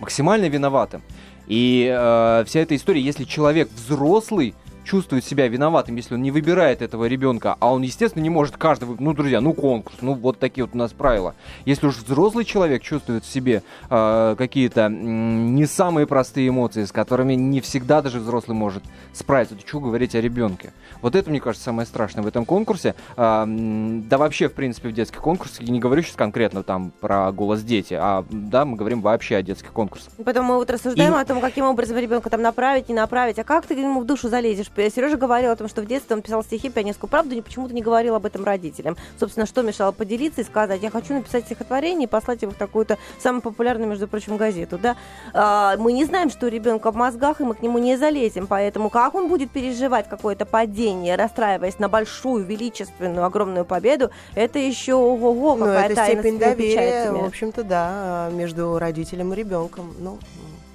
максимально 0.00 0.46
виноватым. 0.46 1.02
И 1.46 1.88
э, 1.90 2.44
вся 2.46 2.60
эта 2.60 2.76
история, 2.76 3.00
если 3.00 3.24
человек 3.24 3.70
взрослый 3.74 4.54
чувствует 4.90 5.24
себя 5.24 5.46
виноватым, 5.46 5.94
если 5.94 6.14
он 6.14 6.22
не 6.22 6.32
выбирает 6.32 6.82
этого 6.82 7.04
ребенка, 7.04 7.56
а 7.60 7.72
он, 7.72 7.82
естественно, 7.82 8.24
не 8.24 8.28
может 8.30 8.56
каждого, 8.56 8.96
ну, 8.98 9.12
друзья, 9.14 9.40
ну, 9.40 9.52
конкурс, 9.54 9.96
ну, 10.00 10.14
вот 10.14 10.40
такие 10.40 10.64
вот 10.64 10.74
у 10.74 10.78
нас 10.78 10.90
правила. 10.92 11.36
Если 11.64 11.86
уж 11.86 11.96
взрослый 11.98 12.44
человек 12.44 12.82
чувствует 12.82 13.24
в 13.24 13.30
себе 13.32 13.62
э, 13.88 14.34
какие-то 14.36 14.80
м, 14.86 15.54
не 15.54 15.66
самые 15.66 16.08
простые 16.08 16.48
эмоции, 16.48 16.84
с 16.86 16.90
которыми 16.90 17.34
не 17.34 17.60
всегда 17.60 18.02
даже 18.02 18.18
взрослый 18.18 18.56
может 18.56 18.82
справиться, 19.12 19.54
то 19.54 19.64
что 19.64 19.78
говорить 19.78 20.16
о 20.16 20.20
ребенке? 20.20 20.72
Вот 21.02 21.14
это, 21.14 21.30
мне 21.30 21.38
кажется, 21.40 21.66
самое 21.66 21.86
страшное 21.86 22.24
в 22.24 22.26
этом 22.26 22.44
конкурсе. 22.44 22.96
М, 23.16 24.08
да 24.08 24.18
вообще, 24.18 24.48
в 24.48 24.54
принципе, 24.54 24.88
в 24.88 24.92
детских 24.92 25.20
конкурсах, 25.20 25.60
я 25.62 25.72
не 25.72 25.78
говорю 25.78 26.02
сейчас 26.02 26.16
конкретно 26.16 26.64
там 26.64 26.90
про 27.00 27.30
голос 27.30 27.62
дети, 27.62 27.94
а, 27.94 28.24
да, 28.28 28.64
мы 28.64 28.76
говорим 28.76 29.02
вообще 29.02 29.36
о 29.36 29.42
детских 29.42 29.72
конкурсах. 29.72 30.12
Потом 30.24 30.46
мы 30.46 30.56
вот 30.56 30.68
рассуждаем 30.68 31.14
И- 31.14 31.16
о 31.20 31.24
том, 31.24 31.40
каким 31.40 31.64
образом 31.66 31.96
ребенка 31.96 32.28
там 32.28 32.42
направить, 32.42 32.88
не 32.88 32.94
направить. 32.96 33.38
А 33.38 33.44
как 33.44 33.66
ты 33.66 33.74
ему 33.74 34.00
в 34.00 34.04
душу 34.04 34.28
залезешь? 34.28 34.68
Сережа 34.88 35.16
говорил 35.16 35.50
о 35.50 35.56
том, 35.56 35.68
что 35.68 35.82
в 35.82 35.86
детстве 35.86 36.16
он 36.16 36.22
писал 36.22 36.42
стихи 36.42 36.70
пионерскую 36.70 37.10
правду, 37.10 37.34
и 37.34 37.40
почему-то 37.40 37.74
не 37.74 37.82
говорил 37.82 38.14
об 38.14 38.24
этом 38.24 38.44
родителям. 38.44 38.96
Собственно, 39.18 39.46
что 39.46 39.62
мешало 39.62 39.92
поделиться 39.92 40.40
и 40.40 40.44
сказать, 40.44 40.82
я 40.82 40.90
хочу 40.90 41.14
написать 41.14 41.44
стихотворение 41.44 42.06
и 42.06 42.10
послать 42.10 42.42
его 42.42 42.52
в 42.52 42.56
такую-то 42.56 42.98
самую 43.18 43.42
популярную, 43.42 43.88
между 43.88 44.08
прочим, 44.08 44.36
газету. 44.36 44.78
Да? 44.78 44.96
А, 45.34 45.76
мы 45.76 45.92
не 45.92 46.04
знаем, 46.04 46.30
что 46.30 46.46
у 46.46 46.48
ребенка 46.48 46.90
в 46.90 46.96
мозгах, 46.96 47.40
и 47.40 47.44
мы 47.44 47.54
к 47.54 47.62
нему 47.62 47.78
не 47.78 47.96
залезем. 47.96 48.46
Поэтому 48.46 48.90
как 48.90 49.14
он 49.14 49.28
будет 49.28 49.50
переживать 49.50 50.08
какое-то 50.08 50.46
падение, 50.46 51.16
расстраиваясь 51.16 51.78
на 51.78 51.88
большую, 51.88 52.44
величественную, 52.44 53.24
огромную 53.24 53.64
победу, 53.64 54.10
это 54.34 54.58
еще 54.58 54.94
ого-го, 54.94 55.56
Ну, 55.56 55.64
какая 55.66 55.86
это 55.86 55.94
тайна 55.96 56.22
степень 56.22 56.38
доверия, 56.38 57.10
в 57.10 57.24
общем-то, 57.24 57.64
да, 57.64 58.30
между 58.32 58.78
родителем 58.78 59.32
и 59.32 59.36
ребенком. 59.36 59.94
Ну, 59.98 60.18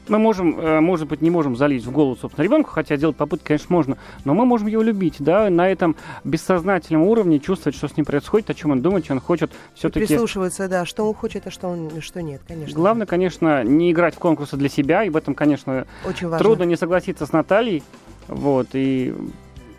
Мы 0.08 0.20
можем, 0.20 0.60
э, 0.60 0.80
может 0.80 1.08
быть, 1.08 1.22
не 1.22 1.30
можем 1.30 1.56
залезть 1.56 1.86
в 1.86 1.92
голову, 1.92 2.16
собственно, 2.16 2.44
ребенку, 2.44 2.70
хотя 2.70 2.98
делать 2.98 3.16
попытки, 3.16 3.48
конечно, 3.48 3.68
можно, 3.70 3.98
но 4.24 4.34
мы 4.34 4.46
можем 4.46 4.68
его 4.68 4.84
любить, 4.84 5.16
да, 5.20 5.50
на 5.50 5.70
этом 5.70 5.96
бессознательном 6.24 7.04
уровне 7.04 7.40
чувствовать, 7.40 7.76
что 7.76 7.88
с 7.88 7.98
ним 7.98 8.06
происходит, 8.06 8.50
о 8.50 8.54
чем 8.54 8.72
он 8.72 8.82
думает, 8.82 9.06
что 9.06 9.14
он 9.14 9.20
хочет 9.20 9.52
все-таки... 9.74 10.06
прислушиваться, 10.06 10.68
да, 10.68 10.86
что 10.86 11.08
он 11.08 11.14
хочет, 11.14 11.48
а 11.48 11.52
что, 11.52 11.68
он, 11.68 11.90
что 12.02 12.22
нет, 12.22 12.42
конечно. 12.48 12.76
Главное, 12.76 13.08
конечно, 13.08 13.64
не 13.64 13.92
играть 13.92 14.16
в 14.16 14.20
конкурсы 14.20 14.58
для 14.58 14.70
себя, 14.70 15.04
и 15.04 15.10
в 15.10 15.16
этом, 15.16 15.34
конечно, 15.34 15.88
Очень 16.06 16.28
важно. 16.28 16.44
трудно 16.44 16.64
не 16.64 16.76
согласиться 16.76 17.26
с 17.26 17.32
Натальей, 17.32 17.84
вот, 18.28 18.70
и 18.74 19.14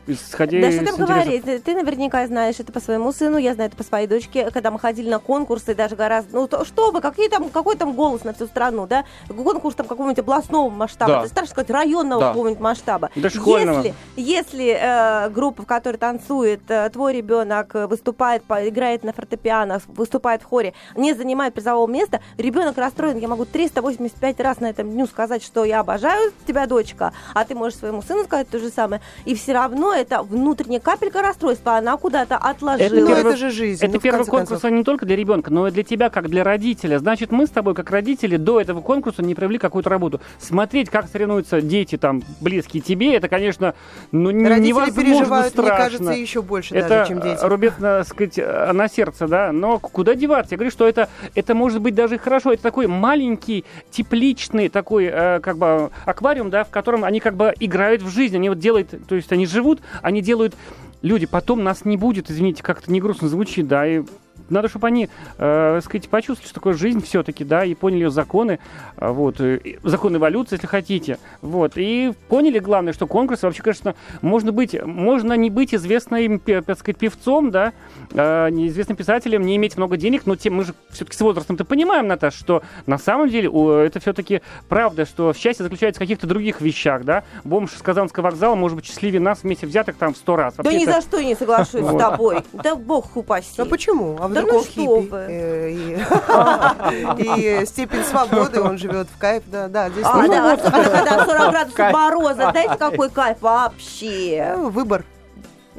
исходя 0.07 0.61
Да 0.61 0.69
из 0.69 0.75
что 0.77 0.85
там 0.85 0.95
интересов- 0.95 1.09
говорить, 1.09 1.65
ты, 1.65 1.75
наверняка 1.75 2.27
знаешь 2.27 2.57
это 2.59 2.73
по 2.73 2.81
своему 2.81 3.13
сыну, 3.13 3.39
я 3.39 3.55
знаю 3.55 3.69
это 3.69 3.77
по 3.77 3.83
своей 3.83 4.07
дочке, 4.07 4.51
когда 4.51 4.71
мы 4.71 4.79
ходили 4.79 5.09
на 5.11 5.19
конкурсы, 5.19 5.75
даже 5.75 5.97
гораздо, 5.97 6.37
ну 6.37 6.47
то, 6.49 6.65
что 6.65 6.91
вы, 6.91 7.01
какие 7.01 7.29
там, 7.29 7.49
какой 7.49 7.77
там 7.77 7.93
голос 7.95 8.25
на 8.25 8.33
всю 8.33 8.47
страну, 8.47 8.87
да, 8.87 9.05
конкурс 9.29 9.75
там 9.75 9.87
какого-нибудь 9.87 10.21
областного 10.21 10.71
масштаба, 10.71 11.13
Да. 11.13 11.23
да. 11.23 11.29
страшно 11.29 11.51
сказать, 11.53 11.71
районного 11.71 12.21
Да. 12.21 12.29
какого-нибудь 12.29 12.61
масштаба. 12.61 13.11
Да 13.15 13.31
школьного. 13.31 13.83
Если, 13.83 13.95
если 14.17 14.79
э, 14.81 15.29
группа, 15.31 15.63
в 15.63 15.67
которой 15.67 15.97
танцует 15.97 16.61
э, 16.69 16.89
твой 16.91 17.13
ребенок, 17.15 17.75
э, 17.75 17.87
выступает, 17.87 18.45
по- 18.45 18.69
играет 18.69 19.03
на 19.05 19.13
фортепиано, 19.13 19.81
выступает 19.89 20.43
в 20.43 20.47
хоре, 20.47 20.75
не 20.95 21.15
занимает 21.15 21.55
призового 21.55 21.87
места, 21.91 22.21
ребенок 22.39 22.79
расстроен, 22.79 23.19
я 23.19 23.29
могу 23.29 23.45
385 23.45 24.41
раз 24.41 24.61
на 24.61 24.67
этом 24.71 24.91
дню 24.91 25.07
сказать, 25.07 25.43
что 25.43 25.65
я 25.65 25.81
обожаю 25.81 26.33
тебя, 26.47 26.67
дочка, 26.67 27.13
а 27.35 27.45
ты 27.45 27.55
можешь 27.55 27.79
своему 27.79 28.03
сыну 28.03 28.25
сказать 28.25 28.49
то 28.49 28.59
же 28.59 28.71
самое, 28.71 29.01
и 29.25 29.35
все 29.35 29.53
равно 29.53 29.95
это 29.97 30.23
внутренняя 30.23 30.81
капелька 30.81 31.23
расстройства, 31.23 31.77
она 31.77 31.97
куда-то 31.97 32.37
отложила. 32.37 32.89
Ну, 33.01 33.07
первый- 33.09 33.21
это 33.33 33.37
же 33.37 33.51
жизнь. 33.51 33.85
Это 33.85 33.95
ну, 33.95 34.01
первый 34.01 34.27
конкурс 34.27 34.61
концов. 34.61 34.71
не 34.71 34.85
только 34.85 35.07
для 35.07 35.17
ребенка, 35.17 35.53
но 35.53 35.69
и 35.69 35.71
для 35.71 35.83
тебя, 35.83 36.11
как 36.11 36.29
для 36.29 36.45
родителя. 36.45 36.99
Значит, 36.99 37.33
мы 37.33 37.47
с 37.47 37.51
тобой, 37.51 37.75
как 37.75 37.91
родители, 37.91 38.37
до 38.37 38.61
этого 38.61 38.81
конкурса 38.81 39.23
не 39.23 39.35
провели 39.35 39.59
какую-то 39.59 39.91
работу. 39.91 40.21
Смотреть, 40.39 40.91
как 40.91 41.09
соревнуются 41.09 41.61
дети 41.61 41.97
там 41.97 42.23
близкие 42.41 42.83
тебе, 42.83 43.15
это, 43.15 43.29
конечно, 43.29 43.75
ну, 44.13 44.31
Родители 44.31 44.69
невозможно 44.69 45.03
переживают, 45.03 45.53
страшно. 45.53 45.73
мне 45.75 45.83
кажется, 45.85 46.13
еще 46.13 46.43
больше 46.43 46.75
это 46.75 46.89
даже, 46.89 47.09
чем 47.09 47.21
дети. 47.21 47.39
э, 47.43 47.49
рубец, 47.49 47.75
на, 47.79 48.05
сказать, 48.05 48.39
э, 48.39 48.73
на 48.73 48.89
сердце, 48.89 49.27
да, 49.29 49.53
но 49.53 49.79
куда 49.79 50.15
деваться? 50.15 50.55
Я 50.55 50.59
говорю, 50.59 50.71
что 50.71 50.87
это, 50.87 51.09
это 51.35 51.55
может 51.55 51.81
быть 51.81 51.95
даже 51.95 52.17
и 52.17 52.19
хорошо. 52.19 52.53
Это 52.53 52.63
такой 52.63 52.87
маленький, 52.87 53.65
тепличный 53.91 54.69
такой, 54.69 55.07
э, 55.07 55.41
как 55.41 55.59
бы, 55.59 55.91
аквариум, 56.05 56.51
да, 56.51 56.65
в 56.65 56.71
котором 56.71 57.05
они 57.05 57.21
как 57.21 57.35
бы 57.35 57.55
играют 57.61 58.03
в 58.03 58.09
жизнь. 58.09 58.37
Они 58.37 58.49
вот 58.49 58.59
делают, 58.59 58.91
то 59.09 59.15
есть 59.15 59.33
они 59.33 59.47
живут, 59.47 59.81
они 60.03 60.23
делают 60.23 60.55
люди, 61.03 61.27
потом 61.27 61.63
нас 61.63 61.85
не 61.85 61.97
будет, 61.97 62.31
извините, 62.31 62.63
как-то 62.63 62.91
не 62.91 63.01
грустно 63.01 63.29
звучит, 63.29 63.69
да, 63.69 63.87
и 63.87 64.03
надо, 64.51 64.69
чтобы 64.69 64.87
они, 64.87 65.09
э, 65.39 65.81
сказать, 65.83 66.09
почувствовали, 66.09 66.47
что 66.47 66.55
такое 66.55 66.75
жизнь 66.75 67.03
все-таки, 67.03 67.45
да, 67.45 67.65
и 67.65 67.75
поняли 67.75 68.05
ее 68.05 68.11
законы, 68.11 68.59
а, 68.97 69.13
вот, 69.13 69.41
э, 69.41 69.61
закон 69.83 70.17
эволюции, 70.17 70.57
если 70.57 70.67
хотите, 70.67 71.19
вот, 71.43 71.73
и 71.77 72.13
поняли, 72.29 72.59
главное, 72.59 72.93
что 72.93 73.07
конкурс 73.07 73.43
вообще, 73.43 73.63
конечно, 73.63 73.95
можно 74.23 74.53
быть, 74.53 74.81
можно 74.85 75.33
не 75.35 75.51
быть 75.51 75.75
известным, 75.75 76.39
так 76.39 76.79
сказать, 76.79 76.99
певцом, 76.99 77.51
да, 77.51 77.73
э, 78.13 78.51
неизвестным 78.51 78.97
писателем, 78.97 79.43
не 79.43 79.57
иметь 79.57 79.77
много 79.77 79.97
денег, 79.97 80.23
но 80.27 80.37
тем, 80.37 80.55
мы 80.55 80.65
же 80.65 80.75
все-таки 80.91 81.17
с 81.17 81.21
возрастом-то 81.21 81.65
понимаем, 81.65 82.07
Наташ, 82.07 82.35
что 82.35 82.63
на 82.87 82.99
самом 82.99 83.29
деле 83.29 83.49
это 83.87 84.01
все-таки 84.01 84.43
правда, 84.69 85.07
что 85.07 85.33
счастье 85.33 85.63
заключается 85.65 85.99
в 85.99 86.03
каких-то 86.05 86.27
других 86.27 86.61
вещах, 86.61 87.05
да, 87.05 87.25
бомж 87.45 87.73
с 87.73 87.83
Казанского 87.83 88.25
вокзала 88.25 88.55
может 88.55 88.77
быть 88.77 88.87
счастливее 88.87 89.21
нас 89.21 89.43
вместе 89.43 89.67
взятых 89.67 89.97
там 89.97 90.15
в 90.15 90.17
сто 90.17 90.37
раз. 90.37 90.55
Да 90.55 90.63
Вообще 90.63 90.79
ни 90.79 90.83
это- 90.85 91.01
за 91.01 91.01
что 91.03 91.23
не 91.23 91.35
соглашусь 91.35 91.85
с 91.85 91.99
тобой. 91.99 92.39
Да 92.53 92.75
бог 92.77 93.17
упаси. 93.17 93.61
А 93.61 93.65
почему? 93.65 94.17
А 94.21 94.29
Да 94.41 94.47
ну 94.53 94.63
что 94.65 94.97
вы. 95.01 95.19
э, 95.29 95.71
И 97.19 97.65
степень 97.67 98.05
свободы, 98.05 98.61
он 98.61 98.79
живет 98.79 99.09
в 99.15 99.19
кайф. 99.19 99.43
Да, 99.47 99.69
да, 99.69 99.89
здесь 99.89 100.05
А, 100.07 100.27
да, 100.29 100.57
когда 100.57 101.25
40 101.27 101.51
градусов 101.51 101.93
мороза, 101.93 102.35
знаете, 102.51 102.77
какой 102.77 103.11
кайф 103.11 103.39
вообще. 103.41 104.37
э, 104.37 104.57
выбор. 104.57 105.05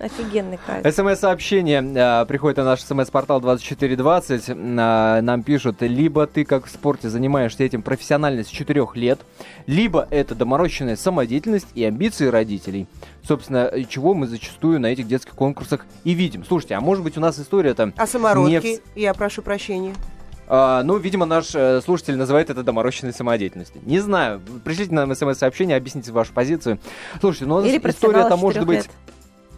Офигенный 0.02 0.60
кайф. 0.66 0.96
СМС-сообщение 0.96 1.82
э, 1.82 2.26
приходит 2.26 2.58
на 2.58 2.64
наш 2.64 2.82
СМС-портал 2.82 3.42
2420. 3.42 4.50
Э, 4.50 5.22
нам 5.22 5.44
пишут, 5.44 5.82
либо 5.82 6.28
ты, 6.28 6.46
как 6.46 6.66
в 6.66 6.70
спорте, 6.70 7.10
занимаешься 7.10 7.64
этим 7.64 7.82
профессионально 7.82 8.44
с 8.44 8.48
4 8.48 8.88
лет, 8.96 9.20
либо 9.66 10.08
это 10.12 10.36
доморощенная 10.36 10.96
самодеятельность 10.96 11.68
и 11.74 11.84
амбиции 11.84 12.28
родителей. 12.28 12.88
Собственно, 13.24 13.70
э, 13.72 13.84
чего 13.84 14.14
мы 14.14 14.28
зачастую 14.28 14.80
на 14.80 14.88
этих 14.88 15.08
детских 15.08 15.34
конкурсах 15.34 15.86
и 16.04 16.14
видим. 16.14 16.46
Слушайте, 16.46 16.76
а 16.76 16.82
может 16.82 17.04
быть 17.04 17.18
у 17.18 17.22
нас 17.22 17.40
история-то... 17.40 17.94
А 17.98 18.08
самородки? 18.08 18.82
Не 18.96 19.02
Я 19.02 19.14
прошу 19.14 19.42
прощения. 19.42 19.94
А, 20.50 20.82
ну, 20.84 20.98
видимо, 20.98 21.26
наш 21.26 21.54
э, 21.54 21.82
слушатель 21.82 22.16
называет 22.16 22.50
это 22.50 22.64
доморощенной 22.64 23.14
самодеятельностью. 23.14 23.82
Не 23.86 24.00
знаю. 24.00 24.42
Пришлите 24.64 24.94
нам 24.94 25.14
смс-сообщение, 25.14 25.76
объясните 25.76 26.12
вашу 26.12 26.32
позицию. 26.32 26.80
Слушайте, 27.20 27.46
ну, 27.46 27.56
у 27.56 27.58
нас 27.60 27.68
Или 27.68 27.78
история-то 27.78 28.00
профессионала 28.00 28.36
может 28.38 28.62
4 28.62 28.66
быть... 28.66 28.90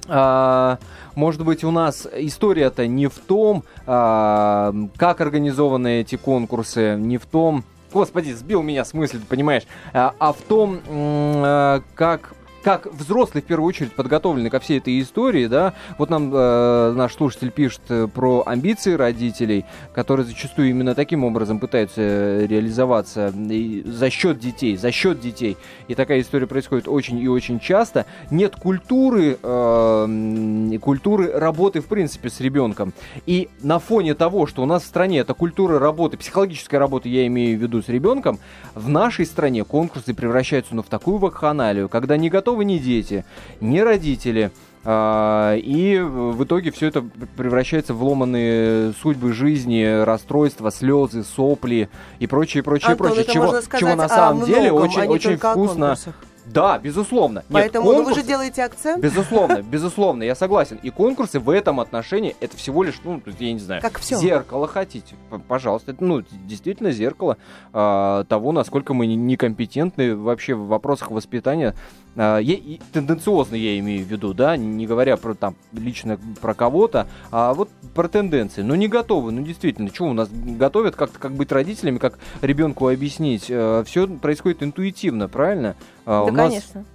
а, 0.09 0.79
может 1.15 1.43
быть, 1.43 1.63
у 1.63 1.71
нас 1.71 2.07
история-то 2.13 2.87
не 2.87 3.07
в 3.07 3.15
том, 3.15 3.63
а, 3.85 4.73
как 4.97 5.21
организованы 5.21 6.01
эти 6.01 6.15
конкурсы, 6.15 6.95
не 6.95 7.17
в 7.17 7.25
том... 7.25 7.63
Господи, 7.91 8.31
сбил 8.33 8.61
меня 8.61 8.85
с 8.85 8.93
мысли, 8.93 9.19
понимаешь. 9.27 9.63
А, 9.93 10.13
а 10.19 10.31
в 10.31 10.37
том, 10.37 10.79
а, 10.87 11.81
как 11.95 12.33
как 12.63 12.91
взрослые 12.93 13.41
в 13.41 13.45
первую 13.45 13.67
очередь 13.67 13.93
подготовлены 13.93 14.49
ко 14.49 14.59
всей 14.59 14.79
этой 14.79 14.99
истории, 15.01 15.47
да, 15.47 15.73
вот 15.97 16.09
нам 16.09 16.31
э, 16.33 16.93
наш 16.95 17.15
слушатель 17.15 17.51
пишет 17.51 17.81
э, 17.89 18.07
про 18.07 18.43
амбиции 18.45 18.93
родителей, 18.93 19.65
которые 19.93 20.25
зачастую 20.25 20.69
именно 20.69 20.95
таким 20.95 21.23
образом 21.23 21.59
пытаются 21.59 22.01
э, 22.01 22.47
реализоваться 22.47 23.33
и 23.49 23.83
за 23.85 24.09
счет 24.09 24.39
детей, 24.39 24.77
за 24.77 24.91
счет 24.91 25.19
детей. 25.19 25.57
И 25.87 25.95
такая 25.95 26.21
история 26.21 26.47
происходит 26.47 26.87
очень 26.87 27.19
и 27.19 27.27
очень 27.27 27.59
часто. 27.59 28.05
Нет 28.31 28.55
культуры, 28.55 29.37
э, 29.41 30.77
культуры 30.81 31.31
работы 31.31 31.81
в 31.81 31.85
принципе 31.85 32.29
с 32.29 32.39
ребенком. 32.39 32.93
И 33.25 33.49
на 33.61 33.79
фоне 33.79 34.15
того, 34.15 34.47
что 34.47 34.63
у 34.63 34.65
нас 34.65 34.83
в 34.83 34.87
стране 34.87 35.19
эта 35.19 35.33
культура 35.33 35.79
работы, 35.79 36.17
психологической 36.17 36.79
работы, 36.79 37.09
я 37.09 37.25
имею 37.27 37.57
в 37.57 37.61
виду 37.61 37.81
с 37.81 37.89
ребенком, 37.89 38.39
в 38.75 38.89
нашей 38.89 39.25
стране 39.25 39.63
конкурсы 39.63 40.13
превращаются 40.13 40.75
ну, 40.75 40.83
в 40.83 40.87
такую 40.87 41.17
вакханалию, 41.17 41.89
когда 41.89 42.17
не 42.17 42.29
готовы 42.49 42.65
ни 42.65 42.77
дети, 42.77 43.25
ни 43.61 43.79
родители, 43.79 44.51
А, 44.85 45.55
И 45.57 45.99
в 45.99 46.41
итоге 46.45 46.71
все 46.71 46.87
это 46.87 47.03
превращается 47.35 47.93
в 47.93 48.01
ломанные 48.01 48.93
судьбы 48.93 49.33
жизни, 49.33 50.03
расстройства, 50.03 50.71
слезы, 50.71 51.23
сопли 51.23 51.89
и 52.19 52.27
прочее, 52.27 52.63
прочее, 52.63 52.93
Антон, 52.93 53.07
прочее. 53.07 53.25
Чего, 53.25 53.61
сказать 53.61 53.79
чего 53.79 53.95
на 53.95 54.07
самом 54.07 54.45
деле 54.45 54.71
многом, 54.71 54.89
очень, 54.89 55.01
а 55.01 55.05
не 55.05 55.13
очень 55.13 55.37
вкусно. 55.37 55.97
Да, 56.45 56.79
безусловно. 56.79 57.39
Нет, 57.39 57.45
Поэтому 57.51 57.91
ну, 57.91 58.03
вы 58.03 58.15
же 58.15 58.23
делаете 58.23 58.63
акцент, 58.63 59.03
Безусловно, 59.03 59.61
безусловно, 59.71 60.23
я 60.23 60.33
согласен. 60.33 60.79
И 60.81 60.89
конкурсы 60.89 61.39
в 61.39 61.49
этом 61.49 61.79
отношении 61.79 62.35
это 62.39 62.57
всего 62.57 62.81
лишь, 62.81 62.95
ну, 63.03 63.21
я 63.37 63.53
не 63.53 63.59
знаю, 63.59 63.81
Как 63.81 63.99
всё. 63.99 64.17
зеркало 64.17 64.67
хотите, 64.67 65.15
пожалуйста. 65.47 65.91
Это, 65.91 66.03
ну, 66.03 66.23
действительно 66.47 66.91
зеркало 66.91 67.37
а, 67.71 68.23
того, 68.23 68.51
насколько 68.51 68.95
мы 68.95 69.05
не- 69.05 69.15
некомпетентны 69.15 70.15
вообще 70.15 70.55
в 70.55 70.67
вопросах 70.67 71.11
воспитания. 71.11 71.75
И 72.19 72.81
тенденциозно 72.91 73.55
я 73.55 73.79
имею 73.79 74.05
в 74.05 74.09
виду, 74.09 74.33
да, 74.33 74.57
не 74.57 74.85
говоря 74.85 75.15
про 75.15 75.35
там 75.35 75.55
лично 75.71 76.19
про 76.41 76.53
кого-то, 76.53 77.07
а 77.31 77.53
вот 77.53 77.69
про 77.95 78.09
тенденции. 78.09 78.61
Ну, 78.61 78.75
не 78.75 78.89
готовы, 78.89 79.31
ну, 79.31 79.41
действительно, 79.41 79.89
что 79.93 80.03
у 80.05 80.13
нас 80.13 80.29
готовят, 80.29 80.95
как-то 80.97 81.17
как 81.17 81.31
быть 81.31 81.51
родителями, 81.51 81.97
как 81.97 82.19
ребенку 82.41 82.89
объяснить. 82.89 83.43
все 83.43 84.07
происходит 84.21 84.63
интуитивно, 84.63 85.29
правильно? 85.29 85.75
А, 86.05 86.25
Да, 86.25 86.31
у 86.31 86.31
нас 86.31 86.49
конечно. 86.51 86.85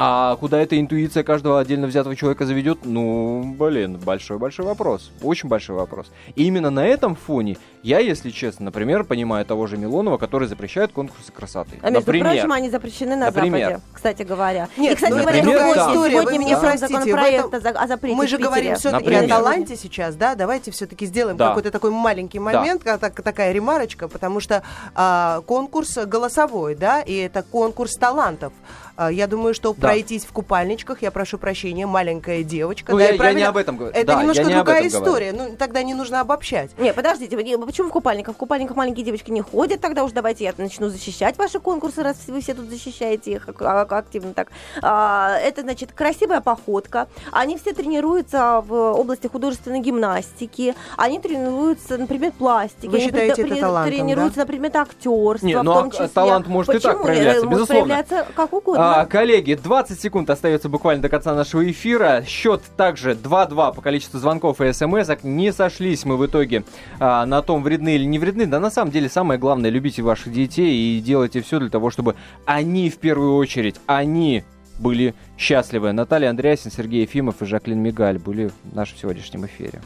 А 0.00 0.36
куда 0.36 0.60
эта 0.60 0.78
интуиция 0.78 1.24
каждого 1.24 1.58
отдельно 1.58 1.88
взятого 1.88 2.14
человека 2.14 2.46
заведет, 2.46 2.78
ну, 2.84 3.42
блин, 3.58 3.98
большой-большой 3.98 4.64
вопрос. 4.64 5.10
Очень 5.22 5.48
большой 5.48 5.74
вопрос. 5.76 6.06
И 6.36 6.44
именно 6.44 6.70
на 6.70 6.86
этом 6.86 7.16
фоне 7.16 7.56
я, 7.82 7.98
если 7.98 8.30
честно, 8.30 8.66
например, 8.66 9.02
понимаю 9.04 9.44
того 9.44 9.66
же 9.66 9.76
Милонова, 9.76 10.16
который 10.18 10.46
запрещает 10.46 10.92
конкурсы 10.92 11.32
красоты. 11.32 11.78
А 11.82 11.90
между 11.90 12.00
например. 12.06 12.32
прочим, 12.32 12.52
они 12.52 12.70
запрещены 12.70 13.16
на 13.16 13.26
Например. 13.26 13.68
Западе, 13.70 13.82
кстати 13.92 14.22
говоря. 14.22 14.68
Нет, 14.76 14.92
и, 14.92 14.94
кстати 14.94 15.12
ну, 15.12 15.18
говоря, 15.20 15.36
например, 15.38 15.58
сегодня, 15.60 15.74
да. 15.74 15.90
история, 15.92 16.10
сегодня 16.10 16.40
мне 16.40 16.56
простите, 16.56 16.86
законопроект 16.88 17.44
этом- 17.46 17.54
о 17.54 17.60
за- 17.60 17.80
о 17.80 17.86
запрете 17.88 18.16
Мы 18.16 18.26
же 18.28 18.38
говорим 18.38 18.74
все-таки 18.76 19.14
о 19.14 19.28
таланте 19.28 19.76
сейчас, 19.76 20.14
да? 20.16 20.34
Давайте 20.34 20.70
все-таки 20.70 21.06
сделаем 21.06 21.36
Да. 21.36 21.48
какой-то 21.48 21.70
такой 21.70 21.90
маленький 21.90 22.38
момент, 22.38 22.84
как, 22.84 23.00
так- 23.00 23.20
такая 23.22 23.52
ремарочка, 23.52 24.06
потому 24.08 24.38
что 24.40 24.62
а, 24.94 25.40
конкурс 25.46 25.96
голосовой, 26.06 26.74
да, 26.76 27.00
и 27.00 27.14
это 27.14 27.42
конкурс 27.42 27.96
талантов. 27.96 28.52
А, 28.98 29.12
я 29.12 29.28
думаю, 29.28 29.54
что 29.54 29.72
Да. 29.74 29.80
пройтись 29.88 30.24
в 30.24 30.32
купальничках, 30.32 31.02
я 31.02 31.12
прошу 31.12 31.38
прощения, 31.38 31.86
маленькая 31.86 32.42
девочка. 32.42 32.90
Ну, 32.90 32.98
да, 32.98 33.04
я, 33.04 33.14
я 33.14 33.32
не 33.32 33.42
об 33.44 33.56
этом 33.56 33.76
говорю. 33.76 33.94
Это 33.94 34.06
Да, 34.14 34.20
немножко 34.20 34.42
другая 34.42 34.60
этом 34.80 34.88
говорю. 34.88 34.88
история. 34.88 35.32
Ну, 35.32 35.56
тогда 35.56 35.84
не 35.84 35.94
нужно 35.94 36.20
обобщать. 36.20 36.72
Не, 36.78 36.92
подождите, 36.92 37.36
почему 37.58 37.90
в 37.90 37.92
купальниках? 37.92 38.34
В 38.34 38.38
купальниках 38.38 38.76
маленькие 38.76 39.04
девочки 39.04 39.30
не 39.30 39.40
ходят, 39.40 39.80
тогда 39.80 40.02
уж 40.02 40.10
давайте 40.10 40.42
я 40.42 40.52
начну 40.58 40.88
защищать 40.88 41.38
ваши 41.38 41.60
конкурсы, 41.60 42.02
раз 42.02 42.16
вы 42.26 42.40
все 42.40 42.54
тут 42.54 42.68
защищаете 42.68 43.30
их 43.34 43.48
ак- 43.48 43.62
ак- 43.62 43.92
активно 43.92 44.34
так. 44.34 44.48
А, 44.82 45.38
это, 45.38 45.62
значит, 45.62 45.92
красивая 45.92 46.40
походка. 46.40 47.06
Они 47.30 47.56
все 47.56 47.72
тренируются 47.74 48.64
в 48.66 48.74
области 48.74 49.28
художественной 49.28 49.78
гимнастики, 49.78 50.74
они 50.96 51.20
тренируются 51.20 51.98
на 51.98 52.08
предмет 52.08 52.34
пластики, 52.34 52.86
Вы 52.88 52.96
они 52.96 53.06
считаете 53.06 53.42
это 53.42 53.60
талантом, 53.60 53.92
тренируются 53.94 54.40
на 54.40 54.46
предмет 54.46 54.74
актерства 54.74 55.46
Не, 55.46 55.54
в 55.56 55.62
ну, 55.62 55.72
том 55.72 55.86
а 55.86 55.90
числе. 55.92 56.08
талант 56.08 56.48
может 56.48 56.74
и 56.74 56.78
так 56.80 56.82
Почему? 56.94 57.04
проявляться, 57.04 57.44
может 57.46 57.58
безусловно. 57.60 57.84
проявляться 57.94 58.26
как 58.34 58.52
угодно. 58.52 58.87
А, 58.90 59.04
коллеги, 59.04 59.52
20 59.52 60.00
секунд 60.00 60.30
остается 60.30 60.70
буквально 60.70 61.02
до 61.02 61.10
конца 61.10 61.34
нашего 61.34 61.70
эфира. 61.70 62.24
Счет 62.26 62.62
также 62.78 63.12
2-2 63.12 63.74
по 63.74 63.82
количеству 63.82 64.18
звонков 64.18 64.62
и 64.62 64.72
смс. 64.72 65.10
Не 65.22 65.52
сошлись 65.52 66.06
мы 66.06 66.16
в 66.16 66.24
итоге 66.24 66.64
а, 66.98 67.26
на 67.26 67.42
том, 67.42 67.62
вредны 67.62 67.96
или 67.96 68.04
не 68.04 68.18
вредны. 68.18 68.46
Да 68.46 68.60
на 68.60 68.70
самом 68.70 68.90
деле 68.90 69.10
самое 69.10 69.38
главное, 69.38 69.68
любите 69.68 70.00
ваших 70.00 70.32
детей 70.32 70.74
и 70.74 71.00
делайте 71.00 71.42
все 71.42 71.58
для 71.58 71.68
того, 71.68 71.90
чтобы 71.90 72.16
они 72.46 72.88
в 72.88 72.96
первую 72.96 73.36
очередь, 73.36 73.76
они 73.86 74.42
были 74.78 75.14
счастливы. 75.36 75.92
Наталья 75.92 76.30
Андреасин, 76.30 76.70
Сергей 76.70 77.02
Ефимов 77.02 77.42
и 77.42 77.44
Жаклин 77.44 77.80
Мигаль 77.80 78.18
были 78.18 78.46
в 78.48 78.74
нашем 78.74 78.96
сегодняшнем 78.96 79.44
эфире. 79.44 79.82